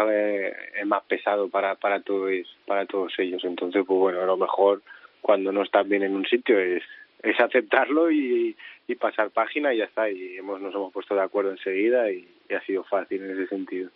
más 0.87 1.03
pesado 1.05 1.49
para 1.49 1.75
para 1.75 2.01
todos 2.01 2.31
para 2.67 2.87
todos 2.87 3.13
ellos. 3.19 3.45
Entonces 3.45 3.85
pues 3.87 3.99
bueno, 3.99 4.25
lo 4.25 4.37
mejor 4.37 4.83
cuando 5.21 5.53
no 5.53 5.63
estás 5.63 5.89
bien 5.89 6.03
en 6.03 6.15
un 6.15 6.27
sitio 6.27 6.59
es 6.59 6.83
es 7.23 7.39
aceptarlo 7.41 8.11
y, 8.11 8.57
y 8.87 8.95
pasar 8.95 9.31
página 9.31 9.73
y 9.73 9.79
ya 9.79 9.85
está. 9.85 10.11
Y 10.11 10.37
hemos, 10.37 10.61
nos 10.61 10.75
hemos 10.75 10.93
puesto 10.93 11.15
de 11.15 11.23
acuerdo 11.23 11.51
enseguida 11.51 12.11
y, 12.11 12.29
y 12.49 12.55
ha 12.55 12.61
sido 12.63 12.85
fácil 12.85 13.23
en 13.23 13.31
ese 13.33 13.47
sentido. 13.49 13.91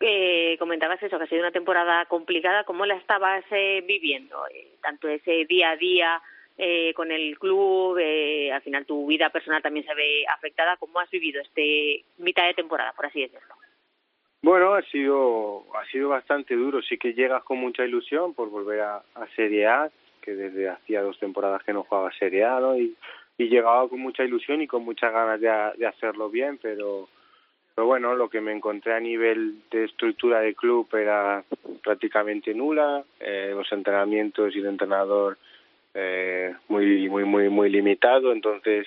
Eh, 0.00 0.56
comentabas 0.58 1.00
eso, 1.00 1.16
que 1.16 1.24
ha 1.24 1.28
sido 1.28 1.42
una 1.42 1.52
temporada 1.52 2.04
complicada. 2.06 2.64
¿Cómo 2.64 2.84
la 2.86 2.96
estabas 2.96 3.44
eh, 3.52 3.84
viviendo? 3.86 4.36
Eh, 4.48 4.72
tanto 4.82 5.06
ese 5.08 5.44
día 5.44 5.70
a 5.70 5.76
día 5.76 6.20
eh, 6.58 6.92
con 6.94 7.12
el 7.12 7.38
club, 7.38 7.98
eh, 7.98 8.50
al 8.52 8.62
final 8.62 8.84
tu 8.84 9.06
vida 9.06 9.30
personal 9.30 9.62
también 9.62 9.86
se 9.86 9.94
ve 9.94 10.24
afectada. 10.26 10.76
¿Cómo 10.76 10.98
has 10.98 11.08
vivido 11.08 11.40
este 11.40 12.04
mitad 12.18 12.46
de 12.46 12.54
temporada, 12.54 12.92
por 12.94 13.06
así 13.06 13.20
decirlo? 13.20 13.54
Bueno, 14.42 14.74
ha 14.74 14.82
sido 14.82 15.64
ha 15.76 15.86
sido 15.86 16.08
bastante 16.08 16.56
duro. 16.56 16.82
Sí 16.82 16.98
que 16.98 17.14
llegas 17.14 17.44
con 17.44 17.58
mucha 17.58 17.84
ilusión 17.84 18.34
por 18.34 18.50
volver 18.50 18.80
a, 18.80 18.96
a 19.14 19.26
Serie 19.36 19.68
A, 19.68 19.88
que 20.22 20.34
desde 20.34 20.70
hacía 20.70 21.02
dos 21.02 21.18
temporadas 21.18 21.62
que 21.64 21.74
no 21.74 21.82
jugaba 21.82 22.10
Serie 22.18 22.44
A, 22.44 22.60
¿no? 22.60 22.78
Y, 22.78 22.96
llegaba 23.38 23.88
con 23.88 23.98
mucha 23.98 24.22
ilusión 24.22 24.62
y 24.62 24.68
con 24.68 24.84
muchas 24.84 25.12
ganas 25.12 25.40
de, 25.40 25.50
de 25.76 25.84
hacerlo 25.84 26.30
bien, 26.30 26.60
pero 26.62 27.08
pero 27.74 27.86
bueno, 27.86 28.14
lo 28.14 28.28
que 28.28 28.40
me 28.40 28.52
encontré 28.52 28.94
a 28.94 29.00
nivel 29.00 29.62
de 29.70 29.84
estructura 29.84 30.40
de 30.40 30.54
club 30.54 30.88
era 30.94 31.42
prácticamente 31.82 32.54
nula, 32.54 33.02
eh, 33.18 33.52
los 33.54 33.70
entrenamientos 33.72 34.54
y 34.54 34.58
el 34.58 34.66
entrenador 34.66 35.38
eh, 35.94 36.54
muy 36.68 37.08
muy 37.08 37.24
muy 37.24 37.48
muy 37.48 37.70
limitado, 37.70 38.32
entonces 38.32 38.86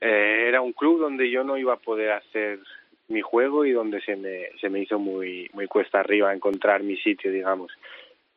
eh, 0.00 0.44
era 0.48 0.60
un 0.60 0.72
club 0.72 1.00
donde 1.00 1.30
yo 1.30 1.44
no 1.44 1.56
iba 1.56 1.74
a 1.74 1.78
poder 1.78 2.12
hacer 2.12 2.58
mi 3.08 3.22
juego 3.22 3.64
y 3.64 3.70
donde 3.70 4.00
se 4.00 4.16
me 4.16 4.50
se 4.60 4.68
me 4.68 4.80
hizo 4.80 4.98
muy 4.98 5.48
muy 5.52 5.68
cuesta 5.68 6.00
arriba 6.00 6.34
encontrar 6.34 6.82
mi 6.82 6.96
sitio, 6.96 7.30
digamos. 7.30 7.72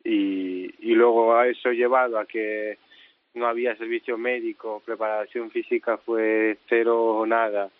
Y 0.04 0.60
y 0.80 0.94
luego 0.94 1.36
a 1.36 1.46
eso 1.46 1.70
llevado 1.70 2.18
a 2.18 2.26
que 2.26 2.78
no 3.34 3.46
había 3.46 3.76
servicio 3.76 4.18
médico, 4.18 4.82
preparación 4.84 5.50
física 5.50 5.98
fue 5.98 6.58
cero 6.68 7.18
o 7.18 7.26
nada 7.26 7.70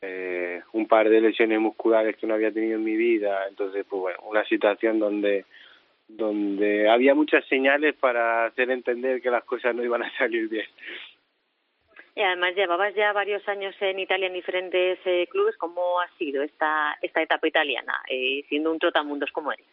eh, 0.00 0.62
un 0.72 0.86
par 0.86 1.08
de 1.08 1.20
lesiones 1.20 1.58
musculares 1.58 2.16
que 2.16 2.26
no 2.26 2.34
había 2.34 2.52
tenido 2.52 2.76
en 2.76 2.84
mi 2.84 2.96
vida, 2.96 3.48
entonces 3.48 3.84
pues 3.88 4.00
bueno, 4.00 4.18
una 4.26 4.44
situación 4.44 4.98
donde 4.98 5.44
donde 6.08 6.88
había 6.88 7.16
muchas 7.16 7.44
señales 7.46 7.96
para 7.96 8.44
hacer 8.44 8.70
entender 8.70 9.20
que 9.20 9.30
las 9.30 9.42
cosas 9.42 9.74
no 9.74 9.82
iban 9.82 10.04
a 10.04 10.18
salir 10.18 10.48
bien. 10.48 10.66
Y 12.14 12.22
además 12.22 12.54
llevabas 12.54 12.94
ya 12.94 13.12
varios 13.12 13.46
años 13.48 13.74
en 13.80 13.98
Italia 13.98 14.28
en 14.28 14.34
diferentes 14.34 14.98
eh, 15.04 15.26
clubes. 15.28 15.56
¿Cómo 15.56 16.00
ha 16.00 16.08
sido 16.16 16.42
esta 16.42 16.96
esta 17.02 17.22
etapa 17.22 17.48
italiana, 17.48 18.00
eh, 18.08 18.44
siendo 18.48 18.70
un 18.70 18.78
trotamundos 18.78 19.32
como 19.32 19.52
eres? 19.52 19.66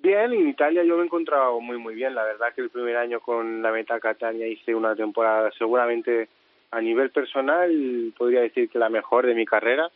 Bien, 0.00 0.32
en 0.32 0.48
Italia 0.48 0.84
yo 0.84 0.94
me 0.96 1.02
he 1.02 1.06
encontrado 1.06 1.60
muy 1.60 1.76
muy 1.76 1.94
bien. 1.94 2.14
La 2.14 2.22
verdad 2.22 2.54
que 2.54 2.60
el 2.60 2.70
primer 2.70 2.96
año 2.96 3.18
con 3.20 3.62
la 3.62 3.72
Meta 3.72 3.98
Catania 3.98 4.46
hice 4.46 4.72
una 4.74 4.94
temporada 4.94 5.50
seguramente 5.58 6.28
a 6.70 6.80
nivel 6.80 7.10
personal 7.10 8.12
podría 8.16 8.42
decir 8.42 8.68
que 8.68 8.78
la 8.78 8.88
mejor 8.88 9.26
de 9.26 9.34
mi 9.34 9.44
carrera. 9.44 9.90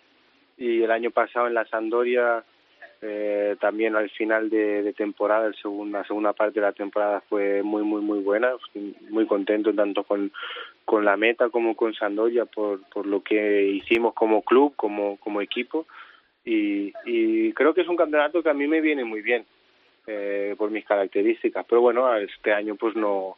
Y 0.59 0.83
el 0.83 0.91
año 0.91 1.13
pasado 1.13 1.47
en 1.47 1.55
la 1.55 1.67
Sampdoria 1.67 2.45
eh, 3.01 3.57
también 3.61 3.95
al 3.95 4.11
final 4.11 4.51
de, 4.51 4.93
temporada, 4.97 5.47
el 5.47 5.55
segundo, 5.55 5.99
la 5.99 6.05
segunda 6.05 6.33
parte 6.33 6.59
de 6.61 6.67
la 6.67 6.73
temporada 6.73 7.21
fue 7.29 7.63
muy 7.63 7.83
muy 7.83 8.01
muy 8.01 8.19
buena, 8.21 8.53
muy 9.09 9.27
contento 9.27 9.73
tanto 9.73 10.03
con 10.03 10.33
con 10.85 11.05
la 11.05 11.17
meta 11.17 11.49
como 11.49 11.77
con 11.77 11.95
Sandoria 11.95 12.45
por 12.45 12.83
por 12.89 13.07
lo 13.07 13.23
que 13.23 13.69
hicimos 13.69 14.15
como 14.15 14.43
club, 14.43 14.75
como 14.75 15.17
como 15.19 15.41
equipo. 15.41 15.87
Y, 16.45 16.93
y 17.07 17.53
creo 17.53 17.73
que 17.73 17.83
es 17.83 17.89
un 17.89 17.97
campeonato 17.97 18.43
que 18.43 18.51
a 18.51 18.55
mí 18.55 18.67
me 18.67 18.81
viene 18.81 19.05
muy 19.05 19.23
bien 19.23 19.47
eh, 20.07 20.55
por 20.59 20.71
mis 20.71 20.85
características, 20.85 21.65
pero 21.69 21.81
bueno 21.81 22.15
este 22.17 22.53
año 22.53 22.77
pues 22.77 22.97
no 22.97 23.37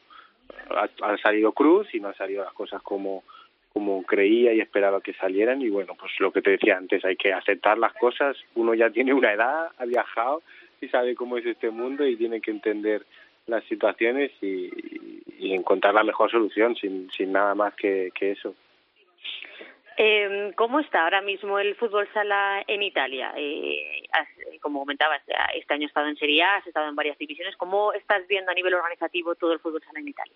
ha, 0.70 1.16
salido 1.18 1.52
cruz 1.52 1.94
y 1.94 2.00
no 2.00 2.08
han 2.08 2.16
salido 2.16 2.44
las 2.44 2.52
cosas 2.52 2.82
como 2.82 3.24
como 3.72 4.04
creía 4.04 4.52
y 4.52 4.60
esperaba 4.60 5.00
que 5.00 5.14
salieran. 5.14 5.60
Y 5.60 5.68
bueno 5.68 5.94
pues 5.98 6.12
lo 6.20 6.32
que 6.32 6.42
te 6.42 6.52
decía 6.52 6.76
antes 6.76 7.04
hay 7.04 7.16
que 7.16 7.32
aceptar 7.32 7.78
las 7.78 7.92
cosas. 7.94 8.36
Uno 8.54 8.74
ya 8.74 8.90
tiene 8.90 9.12
una 9.12 9.32
edad 9.32 9.68
ha 9.76 9.84
viajado 9.84 10.42
y 10.80 10.88
sabe 10.88 11.14
cómo 11.14 11.36
es 11.38 11.46
este 11.46 11.70
mundo 11.70 12.06
y 12.06 12.16
tiene 12.16 12.40
que 12.40 12.50
entender 12.50 13.04
las 13.46 13.64
situaciones 13.64 14.30
y, 14.40 14.70
y 15.38 15.52
encontrar 15.52 15.94
la 15.94 16.04
mejor 16.04 16.30
solución 16.30 16.76
sin 16.76 17.10
sin 17.10 17.32
nada 17.32 17.54
más 17.54 17.74
que, 17.74 18.10
que 18.14 18.32
eso. 18.32 18.54
Eh, 19.96 20.52
¿Cómo 20.56 20.80
está 20.80 21.04
ahora 21.04 21.20
mismo 21.20 21.58
el 21.58 21.76
fútbol 21.76 22.08
sala 22.12 22.64
en 22.66 22.82
Italia? 22.82 23.32
Eh, 23.36 23.93
has, 24.14 24.28
como 24.60 24.80
comentabas, 24.80 25.22
este 25.54 25.74
año 25.74 25.86
has 25.86 25.90
estado 25.90 26.08
en 26.08 26.16
Serie 26.16 26.42
A, 26.42 26.56
has 26.56 26.66
estado 26.66 26.88
en 26.88 26.96
varias 26.96 27.18
divisiones. 27.18 27.56
¿Cómo 27.56 27.92
estás 27.92 28.26
viendo 28.28 28.50
a 28.50 28.54
nivel 28.54 28.74
organizativo 28.74 29.34
todo 29.34 29.52
el 29.52 29.58
fútbol 29.58 29.82
sala 29.82 30.00
en 30.00 30.08
Italia? 30.08 30.34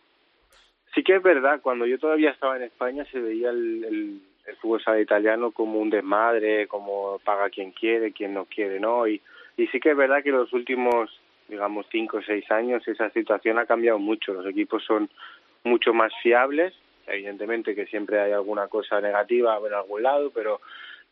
Sí 0.95 1.03
que 1.03 1.17
es 1.17 1.23
verdad, 1.23 1.61
cuando 1.61 1.87
yo 1.87 1.99
todavía 1.99 2.31
estaba 2.31 2.57
en 2.57 2.65
España 2.65 3.05
se 3.13 3.21
veía 3.21 3.51
el, 3.51 3.85
el, 3.85 4.21
el 4.47 4.57
fútbol 4.57 4.83
sala 4.83 5.01
italiano 5.01 5.53
como 5.53 5.79
un 5.79 5.91
desmadre, 5.91 6.67
como 6.67 7.19
paga 7.21 7.51
quien 7.51 7.73
quiere, 7.73 8.13
quien 8.13 8.35
no 8.35 8.47
quiere, 8.47 8.81
¿no? 8.81 9.07
Y, 9.07 9.21
y 9.57 9.67
sí 9.69 9.79
que 9.81 9.91
es 9.91 9.97
verdad 9.97 10.23
que 10.23 10.31
los 10.31 10.53
últimos, 10.53 11.11
digamos, 11.47 11.87
cinco 11.91 12.17
o 12.19 12.23
seis 12.23 12.51
años 12.51 12.87
esa 12.89 13.11
situación 13.11 13.59
ha 13.59 13.67
cambiado 13.67 13.99
mucho. 13.99 14.33
Los 14.33 14.47
equipos 14.47 14.85
son 14.85 15.09
mucho 15.63 15.93
más 15.93 16.13
fiables, 16.23 16.75
evidentemente 17.07 17.75
que 17.75 17.87
siempre 17.87 18.21
hay 18.21 18.33
alguna 18.33 18.69
cosa 18.69 19.01
negativa 19.01 19.59
en 19.65 19.75
algún 19.75 20.03
lado, 20.03 20.31
pero 20.31 20.61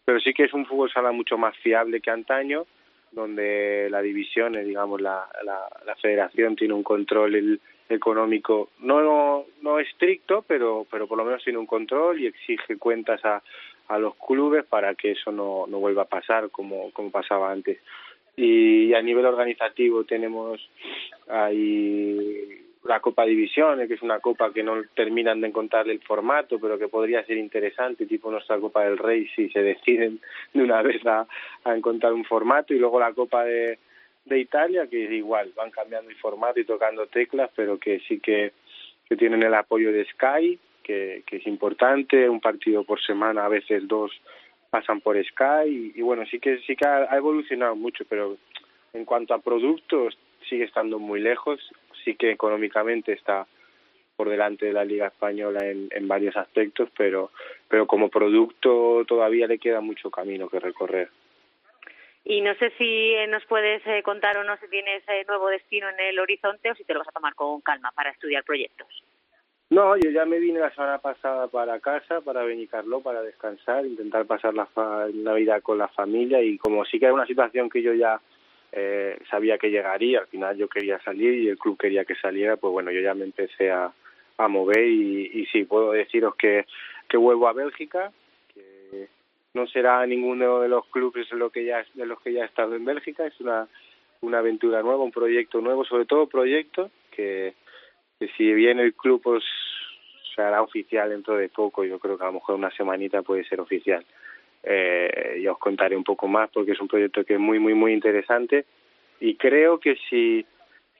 pero 0.07 0.19
sí 0.21 0.33
que 0.33 0.45
es 0.45 0.55
un 0.55 0.65
fútbol 0.65 0.91
sala 0.91 1.13
mucho 1.13 1.37
más 1.37 1.55
fiable 1.59 2.01
que 2.01 2.11
antaño, 2.11 2.65
donde 3.13 3.89
la 3.91 4.01
división, 4.01 4.55
eh, 4.55 4.65
digamos, 4.65 5.03
la, 5.03 5.29
la, 5.45 5.69
la 5.85 5.97
federación 5.97 6.57
tiene 6.57 6.73
un 6.73 6.83
control 6.83 7.35
el, 7.35 7.61
económico 7.89 8.71
no 8.81 9.45
no 9.63 9.79
estricto, 9.79 10.43
pero 10.47 10.87
pero 10.91 11.07
por 11.07 11.19
lo 11.19 11.25
menos 11.25 11.45
tiene 11.45 11.59
un 11.59 11.67
control 11.67 12.21
y 12.21 12.27
exige 12.27 12.79
cuentas 12.79 13.25
a 13.25 13.43
a 13.89 13.99
los 13.99 14.17
clubes 14.17 14.65
para 14.65 14.95
que 14.95 15.13
eso 15.13 15.31
no 15.31 15.67
no 15.69 15.79
vuelva 15.79 16.03
a 16.03 16.07
pasar 16.07 16.51
como 16.51 16.91
como 16.93 17.11
pasaba 17.11 17.53
antes. 17.53 17.79
Y 18.37 18.93
a 18.93 19.01
nivel 19.01 19.25
organizativo 19.25 20.05
tenemos 20.05 20.61
ahí 21.29 22.66
la 22.89 23.01
Copa 23.01 23.25
Divisiones, 23.25 23.89
que 23.89 23.95
es 23.95 24.03
una 24.03 24.21
copa 24.21 24.53
que 24.53 24.63
no 24.63 24.83
terminan 24.95 25.41
de 25.41 25.49
encontrar 25.49 25.89
el 25.89 26.01
formato, 26.01 26.59
pero 26.59 26.79
que 26.79 26.89
podría 26.89 27.25
ser 27.25 27.37
interesante, 27.37 28.07
tipo 28.07 28.31
nuestra 28.31 28.59
Copa 28.59 28.85
del 28.85 28.99
Rey, 28.99 29.29
si 29.35 29.49
se 29.51 29.63
deciden 29.63 30.21
de 30.53 30.63
una 30.63 30.83
vez 30.83 31.05
a, 31.07 31.27
encontrar 31.65 32.13
un 32.13 32.25
formato, 32.25 32.75
y 32.75 32.79
luego 32.79 33.01
la 33.01 33.13
Copa 33.13 33.45
de, 33.45 33.79
de 34.25 34.39
Italia, 34.39 34.87
que 34.89 35.05
es 35.05 35.11
igual, 35.13 35.53
van 35.57 35.71
cambiando 35.71 36.11
el 36.11 36.17
formato 36.17 36.61
y 36.61 36.65
tocando 36.65 37.07
teclas, 37.07 37.51
pero 37.55 37.79
que 37.79 38.01
sí 38.01 38.21
que, 38.21 38.53
que 39.09 39.17
tienen 39.17 39.43
el 39.43 39.55
apoyo 39.55 39.93
de 39.93 40.05
Sky, 40.05 40.59
que, 40.83 41.23
que 41.27 41.37
es 41.37 41.47
importante, 41.47 42.29
un 42.29 42.41
partido 42.41 42.85
por 42.85 43.01
semana, 43.01 43.45
a 43.45 43.49
veces 43.49 43.87
dos 43.89 44.13
pasan 44.71 45.01
por 45.01 45.17
Sky, 45.23 45.93
y, 45.95 46.03
bueno, 46.03 46.25
sí 46.31 46.39
que 46.39 46.59
sí 46.67 46.77
que 46.77 46.87
ha 46.87 47.17
evolucionado 47.17 47.77
mucho, 47.77 48.05
pero 48.09 48.37
en 48.93 49.05
cuanto 49.05 49.35
a 49.35 49.39
productos 49.39 50.17
sigue 50.49 50.65
estando 50.65 50.99
muy 50.99 51.21
lejos, 51.21 51.61
sí 52.07 52.15
que 52.15 52.31
económicamente 52.31 53.13
está 53.13 53.47
por 54.17 54.31
delante 54.31 54.65
de 54.65 54.73
la 54.73 54.85
Liga 54.85 55.09
Española 55.09 55.69
en, 55.69 55.89
en 55.91 56.09
varios 56.09 56.35
aspectos, 56.39 56.89
pero, 56.97 57.33
pero 57.69 57.87
como 57.87 58.09
producto 58.09 59.05
todavía 59.07 59.47
le 59.47 59.59
queda 59.59 59.83
mucho 59.83 60.11
camino 60.11 60.49
que 60.49 60.59
recorrer. 60.61 61.11
Y 62.25 62.41
no 62.41 62.55
sé 62.55 62.73
si 62.79 63.13
eh, 63.15 63.27
nos 63.27 63.45
puedes 63.45 63.87
eh, 63.87 64.03
contar 64.03 64.39
o 64.39 64.45
no 64.45 64.57
si 64.57 64.69
tienes 64.69 65.03
eh, 65.09 65.25
nuevo 65.29 65.49
destino 65.49 65.89
en 65.91 66.01
el 66.01 66.19
horizonte 66.19 66.71
o 66.71 66.75
si 66.75 66.85
te 66.85 66.95
lo 66.95 67.01
vas 67.01 67.09
a 67.09 67.13
tomar 67.13 67.35
con 67.35 67.61
calma 67.61 67.93
para 67.95 68.11
estudiar 68.11 68.43
proyectos. 68.43 68.89
No, 69.69 69.97
yo 69.97 70.11
ya 70.11 70.25
me 70.25 70.39
vine 70.39 70.61
la 70.61 70.71
semana 70.71 70.99
pasada 70.99 71.49
para 71.49 71.81
casa, 71.81 72.21
para 72.21 72.45
Benicarló, 72.45 73.01
para 73.01 73.21
descansar, 73.23 73.85
intentar 73.85 74.25
pasar 74.25 74.55
la 74.55 74.67
fa- 74.67 75.09
Navidad 75.13 75.61
con 75.61 75.77
la 75.79 75.89
familia 75.89 76.41
y 76.41 76.57
como 76.57 76.85
sí 76.85 76.99
que 76.99 77.07
era 77.07 77.15
una 77.15 77.27
situación 77.27 77.69
que 77.69 77.83
yo 77.83 77.93
ya 77.93 78.21
eh, 78.77 79.19
sabía 79.31 79.59
que 79.59 79.71
llegaría, 79.71 80.21
al 80.21 80.27
final 80.27 80.57
yo 80.57 80.69
quería 80.69 81.01
salir 81.01 81.35
y 81.35 81.49
el 81.49 81.59
club 81.59 81.79
quería 81.79 82.05
que 82.05 82.15
saliera, 82.15 82.57
pues 82.57 82.73
bueno, 82.73 82.91
yo 82.91 83.01
ya 83.01 83.15
me 83.15 83.25
empecé 83.25 83.71
a, 83.71 83.93
mover 84.49 84.87
y, 84.87 85.31
y 85.33 85.47
sí, 85.47 85.65
puedo 85.65 85.93
deciros 85.93 86.37
que, 86.37 86.67
vuelvo 87.15 87.49
a 87.49 87.55
Bélgica, 87.55 88.13
que 88.53 89.09
no 89.55 89.67
será 89.67 90.05
ninguno 90.07 90.61
de 90.61 90.69
los 90.69 90.87
clubes 90.89 91.31
lo 91.33 91.49
que 91.49 91.65
ya, 91.65 91.85
de 91.95 92.05
los 92.05 92.21
que 92.21 92.35
ya 92.35 92.43
he 92.43 92.47
estado 92.47 92.77
en 92.77 92.85
Bélgica, 92.85 93.27
es 93.27 93.41
una, 93.41 93.67
una 94.21 94.39
aventura 94.39 94.83
nueva, 94.83 95.03
un 95.03 95.11
proyecto 95.11 95.63
nuevo, 95.63 95.85
sobre 95.85 96.05
todo 96.05 96.29
proyecto 96.29 96.91
que 97.11 97.55
que 98.19 98.29
si 98.37 98.53
bien 98.53 98.79
el 98.79 98.95
club 98.95 99.21
pues 99.23 99.45
se 100.35 100.43
hará 100.43 100.63
oficial 100.63 101.11
dentro 101.11 101.37
de 101.37 101.49
poco, 101.49 101.85
yo 101.85 101.99
creo 101.99 102.17
que 102.17 102.25
a 102.25 102.29
lo 102.29 102.35
mejor 102.35 102.55
una 102.57 102.71
semanita 102.71 103.23
puede 103.23 103.45
ser 103.45 103.61
oficial. 103.61 104.05
Eh, 104.69 105.41
ya 105.43 105.53
os 105.53 105.59
contaré 105.59 105.97
un 105.97 106.03
poco 106.03 106.27
más 106.27 106.51
porque 106.51 106.73
es 106.73 106.81
un 106.81 106.89
proyecto 106.89 107.25
que 107.25 107.35
es 107.35 107.41
muy, 107.41 107.61
muy, 107.61 107.75
muy 107.75 107.93
interesante. 107.93 108.65
Y 109.21 109.37
creo 109.37 109.79
que 109.79 109.97
si, 110.11 110.45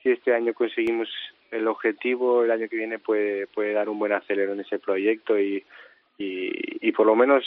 si 0.01 0.11
este 0.11 0.33
año 0.33 0.53
conseguimos 0.53 1.09
el 1.51 1.67
objetivo, 1.67 2.43
el 2.43 2.51
año 2.51 2.69
que 2.69 2.77
viene 2.77 2.97
puede, 2.97 3.47
puede 3.47 3.73
dar 3.73 3.89
un 3.89 3.99
buen 3.99 4.13
acelero 4.13 4.53
en 4.53 4.61
ese 4.61 4.79
proyecto 4.79 5.37
y, 5.37 5.63
y, 6.17 6.87
y 6.87 6.91
por 6.93 7.05
lo 7.05 7.15
menos 7.15 7.43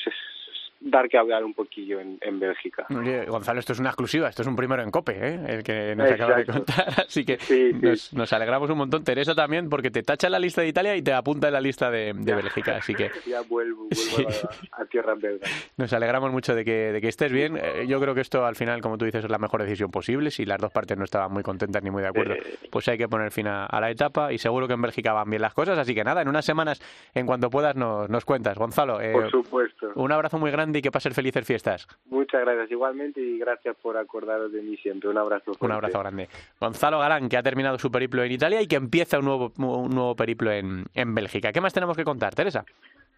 dar 0.81 1.09
que 1.09 1.19
hablar 1.19 1.45
un 1.45 1.53
poquillo 1.55 2.01
en, 2.01 2.19
en 2.23 2.41
Bélgica. 2.41 2.87
Oye, 2.91 3.27
Gonzalo, 3.27 3.61
esto 3.61 3.73
es 3.75 3.79
una 3.81 3.91
exclusiva, 3.91 4.29
esto 4.29 4.43
es 4.43 4.49
un 4.49 4.57
primero 4.57 4.83
en 4.83 4.91
COPE, 4.91 5.13
¿eh? 5.15 5.41
el 5.49 5.63
que 5.63 5.95
nos 5.95 6.11
acaba 6.11 6.37
de 6.37 6.47
contar. 6.47 6.87
Así 7.07 7.25
que 7.25 7.39
Sí, 7.39 7.73
sí. 7.97 8.17
Nos, 8.17 8.33
alegramos 8.33 8.71
un 8.71 8.79
montón. 8.79 9.05
Teresa 9.05 9.35
también, 9.35 9.69
porque 9.69 9.91
te 9.91 10.03
tacha 10.03 10.29
en 10.29 10.33
la 10.33 10.39
lista 10.39 10.63
de 10.63 10.69
Italia 10.69 10.97
y 10.97 11.03
te 11.03 11.13
apunta 11.13 11.49
en 11.49 11.53
la 11.55 11.61
lista 11.61 11.91
de, 11.91 12.13
de 12.15 12.35
Bélgica. 12.35 12.77
Así 12.77 12.95
que 12.95 13.11
Ya 13.27 13.43
vuelvo, 13.43 13.89
vuelvo 13.89 13.95
Sí. 13.95 14.25
a, 14.73 14.83
a 14.83 14.85
tierra 14.87 15.15
belga. 15.15 15.47
nos 15.77 15.93
alegramos 15.93 16.33
mucho 16.33 16.55
de 16.55 16.65
que, 16.65 16.93
de 16.93 17.01
que 17.01 17.09
estés 17.09 17.31
bien. 17.31 17.57
Eh, 17.57 17.87
Yo 17.87 18.01
creo 18.01 18.15
que 18.15 18.21
esto, 18.23 18.47
al 18.47 18.57
final, 18.57 18.81
como 18.81 18.97
tú 18.97 19.05
dices, 19.05 19.25
es 19.25 19.31
la 19.31 19.39
mejor 19.39 19.63
decisión 19.63 19.91
posible. 19.91 20.31
Si 20.31 20.45
las 20.47 20.59
dos 20.59 20.73
partes 20.73 20.97
no 20.97 21.05
estaban 21.05 21.31
muy 21.33 21.43
contentas 21.43 21.83
ni 21.83 21.91
muy 21.91 22.03
de 22.03 22.09
acuerdo, 22.09 22.35
Eh. 22.35 22.43
pues 22.71 22.89
hay 22.89 22.97
que 22.97 23.09
poner 23.09 23.31
fin 23.33 23.47
a, 23.47 23.67
a 23.67 23.81
la 23.81 23.91
etapa. 23.91 24.33
Y 24.33 24.39
seguro 24.39 24.67
que 24.67 24.75
en 24.75 24.83
Bélgica 24.83 25.13
van 25.13 25.29
bien 25.29 25.43
las 25.43 25.53
cosas. 25.55 25.79
Así 25.79 25.95
que 25.95 26.05
nada, 26.05 26.23
en 26.23 26.29
unas 26.29 26.45
semanas, 26.45 26.81
en 27.15 27.27
cuanto 27.27 27.51
puedas, 27.51 27.77
nos, 27.77 28.09
nos 28.09 28.25
cuentas. 28.25 28.57
Gonzalo, 28.57 29.01
eh, 29.01 29.13
Por 29.13 29.31
supuesto. 29.31 29.91
un 29.95 30.11
abrazo 30.13 30.39
muy 30.39 30.51
grande 30.51 30.70
y 30.79 30.83
que 30.83 30.91
pases 30.91 31.15
felices 31.15 31.47
fiestas. 31.47 31.87
Muchas 32.07 32.43
gracias 32.43 32.71
igualmente 32.71 33.21
y 33.21 33.39
gracias 33.39 33.77
por 33.77 33.97
acordaros 33.97 34.53
de 34.53 34.63
mí 34.63 34.77
siempre. 34.77 35.09
Un 35.11 35.19
abrazo. 35.19 35.53
Un 35.59 35.73
abrazo 35.73 35.99
grande. 35.99 36.29
Gonzalo 36.61 36.99
Galán, 36.99 37.29
que 37.29 37.37
ha 37.37 37.43
terminado 37.43 37.79
su 37.79 37.91
periplo 37.91 38.23
en 38.23 38.33
Italia 38.33 38.63
y 38.63 38.67
que 38.67 38.77
empieza 38.77 39.19
un 39.19 39.25
nuevo, 39.25 39.53
un 39.59 39.91
nuevo 39.91 40.17
periplo 40.17 40.53
en, 40.53 40.85
en 40.95 41.15
Bélgica. 41.15 41.53
¿Qué 41.53 41.61
más 41.61 41.75
tenemos 41.75 41.97
que 41.97 42.05
contar, 42.05 42.35
Teresa? 42.35 42.65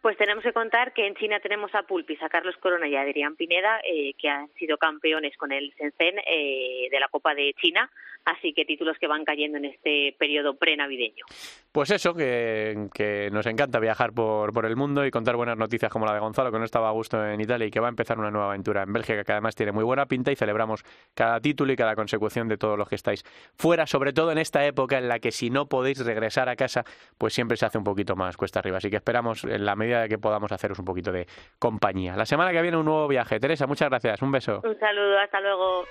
Pues 0.03 0.16
tenemos 0.16 0.42
que 0.42 0.53
contar 0.53 0.92
que 0.92 1.07
en 1.07 1.14
China 1.14 1.38
tenemos 1.38 1.72
a 1.76 1.84
Pulpis, 1.84 2.20
a 2.24 2.28
Carlos 2.28 2.57
Corona 2.57 2.88
y 2.88 2.96
a 2.96 3.03
Adrián 3.03 3.36
Pineda, 3.36 3.80
eh, 3.84 4.14
que 4.18 4.28
han 4.28 4.48
sido 4.55 4.76
campeones 4.76 5.36
con 5.36 5.53
el 5.53 5.72
Shenzhen 5.78 6.18
eh, 6.26 6.88
de 6.90 6.98
la 6.98 7.07
Copa 7.07 7.36
de 7.36 7.55
China, 7.62 7.88
así 8.25 8.53
que 8.53 8.64
títulos 8.64 8.97
que 8.99 9.07
van 9.07 9.25
cayendo 9.25 9.59
en 9.59 9.66
este 9.66 10.14
periodo 10.18 10.55
prenavideño. 10.57 11.25
Pues 11.73 11.91
eso, 11.91 12.14
que, 12.14 12.89
que 12.93 13.31
nos 13.33 13.47
encanta 13.47 13.81
viajar 13.81 14.12
por, 14.12 14.53
por 14.53 14.66
el 14.66 14.77
mundo 14.77 15.07
y 15.07 15.11
contar 15.11 15.37
buenas 15.37 15.57
noticias 15.57 15.91
como 15.91 16.07
la 16.07 16.14
de 16.14 16.20
Gonzalo, 16.20 16.53
que 16.53 16.59
no 16.59 16.64
estaba 16.64 16.89
a 16.89 16.93
gusto 16.93 17.25
en 17.25 17.41
Italia 17.41 17.66
y 17.66 17.70
que 17.70 17.81
va 17.81 17.87
a 17.87 17.91
empezar 17.91 18.18
una 18.18 18.31
nueva 18.31 18.49
aventura 18.49 18.83
en 18.83 18.93
Bélgica, 18.93 19.25
que 19.25 19.33
además 19.33 19.55
tiene 19.55 19.73
muy 19.73 19.85
buena 19.85 20.07
pinta 20.07 20.31
y 20.31 20.37
celebramos 20.37 20.85
cada 21.14 21.41
título 21.41 21.73
y 21.73 21.77
cada 21.77 21.97
consecución 21.97 22.49
de 22.49 22.59
todos 22.59 22.79
los 22.79 22.89
que 22.89 22.97
estáis 22.97 23.25
fuera, 23.55 23.87
sobre 23.87 24.12
todo 24.12 24.33
en 24.33 24.39
esta 24.39 24.64
época 24.66 24.99
en 24.99 25.09
la 25.09 25.18
que 25.18 25.33
si 25.33 25.51
no 25.51 25.66
podéis 25.66 26.05
regresar 26.05 26.49
a 26.49 26.57
casa, 26.57 26.85
pues 27.16 27.33
siempre 27.33 27.57
se 27.57 27.66
hace 27.66 27.79
un 27.79 27.85
poquito 27.85 28.16
más 28.16 28.37
cuesta 28.37 28.59
arriba. 28.59 28.79
Así 28.79 28.91
que 28.91 28.97
esperamos 28.97 29.45
en 29.45 29.64
la 29.64 29.75
medida 29.75 30.03
de 30.03 30.09
que 30.09 30.18
podamos 30.18 30.53
haceros 30.53 30.79
un 30.79 30.85
poquito 30.85 31.11
de 31.11 31.27
compañía. 31.59 32.16
La 32.16 32.27
semana 32.27 32.53
que 32.53 32.61
viene 32.62 32.77
un 32.77 32.85
nuevo 32.85 33.09
viaje. 33.09 33.41
Teresa, 33.41 33.66
muchas 33.66 33.89
gracias. 33.89 34.20
Un 34.23 34.33
beso. 34.33 34.61
Un 34.62 34.79
saludo, 34.79 35.18
hasta 35.18 35.41
luego. 35.41 35.85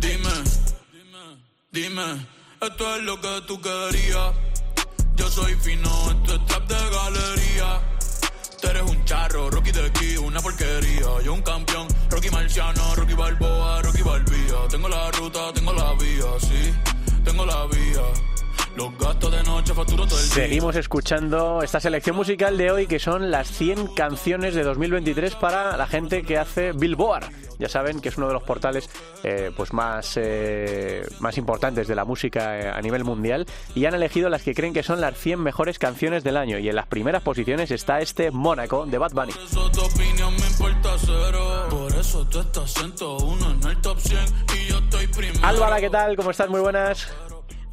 Dime, 0.00 0.34
dime, 1.72 2.26
esto 2.60 2.96
es 2.96 3.02
lo 3.02 3.20
que 3.20 3.40
tú 3.46 3.60
querías. 3.60 4.34
Yo 5.16 5.30
soy 5.30 5.54
fino, 5.54 6.10
esto 6.10 6.34
es 6.34 6.46
trap 6.46 6.66
de 6.68 6.74
galería. 6.74 7.80
Tú 8.60 8.68
eres 8.68 8.82
un 8.82 9.04
charro, 9.04 9.50
Rocky 9.50 9.72
de 9.72 9.86
aquí, 9.86 10.16
una 10.16 10.40
porquería. 10.40 11.22
Yo 11.24 11.32
un 11.34 11.42
campeón, 11.42 11.88
Rocky 12.10 12.30
Marciano, 12.30 12.94
Rocky 12.94 13.14
Balboa, 13.14 13.82
Rocky 13.82 14.02
Balbía. 14.02 14.68
Tengo 14.68 14.88
la 14.88 15.10
ruta, 15.12 15.52
tengo 15.52 15.72
la 15.72 15.94
vía, 15.94 16.26
sí, 16.40 16.72
tengo 17.24 17.46
la 17.46 17.66
vía. 17.66 18.33
Los 18.76 18.98
gastos 18.98 19.30
de 19.30 19.42
noche 19.44 19.72
facturo 19.72 20.06
todo 20.06 20.18
el 20.18 20.24
día. 20.24 20.34
Seguimos 20.34 20.76
escuchando 20.76 21.62
esta 21.62 21.78
selección 21.78 22.16
musical 22.16 22.58
de 22.58 22.72
hoy 22.72 22.86
que 22.86 22.98
son 22.98 23.30
las 23.30 23.48
100 23.48 23.88
canciones 23.94 24.54
de 24.54 24.64
2023 24.64 25.36
para 25.36 25.76
la 25.76 25.86
gente 25.86 26.22
que 26.22 26.38
hace 26.38 26.72
Billboard. 26.72 27.24
Ya 27.58 27.68
saben 27.68 28.00
que 28.00 28.08
es 28.08 28.16
uno 28.18 28.26
de 28.26 28.32
los 28.32 28.42
portales 28.42 28.90
eh, 29.22 29.52
pues 29.56 29.72
más, 29.72 30.16
eh, 30.16 31.06
más 31.20 31.38
importantes 31.38 31.86
de 31.86 31.94
la 31.94 32.04
música 32.04 32.58
eh, 32.58 32.68
a 32.68 32.80
nivel 32.80 33.04
mundial 33.04 33.46
y 33.76 33.84
han 33.86 33.94
elegido 33.94 34.28
las 34.28 34.42
que 34.42 34.54
creen 34.54 34.74
que 34.74 34.82
son 34.82 35.00
las 35.00 35.16
100 35.16 35.40
mejores 35.40 35.78
canciones 35.78 36.24
del 36.24 36.36
año 36.36 36.58
y 36.58 36.68
en 36.68 36.74
las 36.74 36.86
primeras 36.86 37.22
posiciones 37.22 37.70
está 37.70 38.00
este 38.00 38.32
Mónaco 38.32 38.86
de 38.86 38.98
Bad 38.98 39.12
Bunny. 39.12 39.32
Eso 39.32 39.70
tu 39.70 39.82
opinión 39.82 40.34
me 40.34 40.46
importa 40.46 40.96
cero. 40.98 41.66
Por 41.70 41.94
eso 41.94 42.26
tú 42.26 42.40
estás 42.40 42.74
101 42.74 43.50
en 43.50 43.68
el 43.68 43.80
top 43.80 44.00
100 44.00 44.18
y 44.56 44.68
yo 44.68 44.78
estoy 44.78 45.06
primero. 45.06 45.46
Álvara, 45.46 45.80
¿qué 45.80 45.90
tal? 45.90 46.16
¿Cómo 46.16 46.32
estás? 46.32 46.48
Muy 46.48 46.60
buenas. 46.60 47.06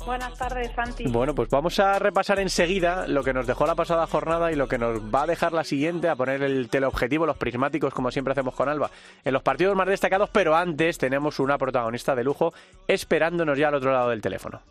Buenas 0.06 0.38
tardes, 0.38 0.72
Santi. 0.72 1.06
Bueno, 1.08 1.36
pues 1.36 1.50
vamos 1.50 1.80
a 1.80 2.00
repasar 2.00 2.40
enseguida 2.40 3.08
lo 3.08 3.24
que 3.24 3.34
nos 3.34 3.46
dejó 3.46 3.68
la 3.68 3.76
pasada 3.76 4.08
jornada 4.08 4.52
y 4.52 4.56
lo 4.56 4.68
que 4.68 4.78
nos 4.78 5.00
va 5.14 5.24
a 5.24 5.28
dejar 5.28 5.54
la 5.54 5.64
siguiente, 5.64 6.10
a 6.10 6.16
poner 6.16 6.42
el 6.42 6.70
teleobjetivo, 6.70 7.26
los 7.26 7.38
prismáticos, 7.38 7.94
como 7.94 8.12
siempre 8.12 8.32
hacemos 8.32 8.56
con 8.56 8.68
Alba, 8.68 8.90
en 9.24 9.34
los 9.34 9.44
partidos 9.44 9.76
más 9.76 9.88
destacados, 9.88 10.30
pero 10.32 10.56
antes 10.56 10.98
tenemos 10.98 11.40
una 11.40 11.58
protagonista 11.58 12.16
de 12.16 12.24
lujo 12.24 12.54
esperándonos 12.88 13.58
ya 13.58 13.68
al 13.68 13.76
otro 13.76 13.92
lado 13.92 14.10
del 14.10 14.22
teléfono. 14.22 14.62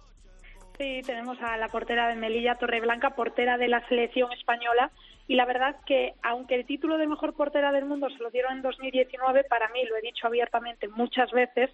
Sí, 0.81 1.03
tenemos 1.05 1.39
a 1.43 1.59
la 1.59 1.69
portera 1.69 2.09
de 2.09 2.17
Melilla 2.17 2.55
Torreblanca, 2.55 3.11
portera 3.11 3.59
de 3.59 3.69
la 3.69 3.87
selección 3.87 4.33
española. 4.33 4.91
Y 5.29 5.35
la 5.35 5.45
verdad 5.45 5.77
que, 5.85 6.15
aunque 6.23 6.55
el 6.55 6.65
título 6.65 6.97
de 6.97 7.07
mejor 7.07 7.35
portera 7.35 7.71
del 7.71 7.85
mundo 7.85 8.09
se 8.09 8.17
lo 8.23 8.31
dieron 8.31 8.55
en 8.55 8.63
2019, 8.63 9.45
para 9.45 9.69
mí, 9.69 9.85
lo 9.85 9.97
he 9.97 10.01
dicho 10.01 10.27
abiertamente 10.27 10.89
muchas 10.89 11.31
veces, 11.33 11.69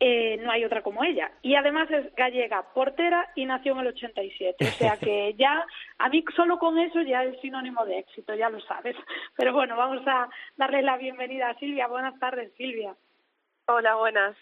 eh, 0.00 0.36
no 0.38 0.52
hay 0.52 0.64
otra 0.64 0.82
como 0.82 1.02
ella. 1.02 1.30
Y 1.42 1.54
además 1.56 1.90
es 1.90 2.14
gallega, 2.14 2.62
portera 2.72 3.30
y 3.34 3.44
nació 3.44 3.72
en 3.72 3.80
el 3.80 3.88
87. 3.88 4.64
O 4.64 4.70
sea 4.70 4.96
que 4.96 5.34
ya, 5.38 5.66
a 5.98 6.08
mí 6.08 6.24
solo 6.36 6.58
con 6.58 6.78
eso 6.78 7.00
ya 7.02 7.24
es 7.24 7.40
sinónimo 7.40 7.84
de 7.84 7.98
éxito, 7.98 8.34
ya 8.34 8.48
lo 8.48 8.60
sabes. 8.60 8.96
Pero 9.36 9.52
bueno, 9.52 9.76
vamos 9.76 10.06
a 10.06 10.28
darle 10.56 10.82
la 10.82 10.96
bienvenida 10.96 11.50
a 11.50 11.58
Silvia. 11.58 11.88
Buenas 11.88 12.18
tardes, 12.18 12.52
Silvia. 12.56 12.94
Hola, 13.66 13.96
buenas. 13.96 14.36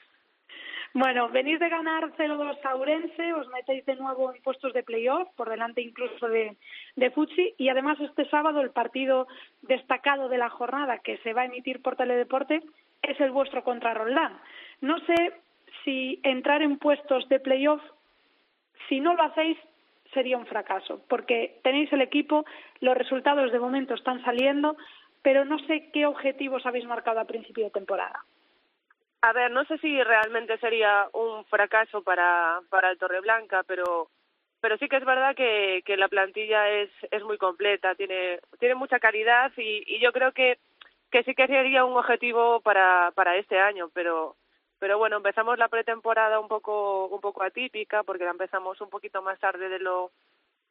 Bueno, 0.92 1.28
venís 1.28 1.60
de 1.60 1.68
ganar 1.68 2.10
0-2 2.16 2.58
a 2.64 2.76
Urense, 2.76 3.34
os 3.34 3.48
metéis 3.48 3.84
de 3.84 3.96
nuevo 3.96 4.34
en 4.34 4.40
puestos 4.42 4.72
de 4.72 4.82
playoff, 4.82 5.28
por 5.36 5.50
delante 5.50 5.82
incluso 5.82 6.26
de, 6.26 6.56
de 6.94 7.10
Futsi, 7.10 7.54
y 7.58 7.68
además 7.68 8.00
este 8.00 8.26
sábado 8.30 8.62
el 8.62 8.70
partido 8.70 9.26
destacado 9.60 10.30
de 10.30 10.38
la 10.38 10.48
jornada 10.48 10.98
que 11.00 11.18
se 11.18 11.34
va 11.34 11.42
a 11.42 11.46
emitir 11.46 11.82
por 11.82 11.96
Teledeporte 11.96 12.62
es 13.02 13.20
el 13.20 13.30
vuestro 13.30 13.62
contra 13.62 13.92
Roldán. 13.92 14.40
No 14.80 14.98
sé 15.00 15.34
si 15.86 16.20
entrar 16.24 16.60
en 16.60 16.78
puestos 16.78 17.26
de 17.28 17.40
playoff, 17.40 17.80
si 18.88 19.00
no 19.00 19.14
lo 19.14 19.22
hacéis, 19.22 19.56
sería 20.12 20.36
un 20.36 20.46
fracaso, 20.46 21.00
porque 21.08 21.60
tenéis 21.62 21.92
el 21.92 22.02
equipo, 22.02 22.44
los 22.80 22.96
resultados 22.96 23.52
de 23.52 23.60
momento 23.60 23.94
están 23.94 24.22
saliendo, 24.24 24.76
pero 25.22 25.44
no 25.44 25.58
sé 25.60 25.90
qué 25.92 26.04
objetivos 26.06 26.66
habéis 26.66 26.86
marcado 26.86 27.20
a 27.20 27.24
principio 27.24 27.64
de 27.64 27.70
temporada. 27.70 28.24
A 29.22 29.32
ver, 29.32 29.50
no 29.50 29.64
sé 29.64 29.78
si 29.78 30.02
realmente 30.02 30.58
sería 30.58 31.08
un 31.12 31.44
fracaso 31.46 32.02
para, 32.02 32.60
para 32.68 32.90
el 32.90 32.98
Torreblanca, 32.98 33.62
pero 33.66 34.08
pero 34.60 34.78
sí 34.78 34.88
que 34.88 34.96
es 34.96 35.04
verdad 35.04 35.36
que, 35.36 35.82
que 35.84 35.96
la 35.96 36.08
plantilla 36.08 36.68
es, 36.68 36.90
es 37.12 37.22
muy 37.22 37.38
completa, 37.38 37.94
tiene, 37.94 38.40
tiene 38.58 38.74
mucha 38.74 38.98
calidad 38.98 39.52
y, 39.56 39.84
y 39.86 40.00
yo 40.00 40.12
creo 40.12 40.32
que, 40.32 40.58
que 41.10 41.22
sí 41.22 41.34
que 41.34 41.46
sería 41.46 41.84
un 41.84 41.96
objetivo 41.96 42.60
para, 42.60 43.12
para 43.14 43.36
este 43.36 43.60
año, 43.60 43.90
pero 43.94 44.34
pero 44.78 44.98
bueno, 44.98 45.16
empezamos 45.16 45.58
la 45.58 45.68
pretemporada 45.68 46.38
un 46.38 46.48
poco 46.48 47.06
un 47.06 47.20
poco 47.20 47.42
atípica 47.42 48.02
porque 48.02 48.24
la 48.24 48.30
empezamos 48.30 48.80
un 48.80 48.90
poquito 48.90 49.22
más 49.22 49.38
tarde 49.38 49.68
de 49.68 49.78
lo 49.78 50.10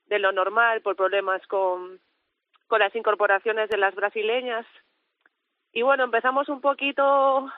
de 0.08 0.20
lo 0.20 0.32
normal 0.32 0.82
por 0.82 0.96
problemas 0.96 1.46
con 1.48 2.00
con 2.68 2.80
las 2.80 2.96
incorporaciones 2.96 3.70
de 3.70 3.78
las 3.78 3.94
brasileñas. 3.96 4.66
Y 5.72 5.82
bueno, 5.82 6.04
empezamos 6.04 6.50
un 6.50 6.62
poquito 6.62 7.52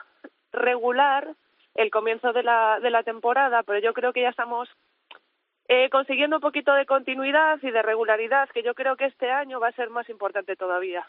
regular 0.52 1.34
el 1.74 1.90
comienzo 1.90 2.32
de 2.32 2.42
la, 2.42 2.80
de 2.80 2.90
la 2.90 3.02
temporada, 3.02 3.62
pero 3.62 3.78
yo 3.78 3.94
creo 3.94 4.12
que 4.12 4.22
ya 4.22 4.30
estamos 4.30 4.68
eh, 5.68 5.88
consiguiendo 5.90 6.36
un 6.36 6.42
poquito 6.42 6.72
de 6.74 6.86
continuidad 6.86 7.58
y 7.62 7.70
de 7.70 7.82
regularidad, 7.82 8.48
que 8.50 8.62
yo 8.62 8.74
creo 8.74 8.96
que 8.96 9.04
este 9.04 9.30
año 9.30 9.60
va 9.60 9.68
a 9.68 9.72
ser 9.72 9.90
más 9.90 10.08
importante 10.08 10.56
todavía. 10.56 11.06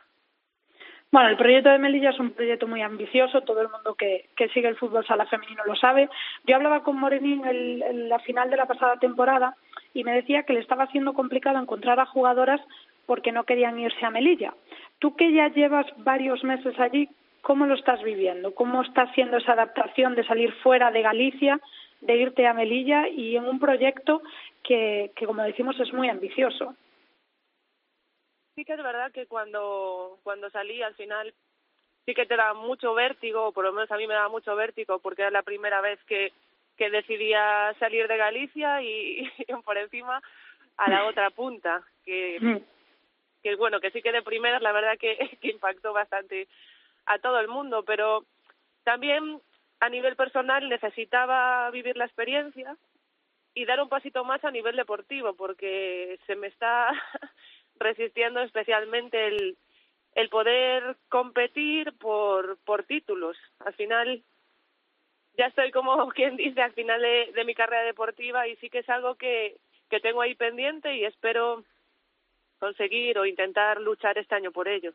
Bueno, 1.12 1.30
el 1.30 1.38
proyecto 1.38 1.70
de 1.70 1.80
Melilla 1.80 2.12
es 2.12 2.20
un 2.20 2.32
proyecto 2.32 2.68
muy 2.68 2.84
ambicioso, 2.84 3.41
todo 3.41 3.62
el 3.62 3.70
mundo 3.70 3.95
que, 3.95 4.26
que 4.36 4.47
sigue 4.49 4.68
el 4.68 4.76
fútbol 4.76 5.05
sala 5.07 5.26
femenino 5.26 5.64
lo 5.66 5.76
sabe. 5.76 6.07
Yo 6.45 6.55
hablaba 6.55 6.84
con 6.84 6.99
Morenín 6.99 7.43
en, 7.47 8.10
la 8.10 8.20
final 8.20 8.51
de 8.51 8.57
la 8.57 8.68
pasada 8.68 8.97
temporada 8.97 9.55
y 9.95 10.03
me 10.03 10.14
decía 10.14 10.43
que 10.43 10.53
le 10.53 10.60
estaba 10.60 10.86
siendo 10.88 11.14
complicado 11.14 11.57
encontrar 11.57 11.99
a 11.99 12.05
jugadoras 12.05 12.62
porque 13.07 13.32
no 13.32 13.43
querían 13.43 13.80
irse 13.80 14.05
a 14.05 14.12
Melilla. 14.12 14.53
Tú 14.99 15.16
que 15.16 15.34
ya 15.34 15.47
llevas 15.47 15.88
varios 15.97 16.43
meses 16.43 16.80
allí, 16.80 17.10
¿cómo 17.41 17.66
lo 17.66 17.74
estás 17.74 18.03
viviendo? 18.03 18.53
¿Cómo 18.53 18.84
está 18.84 19.12
siendo 19.14 19.38
esa 19.38 19.53
adaptación 19.53 20.14
de 20.14 20.26
salir 20.26 20.53
fuera 20.62 20.91
de 20.91 21.01
Galicia, 21.01 21.60
de 22.01 22.18
irte 22.18 22.45
a 22.45 22.53
Melilla 22.53 23.07
y 23.07 23.36
en 23.36 23.45
un 23.45 23.60
proyecto 23.60 24.22
que, 24.64 25.10
que 25.16 25.26
como 25.26 25.41
decimos, 25.41 25.80
es 25.80 25.91
muy 25.91 26.07
ambicioso? 26.07 26.76
Sí 28.60 28.66
que 28.66 28.74
es 28.74 28.84
verdad 28.84 29.10
que 29.14 29.26
cuando, 29.26 30.20
cuando 30.22 30.49
salí 30.49 30.84
al 30.84 30.93
final 30.95 31.34
sí 32.05 32.14
que 32.14 32.26
te 32.26 32.36
da 32.36 32.53
mucho 32.53 32.93
vértigo, 32.93 33.53
por 33.53 33.64
lo 33.64 33.72
menos 33.72 33.89
a 33.89 33.95
mí 33.95 34.05
me 34.05 34.14
daba 34.14 34.28
mucho 34.28 34.53
vértigo, 34.53 34.99
porque 34.99 35.22
era 35.22 35.32
la 35.32 35.43
primera 35.43 35.80
vez 35.80 35.97
que, 36.03 36.34
que 36.76 36.89
decidía 36.89 37.74
salir 37.80 38.10
de 38.10 38.18
Galicia 38.18 38.82
y, 38.82 39.32
por 39.64 39.78
encima 39.78 40.22
a 40.76 40.89
la 40.89 41.05
otra 41.05 41.30
punta, 41.30 41.82
que, 42.03 42.62
que 43.41 43.55
bueno, 43.55 43.80
que 43.80 43.91
sí 43.91 44.01
que 44.01 44.12
de 44.12 44.24
primeras 44.24 44.62
la 44.62 44.74
verdad 44.74 44.97
que 44.99 45.38
impactó 45.43 45.93
bastante 45.93 46.49
a 47.05 47.18
todo 47.20 47.39
el 47.39 47.47
mundo, 47.47 47.84
pero 47.86 48.26
también 48.84 49.39
a 49.80 49.88
nivel 49.88 50.18
personal 50.18 50.68
necesitaba 50.68 51.72
vivir 51.72 51.95
la 51.95 52.05
experiencia 52.05 52.76
y 53.53 53.64
dar 53.64 53.82
un 53.82 53.88
pasito 53.88 54.26
más 54.26 54.43
a 54.43 54.51
nivel 54.51 54.76
deportivo, 54.76 55.34
porque 55.34 56.20
se 56.28 56.36
me 56.36 56.47
está 56.47 56.89
resistiendo 57.80 58.42
especialmente 58.42 59.28
el, 59.28 59.58
el 60.16 60.30
poder 60.30 60.98
competir 61.08 61.94
por, 61.98 62.58
por 62.66 62.84
títulos. 62.84 63.38
Al 63.66 63.74
final, 63.74 64.22
ya 65.38 65.48
estoy 65.48 65.72
como 65.72 66.10
quien 66.16 66.36
dice 66.36 66.62
al 66.62 66.74
final 66.74 67.02
de, 67.02 67.44
mi 67.46 67.56
carrera 67.56 67.84
deportiva 67.84 68.48
y 68.48 68.56
sí 68.58 68.70
que 68.70 68.80
es 68.80 68.90
algo 68.90 69.16
que, 69.16 69.58
que 69.90 70.00
tengo 70.00 70.22
ahí 70.22 70.36
pendiente 70.36 70.96
y 70.96 71.06
espero 71.06 71.64
conseguir 72.60 73.18
o 73.18 73.26
intentar 73.26 73.80
luchar 73.80 74.18
este 74.18 74.36
año 74.36 74.52
por 74.52 74.68
ello. 74.68 74.94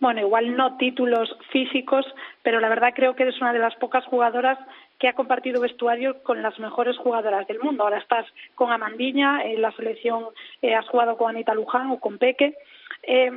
Bueno, 0.00 0.20
igual 0.20 0.56
no 0.56 0.76
títulos 0.76 1.36
físicos, 1.50 2.06
pero 2.42 2.60
la 2.60 2.68
verdad 2.68 2.94
creo 2.94 3.16
que 3.16 3.24
eres 3.24 3.40
una 3.40 3.52
de 3.52 3.58
las 3.58 3.74
pocas 3.76 4.04
jugadoras 4.04 4.56
que 4.98 5.08
ha 5.08 5.14
compartido 5.14 5.60
vestuario 5.60 6.22
con 6.22 6.42
las 6.42 6.58
mejores 6.58 6.96
jugadoras 6.98 7.46
del 7.46 7.60
mundo. 7.60 7.84
Ahora 7.84 7.98
estás 7.98 8.26
con 8.54 8.72
Amandiña, 8.72 9.42
en 9.44 9.62
la 9.62 9.72
selección 9.72 10.26
eh, 10.60 10.74
has 10.74 10.88
jugado 10.88 11.16
con 11.16 11.30
Anita 11.30 11.54
Luján 11.54 11.90
o 11.90 12.00
con 12.00 12.18
Peque. 12.18 12.56
Eh, 13.02 13.30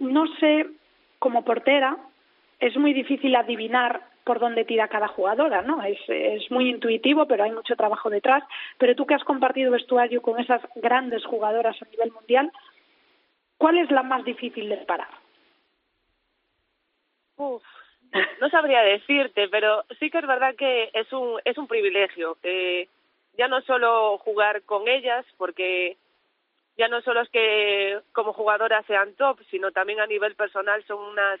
no 0.00 0.26
sé, 0.38 0.66
como 1.18 1.44
portera, 1.44 1.96
es 2.58 2.76
muy 2.76 2.92
difícil 2.92 3.34
adivinar 3.36 4.02
por 4.24 4.40
dónde 4.40 4.64
tira 4.64 4.88
cada 4.88 5.06
jugadora, 5.06 5.62
¿no? 5.62 5.82
Es, 5.82 5.98
es 6.08 6.50
muy 6.50 6.70
intuitivo, 6.70 7.26
pero 7.26 7.44
hay 7.44 7.52
mucho 7.52 7.76
trabajo 7.76 8.10
detrás. 8.10 8.42
Pero 8.78 8.96
tú 8.96 9.06
que 9.06 9.14
has 9.14 9.24
compartido 9.24 9.70
vestuario 9.70 10.22
con 10.22 10.40
esas 10.40 10.62
grandes 10.74 11.24
jugadoras 11.26 11.80
a 11.80 11.86
nivel 11.90 12.10
mundial, 12.10 12.50
¿cuál 13.58 13.78
es 13.78 13.90
la 13.90 14.02
más 14.02 14.24
difícil 14.24 14.68
de 14.68 14.78
parar? 14.78 15.08
Uf, 17.36 17.62
no 18.40 18.48
sabría 18.48 18.82
decirte, 18.82 19.48
pero 19.48 19.84
sí 19.98 20.10
que 20.10 20.18
es 20.18 20.26
verdad 20.26 20.54
que 20.56 20.90
es 20.92 21.12
un 21.12 21.40
es 21.44 21.58
un 21.58 21.66
privilegio. 21.66 22.36
Eh, 22.42 22.88
ya 23.36 23.48
no 23.48 23.60
solo 23.62 24.18
jugar 24.18 24.62
con 24.62 24.86
ellas, 24.86 25.26
porque 25.36 25.96
ya 26.76 26.88
no 26.88 27.00
solo 27.02 27.22
es 27.22 27.28
que 27.30 28.00
como 28.12 28.32
jugadoras 28.32 28.86
sean 28.86 29.14
top, 29.14 29.40
sino 29.50 29.72
también 29.72 30.00
a 30.00 30.06
nivel 30.06 30.34
personal 30.36 30.84
son 30.84 31.00
unas 31.00 31.40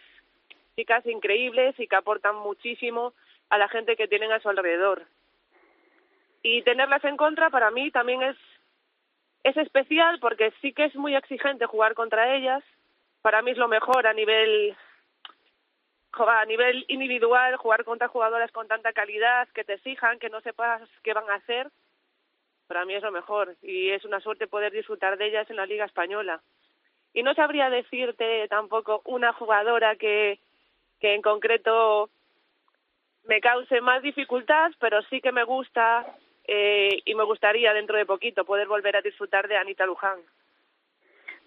chicas 0.76 1.06
increíbles 1.06 1.78
y 1.78 1.86
que 1.86 1.96
aportan 1.96 2.36
muchísimo 2.36 3.14
a 3.50 3.58
la 3.58 3.68
gente 3.68 3.96
que 3.96 4.08
tienen 4.08 4.32
a 4.32 4.40
su 4.40 4.48
alrededor. 4.48 5.04
Y 6.42 6.62
tenerlas 6.62 7.04
en 7.04 7.16
contra 7.16 7.50
para 7.50 7.70
mí 7.70 7.90
también 7.90 8.22
es 8.22 8.36
es 9.44 9.56
especial 9.58 10.18
porque 10.20 10.52
sí 10.60 10.72
que 10.72 10.86
es 10.86 10.94
muy 10.96 11.14
exigente 11.14 11.66
jugar 11.66 11.94
contra 11.94 12.34
ellas. 12.34 12.64
Para 13.22 13.42
mí 13.42 13.52
es 13.52 13.58
lo 13.58 13.68
mejor 13.68 14.06
a 14.06 14.14
nivel 14.14 14.74
a 16.20 16.44
nivel 16.44 16.84
individual, 16.88 17.56
jugar 17.56 17.84
contra 17.84 18.08
jugadoras 18.08 18.50
con 18.52 18.68
tanta 18.68 18.92
calidad, 18.92 19.48
que 19.54 19.64
te 19.64 19.74
exijan, 19.74 20.18
que 20.18 20.30
no 20.30 20.40
sepas 20.40 20.82
qué 21.02 21.12
van 21.12 21.28
a 21.30 21.34
hacer, 21.34 21.70
para 22.66 22.84
mí 22.84 22.94
es 22.94 23.02
lo 23.02 23.12
mejor 23.12 23.56
y 23.62 23.90
es 23.90 24.04
una 24.04 24.20
suerte 24.20 24.46
poder 24.46 24.72
disfrutar 24.72 25.18
de 25.18 25.26
ellas 25.26 25.48
en 25.50 25.56
la 25.56 25.66
Liga 25.66 25.84
Española. 25.84 26.40
Y 27.12 27.22
no 27.22 27.34
sabría 27.34 27.70
decirte 27.70 28.48
tampoco 28.48 29.02
una 29.04 29.32
jugadora 29.32 29.96
que, 29.96 30.40
que 31.00 31.14
en 31.14 31.22
concreto 31.22 32.10
me 33.24 33.40
cause 33.40 33.80
más 33.80 34.02
dificultad, 34.02 34.72
pero 34.80 35.02
sí 35.02 35.20
que 35.20 35.32
me 35.32 35.44
gusta 35.44 36.06
eh, 36.46 37.02
y 37.04 37.14
me 37.14 37.24
gustaría 37.24 37.72
dentro 37.72 37.96
de 37.96 38.06
poquito 38.06 38.44
poder 38.44 38.66
volver 38.66 38.96
a 38.96 39.02
disfrutar 39.02 39.48
de 39.48 39.56
Anita 39.56 39.86
Luján. 39.86 40.18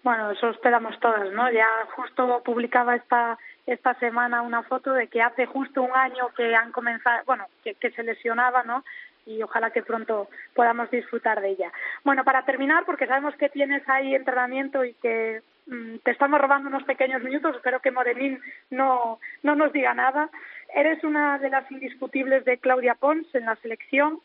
Bueno, 0.02 0.30
eso 0.30 0.50
esperamos 0.50 0.98
todas, 1.00 1.32
¿no? 1.32 1.50
Ya 1.50 1.66
justo 1.94 2.42
publicaba 2.44 2.96
esta 2.96 3.38
esta 3.66 3.92
semana 3.94 4.40
una 4.40 4.62
foto 4.62 4.94
de 4.94 5.08
que 5.08 5.20
hace 5.20 5.44
justo 5.44 5.82
un 5.82 5.94
año 5.94 6.30
que 6.34 6.54
han 6.54 6.72
comenzado, 6.72 7.22
bueno, 7.26 7.44
que, 7.62 7.74
que 7.74 7.90
se 7.90 8.02
lesionaba, 8.02 8.62
¿no? 8.62 8.82
y 9.28 9.42
ojalá 9.42 9.70
que 9.70 9.82
pronto 9.82 10.28
podamos 10.54 10.90
disfrutar 10.90 11.40
de 11.42 11.50
ella. 11.50 11.70
Bueno, 12.02 12.24
para 12.24 12.46
terminar, 12.46 12.84
porque 12.86 13.06
sabemos 13.06 13.36
que 13.36 13.50
tienes 13.50 13.86
ahí 13.88 14.14
entrenamiento 14.14 14.84
y 14.84 14.94
que 14.94 15.42
mm, 15.66 15.96
te 16.02 16.10
estamos 16.12 16.40
robando 16.40 16.70
unos 16.70 16.84
pequeños 16.84 17.22
minutos, 17.22 17.54
espero 17.54 17.80
que 17.80 17.90
Morenín 17.90 18.40
no, 18.70 19.20
no 19.42 19.54
nos 19.54 19.70
diga 19.72 19.92
nada. 19.92 20.30
Eres 20.74 21.04
una 21.04 21.38
de 21.38 21.50
las 21.50 21.70
indiscutibles 21.70 22.44
de 22.46 22.56
Claudia 22.56 22.94
Pons 22.94 23.26
en 23.34 23.44
la 23.44 23.56
selección. 23.56 24.20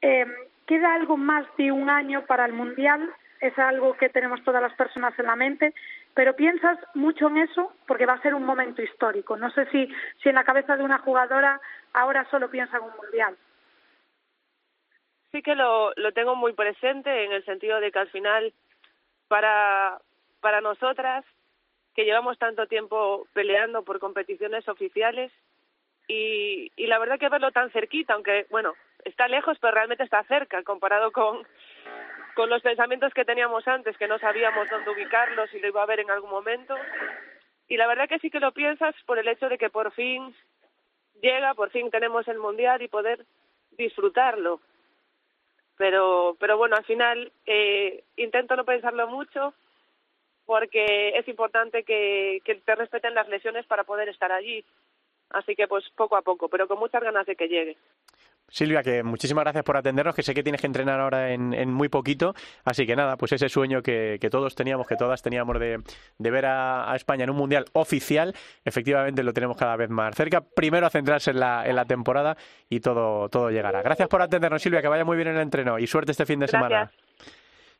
Eh, 0.00 0.26
¿Queda 0.66 0.94
algo 0.94 1.18
más 1.18 1.46
de 1.58 1.70
un 1.70 1.90
año 1.90 2.24
para 2.24 2.46
el 2.46 2.54
Mundial? 2.54 3.10
Es 3.40 3.58
algo 3.58 3.94
que 3.94 4.08
tenemos 4.08 4.42
todas 4.42 4.62
las 4.62 4.74
personas 4.74 5.16
en 5.18 5.26
la 5.26 5.36
mente, 5.36 5.74
pero 6.14 6.34
piensas 6.34 6.78
mucho 6.94 7.28
en 7.28 7.38
eso 7.38 7.72
porque 7.86 8.06
va 8.06 8.14
a 8.14 8.22
ser 8.22 8.34
un 8.34 8.44
momento 8.44 8.82
histórico. 8.82 9.36
No 9.36 9.50
sé 9.50 9.66
si, 9.70 9.88
si 10.22 10.28
en 10.28 10.34
la 10.34 10.44
cabeza 10.44 10.76
de 10.76 10.82
una 10.82 10.98
jugadora 10.98 11.60
ahora 11.92 12.26
solo 12.30 12.50
piensa 12.50 12.78
en 12.78 12.84
un 12.84 12.96
Mundial 12.96 13.36
sí 15.32 15.42
que 15.42 15.54
lo, 15.54 15.92
tengo 16.14 16.34
muy 16.34 16.52
presente 16.52 17.24
en 17.24 17.32
el 17.32 17.44
sentido 17.44 17.80
de 17.80 17.92
que 17.92 17.98
al 17.98 18.10
final 18.10 18.52
para, 19.28 20.00
para 20.40 20.60
nosotras 20.60 21.24
que 21.94 22.04
llevamos 22.04 22.38
tanto 22.38 22.66
tiempo 22.66 23.26
peleando 23.32 23.82
por 23.82 23.98
competiciones 23.98 24.68
oficiales 24.68 25.32
y, 26.06 26.72
y 26.76 26.86
la 26.86 26.98
verdad 26.98 27.18
que 27.18 27.28
verlo 27.28 27.50
tan 27.50 27.70
cerquita, 27.70 28.14
aunque 28.14 28.46
bueno, 28.50 28.74
está 29.04 29.28
lejos 29.28 29.58
pero 29.60 29.74
realmente 29.74 30.04
está 30.04 30.22
cerca 30.24 30.62
comparado 30.62 31.12
con, 31.12 31.46
con 32.38 32.50
los 32.50 32.62
pensamientos 32.62 33.12
que 33.12 33.24
teníamos 33.24 33.66
antes, 33.66 33.98
que 33.98 34.06
no 34.06 34.16
sabíamos 34.20 34.70
dónde 34.70 34.90
ubicarlos 34.90 35.52
y 35.52 35.58
lo 35.58 35.66
iba 35.66 35.82
a 35.82 35.86
ver 35.86 35.98
en 35.98 36.10
algún 36.12 36.30
momento. 36.30 36.72
Y 37.66 37.76
la 37.76 37.88
verdad 37.88 38.08
que 38.08 38.20
sí 38.20 38.30
que 38.30 38.38
lo 38.38 38.52
piensas 38.52 38.94
por 39.06 39.18
el 39.18 39.26
hecho 39.26 39.48
de 39.48 39.58
que 39.58 39.70
por 39.70 39.90
fin 39.90 40.32
llega, 41.20 41.54
por 41.54 41.70
fin 41.70 41.90
tenemos 41.90 42.28
el 42.28 42.38
Mundial 42.38 42.80
y 42.80 42.86
poder 42.86 43.26
disfrutarlo. 43.72 44.60
Pero 45.78 46.36
pero 46.38 46.56
bueno 46.56 46.76
al 46.76 46.84
final 46.84 47.32
eh, 47.44 48.04
intento 48.14 48.54
no 48.54 48.64
pensarlo 48.64 49.08
mucho 49.08 49.52
porque 50.46 51.18
es 51.18 51.26
importante 51.26 51.82
que, 51.82 52.40
que 52.44 52.54
te 52.54 52.74
respeten 52.76 53.14
las 53.14 53.28
lesiones 53.28 53.66
para 53.66 53.82
poder 53.82 54.10
estar 54.10 54.30
allí. 54.30 54.64
Así 55.30 55.56
que 55.56 55.66
pues 55.66 55.90
poco 55.96 56.14
a 56.14 56.22
poco 56.22 56.48
pero 56.48 56.68
con 56.68 56.78
muchas 56.78 57.02
ganas 57.02 57.26
de 57.26 57.34
que 57.34 57.48
llegue 57.48 57.76
Silvia, 58.50 58.82
que 58.82 59.02
muchísimas 59.02 59.44
gracias 59.44 59.62
por 59.64 59.76
atendernos, 59.76 60.14
que 60.14 60.22
sé 60.22 60.34
que 60.34 60.42
tienes 60.42 60.60
que 60.60 60.66
entrenar 60.66 61.00
ahora 61.00 61.32
en, 61.32 61.52
en 61.52 61.72
muy 61.72 61.88
poquito, 61.88 62.34
así 62.64 62.86
que 62.86 62.96
nada, 62.96 63.16
pues 63.16 63.32
ese 63.32 63.48
sueño 63.48 63.82
que, 63.82 64.18
que 64.20 64.30
todos 64.30 64.54
teníamos, 64.54 64.86
que 64.86 64.96
todas 64.96 65.22
teníamos 65.22 65.58
de, 65.60 65.82
de 66.18 66.30
ver 66.30 66.46
a, 66.46 66.90
a, 66.90 66.96
España 66.96 67.24
en 67.24 67.30
un 67.30 67.36
mundial 67.36 67.66
oficial, 67.74 68.34
efectivamente 68.64 69.22
lo 69.22 69.32
tenemos 69.32 69.56
cada 69.56 69.76
vez 69.76 69.90
más 69.90 70.14
cerca. 70.14 70.40
Primero 70.40 70.86
a 70.86 70.90
centrarse 70.90 71.30
en 71.30 71.40
la, 71.40 71.66
en 71.66 71.76
la 71.76 71.84
temporada 71.84 72.36
y 72.70 72.80
todo, 72.80 73.28
todo 73.28 73.50
llegará. 73.50 73.82
Gracias 73.82 74.08
por 74.08 74.22
atendernos, 74.22 74.62
Silvia, 74.62 74.80
que 74.80 74.88
vaya 74.88 75.04
muy 75.04 75.16
bien 75.16 75.28
en 75.28 75.36
el 75.36 75.42
entreno 75.42 75.78
y 75.78 75.86
suerte 75.86 76.12
este 76.12 76.24
fin 76.24 76.40
de 76.40 76.46
Gracias. 76.46 76.70
semana. 76.70 76.90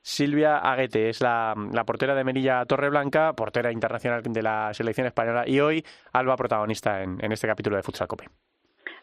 Silvia 0.03 0.59
Aguete 0.59 1.09
es 1.09 1.21
la, 1.21 1.55
la, 1.73 1.85
portera 1.85 2.15
de 2.15 2.25
Melilla 2.25 2.65
Torreblanca, 2.67 3.33
portera 3.33 3.73
internacional 3.73 4.23
de 4.23 4.43
la 4.43 4.73
selección 4.73 5.07
española 5.07 5.45
y 5.47 5.61
hoy 5.61 5.85
Alba 6.13 6.37
protagonista 6.37 7.03
en, 7.03 7.23
en 7.23 7.33
este 7.33 7.47
capítulo 7.47 7.77
de 7.77 7.83
Futsal 7.83 8.07
Cope. 8.07 8.27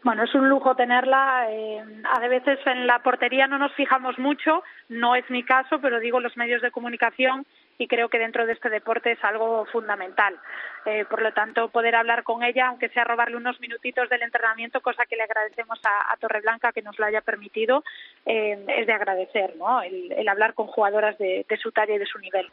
Bueno, 0.03 0.23
es 0.23 0.35
un 0.35 0.49
lujo 0.49 0.75
tenerla. 0.75 1.47
Eh, 1.49 1.83
a 2.13 2.27
veces 2.27 2.59
en 2.65 2.85
la 2.87 2.99
portería 2.99 3.47
no 3.47 3.57
nos 3.57 3.73
fijamos 3.73 4.17
mucho, 4.19 4.63
no 4.89 5.15
es 5.15 5.29
mi 5.29 5.43
caso, 5.43 5.79
pero 5.81 5.99
digo 5.99 6.19
los 6.19 6.37
medios 6.37 6.61
de 6.61 6.71
comunicación 6.71 7.45
y 7.77 7.87
creo 7.87 8.07
que 8.07 8.19
dentro 8.19 8.45
de 8.45 8.53
este 8.53 8.69
deporte 8.69 9.11
es 9.13 9.23
algo 9.23 9.65
fundamental. 9.65 10.37
Eh, 10.85 11.03
por 11.09 11.21
lo 11.21 11.33
tanto, 11.33 11.69
poder 11.69 11.95
hablar 11.95 12.23
con 12.23 12.43
ella, 12.43 12.67
aunque 12.67 12.87
sea 12.89 13.03
robarle 13.03 13.35
unos 13.35 13.59
minutitos 13.59 14.07
del 14.09 14.21
entrenamiento, 14.21 14.79
cosa 14.81 15.05
que 15.05 15.15
le 15.15 15.23
agradecemos 15.23 15.79
a, 15.83 16.15
Torreblanca 16.17 16.71
que 16.71 16.81
nos 16.81 16.97
lo 16.99 17.05
haya 17.05 17.21
permitido, 17.21 17.83
eh, 18.25 18.63
es 18.77 18.87
de 18.87 18.93
agradecer, 18.93 19.55
¿no? 19.57 19.81
El, 19.81 20.11
el 20.13 20.27
hablar 20.29 20.53
con 20.53 20.67
jugadoras 20.67 21.17
de, 21.17 21.45
de 21.49 21.57
su 21.57 21.71
talla 21.71 21.95
y 21.95 21.97
de 21.99 22.05
su 22.05 22.17
nivel. 22.19 22.49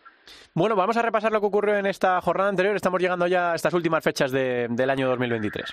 Bueno, 0.55 0.74
vamos 0.74 0.97
a 0.97 1.03
repasar 1.03 1.30
lo 1.30 1.41
que 1.41 1.47
ocurrió 1.47 1.76
en 1.76 1.87
esta 1.87 2.20
jornada 2.20 2.49
anterior. 2.51 2.74
Estamos 2.74 3.01
llegando 3.01 3.26
ya 3.28 3.53
a 3.53 3.55
estas 3.55 3.74
últimas 3.74 4.03
fechas 4.03 4.33
de- 4.33 4.66
del 4.70 4.91
año 4.91 5.09
2023. 5.09 5.72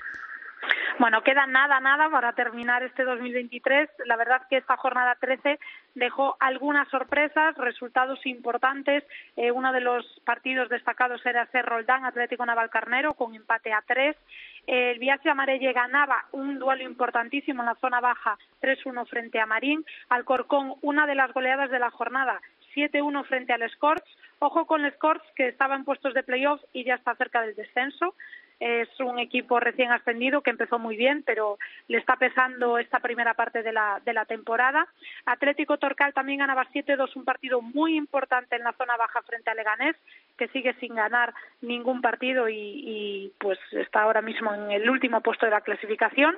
Bueno, 0.99 1.23
queda 1.23 1.47
nada, 1.47 1.79
nada 1.79 2.09
para 2.09 2.33
terminar 2.33 2.83
este 2.83 3.05
2023. 3.05 3.89
La 4.05 4.17
verdad 4.17 4.41
que 4.49 4.57
esta 4.57 4.75
jornada 4.75 5.15
13 5.15 5.57
dejó 5.95 6.35
algunas 6.41 6.89
sorpresas, 6.89 7.55
resultados 7.55 8.25
importantes. 8.25 9.05
Eh, 9.37 9.49
uno 9.49 9.71
de 9.71 9.79
los 9.79 10.05
partidos 10.25 10.67
destacados 10.67 11.25
era 11.25 11.43
ese 11.43 11.61
Roldán 11.61 12.03
Atlético 12.03 12.45
Navalcarnero 12.45 13.13
con 13.13 13.33
empate 13.33 13.71
a 13.71 13.81
tres. 13.87 14.17
El 14.67 14.99
Viaje 14.99 15.29
Amarelle 15.29 15.71
ganaba 15.71 16.25
un 16.33 16.59
duelo 16.59 16.83
importantísimo 16.83 17.61
en 17.61 17.67
la 17.67 17.75
zona 17.75 18.01
baja 18.01 18.37
3-1 18.61 19.07
frente 19.07 19.39
a 19.39 19.45
Marín. 19.45 19.85
Alcorcón, 20.09 20.75
una 20.81 21.07
de 21.07 21.15
las 21.15 21.31
goleadas 21.31 21.71
de 21.71 21.79
la 21.79 21.91
jornada, 21.91 22.41
7-1 22.75 23.23
frente 23.25 23.53
al 23.53 23.69
Scorch. 23.71 24.03
Ojo 24.39 24.65
con 24.65 24.83
el 24.83 24.93
Scorch 24.93 25.23
que 25.35 25.47
estaba 25.47 25.75
en 25.75 25.85
puestos 25.85 26.13
de 26.13 26.23
playoff 26.23 26.61
y 26.73 26.83
ya 26.83 26.95
está 26.95 27.15
cerca 27.15 27.41
del 27.41 27.55
descenso. 27.55 28.15
Es 28.59 28.89
un 28.99 29.19
equipo 29.19 29.59
recién 29.59 29.91
ascendido 29.91 30.41
que 30.41 30.49
empezó 30.49 30.79
muy 30.79 30.97
bien, 30.97 31.23
pero 31.25 31.57
le 31.87 31.97
está 31.97 32.17
pesando 32.17 32.77
esta 32.77 32.99
primera 32.99 33.33
parte 33.33 33.63
de 33.63 33.71
la, 33.71 34.01
de 34.03 34.13
la 34.13 34.25
temporada. 34.25 34.87
Atlético 35.25 35.77
Torcal 35.77 36.13
también 36.13 36.39
ganaba 36.39 36.67
7-2, 36.73 37.15
un 37.15 37.23
partido 37.23 37.61
muy 37.61 37.95
importante 37.95 38.55
en 38.55 38.63
la 38.63 38.73
zona 38.73 38.97
baja 38.97 39.21
frente 39.21 39.49
a 39.49 39.53
Leganés, 39.55 39.95
que 40.39 40.47
sigue 40.47 40.73
sin 40.79 40.95
ganar 40.95 41.33
ningún 41.61 42.01
partido 42.01 42.47
y, 42.47 43.31
pues 43.39 43.59
está 43.73 44.03
ahora 44.03 44.21
mismo 44.21 44.53
en 44.53 44.71
el 44.71 44.89
último 44.89 45.19
puesto 45.19 45.45
de 45.45 45.51
la 45.51 45.61
clasificación. 45.61 46.35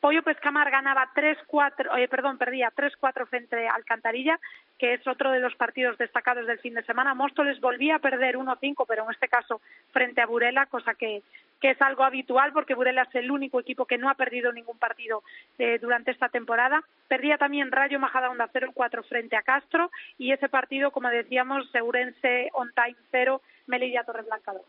Pollo 0.00 0.22
Pescamar 0.22 0.70
ganaba 0.70 1.10
3-4, 1.14 1.98
eh, 1.98 2.08
perdón, 2.08 2.38
perdía 2.38 2.72
3-4 2.74 3.26
frente 3.28 3.68
a 3.68 3.74
Alcantarilla, 3.74 4.40
que 4.78 4.94
es 4.94 5.06
otro 5.06 5.30
de 5.30 5.40
los 5.40 5.54
partidos 5.54 5.98
destacados 5.98 6.46
del 6.46 6.58
fin 6.60 6.74
de 6.74 6.82
semana. 6.84 7.14
Móstoles 7.14 7.60
volvía 7.60 7.96
a 7.96 7.98
perder 7.98 8.38
1-5, 8.38 8.86
pero 8.88 9.04
en 9.04 9.10
este 9.10 9.28
caso 9.28 9.60
frente 9.92 10.22
a 10.22 10.26
Burela, 10.26 10.66
cosa 10.66 10.94
que, 10.94 11.22
que 11.60 11.70
es 11.70 11.82
algo 11.82 12.04
habitual 12.04 12.52
porque 12.52 12.74
Burela 12.74 13.02
es 13.02 13.14
el 13.14 13.30
único 13.30 13.60
equipo 13.60 13.84
que 13.84 13.98
no 13.98 14.08
ha 14.08 14.14
perdido 14.14 14.50
ningún 14.50 14.78
partido 14.78 15.22
eh, 15.58 15.78
durante 15.78 16.10
esta 16.10 16.30
temporada. 16.30 16.82
Perdía 17.08 17.36
también 17.36 17.70
Rayo 17.70 18.00
Majadahonda 18.00 18.48
0-4 18.50 19.04
frente 19.04 19.36
a 19.36 19.42
Castro 19.42 19.90
y 20.16 20.32
ese 20.32 20.48
partido, 20.48 20.90
como 20.90 21.10
decíamos, 21.10 21.70
Seurense 21.70 22.48
on 22.54 22.72
time 22.72 22.96
0, 23.10 23.41
Melilla 23.66 24.04
Torreblanca 24.04 24.52
2. 24.52 24.62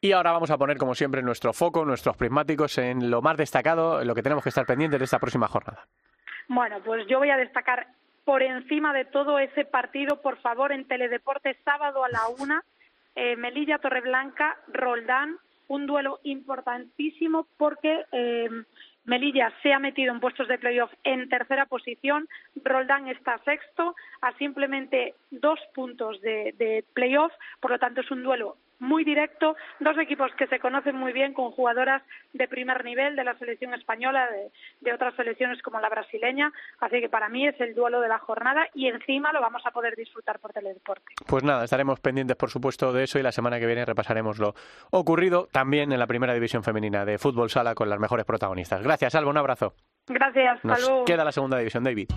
Y 0.00 0.12
ahora 0.12 0.32
vamos 0.32 0.50
a 0.50 0.58
poner, 0.58 0.78
como 0.78 0.94
siempre, 0.94 1.22
nuestro 1.22 1.52
foco, 1.52 1.84
nuestros 1.84 2.16
prismáticos 2.16 2.76
en 2.78 3.10
lo 3.10 3.22
más 3.22 3.36
destacado, 3.36 4.00
en 4.00 4.08
lo 4.08 4.14
que 4.14 4.22
tenemos 4.22 4.42
que 4.42 4.48
estar 4.48 4.66
pendientes 4.66 4.98
de 4.98 5.04
esta 5.04 5.18
próxima 5.18 5.46
jornada. 5.46 5.86
Bueno, 6.48 6.80
pues 6.84 7.06
yo 7.06 7.18
voy 7.18 7.30
a 7.30 7.36
destacar 7.36 7.86
por 8.24 8.42
encima 8.42 8.92
de 8.92 9.04
todo 9.04 9.38
ese 9.38 9.64
partido, 9.64 10.20
por 10.20 10.38
favor, 10.38 10.72
en 10.72 10.86
Teledeporte, 10.86 11.56
sábado 11.64 12.04
a 12.04 12.08
la 12.08 12.28
una, 12.38 12.64
eh, 13.14 13.36
Melilla 13.36 13.78
Torreblanca, 13.78 14.58
Roldán, 14.68 15.38
un 15.68 15.86
duelo 15.86 16.20
importantísimo 16.24 17.46
porque 17.56 18.04
eh, 18.12 18.48
Melilla 19.04 19.52
se 19.62 19.72
ha 19.72 19.78
metido 19.78 20.12
en 20.12 20.20
puestos 20.20 20.48
de 20.48 20.58
playoff 20.58 20.92
en 21.04 21.28
tercera 21.28 21.66
posición, 21.66 22.28
Roldán 22.64 23.08
está 23.08 23.38
sexto, 23.44 23.94
a 24.20 24.32
simplemente 24.38 25.14
dos 25.30 25.58
puntos 25.74 26.20
de, 26.20 26.54
de 26.56 26.84
playoff, 26.94 27.32
por 27.60 27.72
lo 27.72 27.78
tanto 27.78 28.00
es 28.00 28.10
un 28.10 28.22
duelo 28.22 28.56
muy 28.82 29.04
directo, 29.04 29.54
dos 29.78 29.96
equipos 29.96 30.32
que 30.36 30.48
se 30.48 30.58
conocen 30.58 30.96
muy 30.96 31.12
bien 31.12 31.32
con 31.32 31.52
jugadoras 31.52 32.02
de 32.32 32.48
primer 32.48 32.84
nivel 32.84 33.14
de 33.14 33.22
la 33.22 33.38
selección 33.38 33.72
española, 33.74 34.28
de, 34.30 34.50
de, 34.80 34.92
otras 34.92 35.14
selecciones 35.14 35.62
como 35.62 35.80
la 35.80 35.88
brasileña, 35.88 36.52
así 36.80 37.00
que 37.00 37.08
para 37.08 37.28
mí 37.28 37.46
es 37.46 37.58
el 37.60 37.74
duelo 37.74 38.00
de 38.00 38.08
la 38.08 38.18
jornada 38.18 38.66
y 38.74 38.88
encima 38.88 39.32
lo 39.32 39.40
vamos 39.40 39.62
a 39.64 39.70
poder 39.70 39.94
disfrutar 39.94 40.40
por 40.40 40.52
Teledeporte. 40.52 41.14
Pues 41.26 41.44
nada, 41.44 41.64
estaremos 41.64 42.00
pendientes 42.00 42.36
por 42.36 42.50
supuesto 42.50 42.92
de 42.92 43.04
eso 43.04 43.20
y 43.20 43.22
la 43.22 43.32
semana 43.32 43.60
que 43.60 43.66
viene 43.66 43.84
repasaremos 43.84 44.40
lo 44.40 44.54
ocurrido 44.90 45.46
también 45.52 45.92
en 45.92 46.00
la 46.00 46.08
primera 46.08 46.34
división 46.34 46.64
femenina 46.64 47.04
de 47.04 47.18
fútbol 47.18 47.50
sala 47.50 47.76
con 47.76 47.88
las 47.88 48.00
mejores 48.00 48.26
protagonistas. 48.26 48.82
Gracias, 48.82 49.14
Alba, 49.14 49.30
un 49.30 49.38
abrazo. 49.38 49.74
Gracias, 50.08 50.64
Nos 50.64 51.04
queda 51.06 51.24
la 51.24 51.30
segunda 51.30 51.58
división, 51.58 51.84
David. 51.84 52.08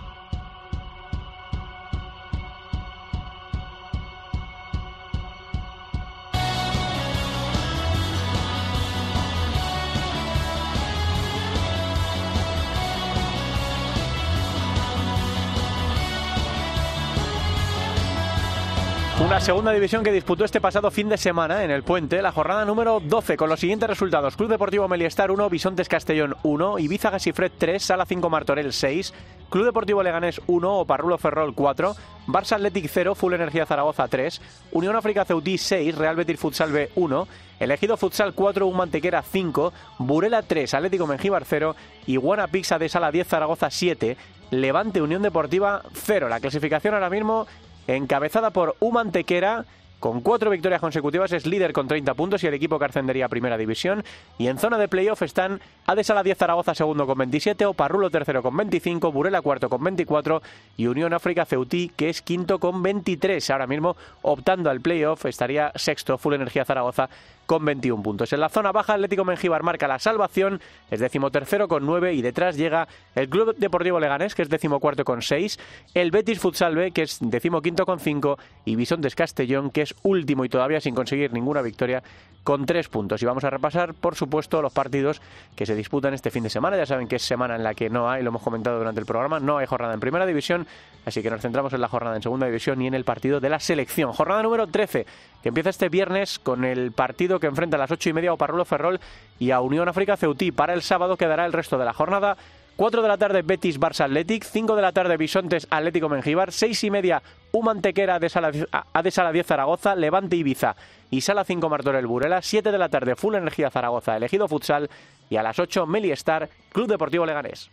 Una 19.25 19.41
segunda 19.41 19.71
división 19.71 20.03
que 20.03 20.11
disputó 20.11 20.45
este 20.45 20.61
pasado 20.61 20.91
fin 20.91 21.09
de 21.09 21.17
semana 21.17 21.63
en 21.63 21.71
el 21.71 21.81
Puente, 21.81 22.21
la 22.21 22.31
jornada 22.31 22.63
número 22.63 22.99
12, 22.99 23.37
con 23.37 23.49
los 23.49 23.59
siguientes 23.59 23.89
resultados. 23.89 24.35
Club 24.35 24.49
Deportivo 24.49 24.87
Meliestar 24.87 25.31
1, 25.31 25.49
Bisontes 25.49 25.89
Castellón 25.89 26.35
1, 26.43 26.77
Ibiza 26.77 27.09
Gasifred 27.09 27.51
3, 27.57 27.83
Sala 27.83 28.05
5 28.05 28.29
Martorell 28.29 28.71
6, 28.71 29.15
Club 29.49 29.65
Deportivo 29.65 30.03
Leganés 30.03 30.39
1, 30.45 30.77
Oparrulo 30.77 31.17
Ferrol 31.17 31.55
4, 31.55 31.95
Barça 32.27 32.53
Athletic 32.53 32.85
0, 32.87 33.15
Full 33.15 33.33
Energía 33.33 33.65
Zaragoza 33.65 34.07
3, 34.07 34.39
Unión 34.73 34.95
África 34.95 35.25
Ceutí 35.25 35.57
6, 35.57 35.97
Real 35.97 36.15
Betis 36.15 36.39
Futsal 36.39 36.71
B 36.71 36.91
1, 36.93 37.27
Elegido 37.59 37.97
Futsal 37.97 38.35
4, 38.35 38.67
Un 38.67 38.77
Mantequera 38.77 39.23
5, 39.23 39.73
Burela 39.97 40.43
3, 40.43 40.71
Atlético 40.75 41.07
Mengíbar 41.07 41.45
0 41.45 41.75
y 42.05 42.17
Buena 42.17 42.47
Pizza 42.47 42.77
de 42.77 42.89
Sala 42.89 43.11
10 43.11 43.27
Zaragoza 43.27 43.71
7, 43.71 44.17
Levante 44.51 45.01
Unión 45.01 45.23
Deportiva 45.23 45.81
0. 45.93 46.29
La 46.29 46.39
clasificación 46.39 46.93
ahora 46.93 47.09
mismo 47.09 47.47
encabezada 47.87 48.51
por 48.51 48.75
Humantequera, 48.79 49.65
con 49.99 50.21
cuatro 50.21 50.51
victorias 50.51 50.81
consecutivas, 50.81 51.31
es 51.31 51.47
líder 51.47 51.73
con 51.73 51.87
30 51.87 52.13
puntos 52.13 52.43
y 52.43 52.47
el 52.47 52.53
equipo 52.53 52.77
que 52.77 52.85
ascendería 52.85 53.25
a 53.25 53.29
Primera 53.29 53.57
División. 53.57 54.03
Y 54.37 54.47
en 54.47 54.59
zona 54.59 54.77
de 54.77 54.87
playoff 54.87 55.23
están 55.23 55.61
Adesala 55.87 56.21
10 56.21 56.37
Zaragoza 56.37 56.75
segundo 56.75 57.07
con 57.07 57.17
27, 57.17 57.65
Oparrulo 57.65 58.09
tercero 58.09 58.43
con 58.43 58.55
25, 58.55 59.11
Burela 59.11 59.41
cuarto 59.41 59.67
con 59.67 59.83
24 59.83 60.43
y 60.77 60.87
Unión 60.87 61.13
África 61.13 61.45
Ceutí 61.45 61.89
que 61.95 62.09
es 62.09 62.21
quinto 62.21 62.59
con 62.59 62.83
23. 62.83 63.49
Ahora 63.49 63.67
mismo 63.67 63.95
optando 64.21 64.69
al 64.69 64.81
playoff 64.81 65.25
estaría 65.25 65.71
sexto 65.75 66.17
Full 66.17 66.35
Energía 66.35 66.65
Zaragoza 66.65 67.09
con 67.45 67.63
21 67.65 68.01
puntos. 68.01 68.33
En 68.33 68.39
la 68.39 68.49
zona 68.49 68.71
baja 68.71 68.93
Atlético 68.93 69.25
Mengíbar 69.25 69.63
marca 69.63 69.87
la 69.87 69.99
salvación, 69.99 70.61
es 70.89 70.99
decimotercero 70.99 71.67
con 71.67 71.85
9 71.85 72.13
y 72.13 72.21
detrás 72.21 72.57
llega 72.57 72.87
el 73.15 73.29
Club 73.29 73.55
Deportivo 73.57 73.99
Leganés 73.99 74.35
que 74.35 74.41
es 74.41 74.49
decimocuarto 74.49 75.05
con 75.05 75.21
6, 75.21 75.59
el 75.93 76.11
Betis 76.11 76.39
Futsal 76.39 76.75
B 76.75 76.91
que 76.91 77.03
es 77.03 77.17
decimoquinto 77.21 77.85
con 77.85 77.99
5 77.99 78.37
y 78.65 78.75
Bisontes 78.75 79.15
Castellón 79.15 79.71
que 79.71 79.81
es 79.81 79.95
último 80.03 80.45
y 80.45 80.49
todavía 80.49 80.81
sin 80.81 80.95
conseguir 80.95 81.33
ninguna 81.33 81.61
victoria 81.61 82.03
con 82.45 82.65
3 82.65 82.87
puntos. 82.89 83.21
Y 83.23 83.25
vamos 83.25 83.43
a 83.43 83.49
repasar, 83.49 83.95
por 83.95 84.15
supuesto, 84.15 84.61
los 84.61 84.71
partidos 84.71 85.19
que 85.55 85.65
se 85.65 85.75
disputan 85.75 86.13
este 86.13 86.29
fin 86.29 86.43
de 86.43 86.49
semana. 86.51 86.77
Ya 86.77 86.85
saben 86.85 87.07
que 87.07 87.15
es 87.15 87.23
semana 87.23 87.55
en 87.55 87.63
la 87.63 87.73
que 87.73 87.89
no 87.89 88.07
hay, 88.07 88.21
lo 88.21 88.29
hemos 88.29 88.43
comentado 88.43 88.77
durante 88.77 88.99
el 88.99 89.07
programa, 89.07 89.39
no 89.39 89.57
hay 89.57 89.65
jornada 89.65 89.95
en 89.95 89.99
primera 89.99 90.27
división, 90.27 90.67
así 91.05 91.23
que 91.23 91.31
nos 91.31 91.41
centramos 91.41 91.73
en 91.73 91.81
la 91.81 91.87
jornada 91.87 92.15
en 92.15 92.21
segunda 92.21 92.45
división 92.45 92.79
y 92.83 92.87
en 92.87 92.93
el 92.93 93.03
partido 93.03 93.39
de 93.39 93.49
la 93.49 93.59
selección. 93.59 94.13
Jornada 94.13 94.43
número 94.43 94.67
13, 94.67 95.07
que 95.41 95.49
empieza 95.49 95.71
este 95.71 95.89
viernes 95.89 96.37
con 96.37 96.63
el 96.65 96.91
partido 96.91 97.34
que 97.39 97.47
enfrenta 97.47 97.77
a 97.77 97.79
las 97.79 97.91
ocho 97.91 98.09
y 98.09 98.13
media 98.13 98.31
a 98.31 98.65
Ferrol 98.65 98.99
y 99.39 99.51
a 99.51 99.61
Unión 99.61 99.87
África 99.87 100.17
Ceutí. 100.17 100.51
Para 100.51 100.73
el 100.73 100.81
sábado 100.81 101.17
quedará 101.17 101.45
el 101.45 101.53
resto 101.53 101.77
de 101.77 101.85
la 101.85 101.93
jornada. 101.93 102.37
4 102.75 103.01
de 103.01 103.07
la 103.07 103.17
tarde 103.17 103.41
Betis 103.41 103.79
Barça 103.79 104.03
Athletic, 104.03 104.43
5 104.43 104.75
de 104.75 104.81
la 104.81 104.91
tarde 104.91 105.15
Bisontes 105.15 105.65
Atlético 105.69 106.09
Mengíbar, 106.09 106.51
6 106.51 106.83
y 106.83 106.91
media 106.91 107.21
Humantequera 107.53 108.15
a 108.15 108.19
de 108.19 108.29
Sala 108.29 109.31
10 109.31 109.45
Zaragoza, 109.45 109.95
Levante 109.95 110.35
Ibiza 110.35 110.75
y 111.09 111.21
Sala 111.21 111.45
5 111.45 111.69
Martorell 111.69 112.05
Burela, 112.05 112.41
7 112.41 112.73
de 112.73 112.77
la 112.77 112.89
tarde 112.89 113.15
Full 113.15 113.35
Energía 113.35 113.71
Zaragoza, 113.71 114.17
Elegido 114.17 114.49
Futsal 114.49 114.89
y 115.29 115.37
a 115.37 115.43
las 115.43 115.57
8 115.57 115.85
Meliestar, 115.85 116.49
Club 116.73 116.87
Deportivo 116.87 117.25
Leganés. 117.25 117.71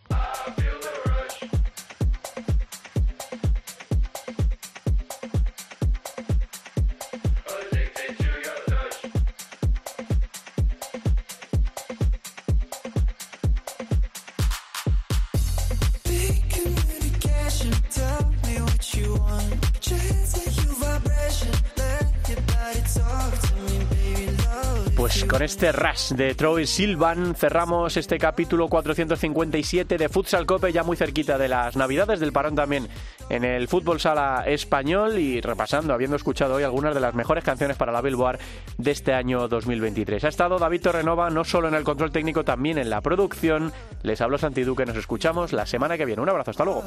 Con 25.43 25.47
este 25.47 25.73
rush 25.73 26.13
de 26.13 26.37
Troy 26.37 26.69
Silvan 26.69 27.35
cerramos 27.35 27.97
este 27.97 28.17
capítulo 28.17 28.69
457 28.69 29.99
de 29.99 30.09
Futsal 30.09 30.47
Cope, 30.47 30.73
ya 30.73 30.85
muy 30.85 30.97
cerquita 30.97 31.37
de 31.37 31.49
las 31.49 31.75
Navidades, 31.75 32.21
del 32.21 32.33
parón 32.33 32.55
también 32.55 32.87
en 33.29 33.43
el 33.43 33.67
fútbol 33.67 33.99
sala 33.99 34.45
español 34.47 35.19
y 35.19 35.41
repasando, 35.41 35.95
habiendo 35.95 36.15
escuchado 36.15 36.55
hoy 36.55 36.63
algunas 36.63 36.95
de 36.95 37.01
las 37.01 37.15
mejores 37.15 37.43
canciones 37.43 37.77
para 37.77 37.91
la 37.91 38.01
Billboard 38.01 38.39
de 38.79 38.93
este 38.93 39.15
año 39.15 39.49
2023. 39.49 40.23
Ha 40.23 40.29
estado 40.29 40.61
David 40.61 40.81
Torrenova 40.81 41.29
no 41.29 41.43
solo 41.43 41.67
en 41.67 41.75
el 41.75 41.83
control 41.83 42.13
técnico, 42.13 42.45
también 42.45 42.79
en 42.79 42.89
la 42.89 43.01
producción. 43.01 43.73
Les 44.05 44.21
habló 44.21 44.39
Santi 44.39 44.63
Duque, 44.63 44.87
nos 44.87 44.97
escuchamos 44.97 45.53
la 45.53 45.67
semana 45.67 45.99
que 45.99 46.05
viene. 46.05 46.23
Un 46.23 46.29
abrazo, 46.29 46.53
hasta 46.53 46.65
luego. 46.65 46.85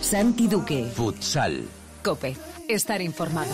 Santi 0.00 0.48
Duque. 0.48 0.86
Futsal. 0.94 1.64
Cope. 2.02 2.38
Estar 2.68 3.02
informado. 3.02 3.52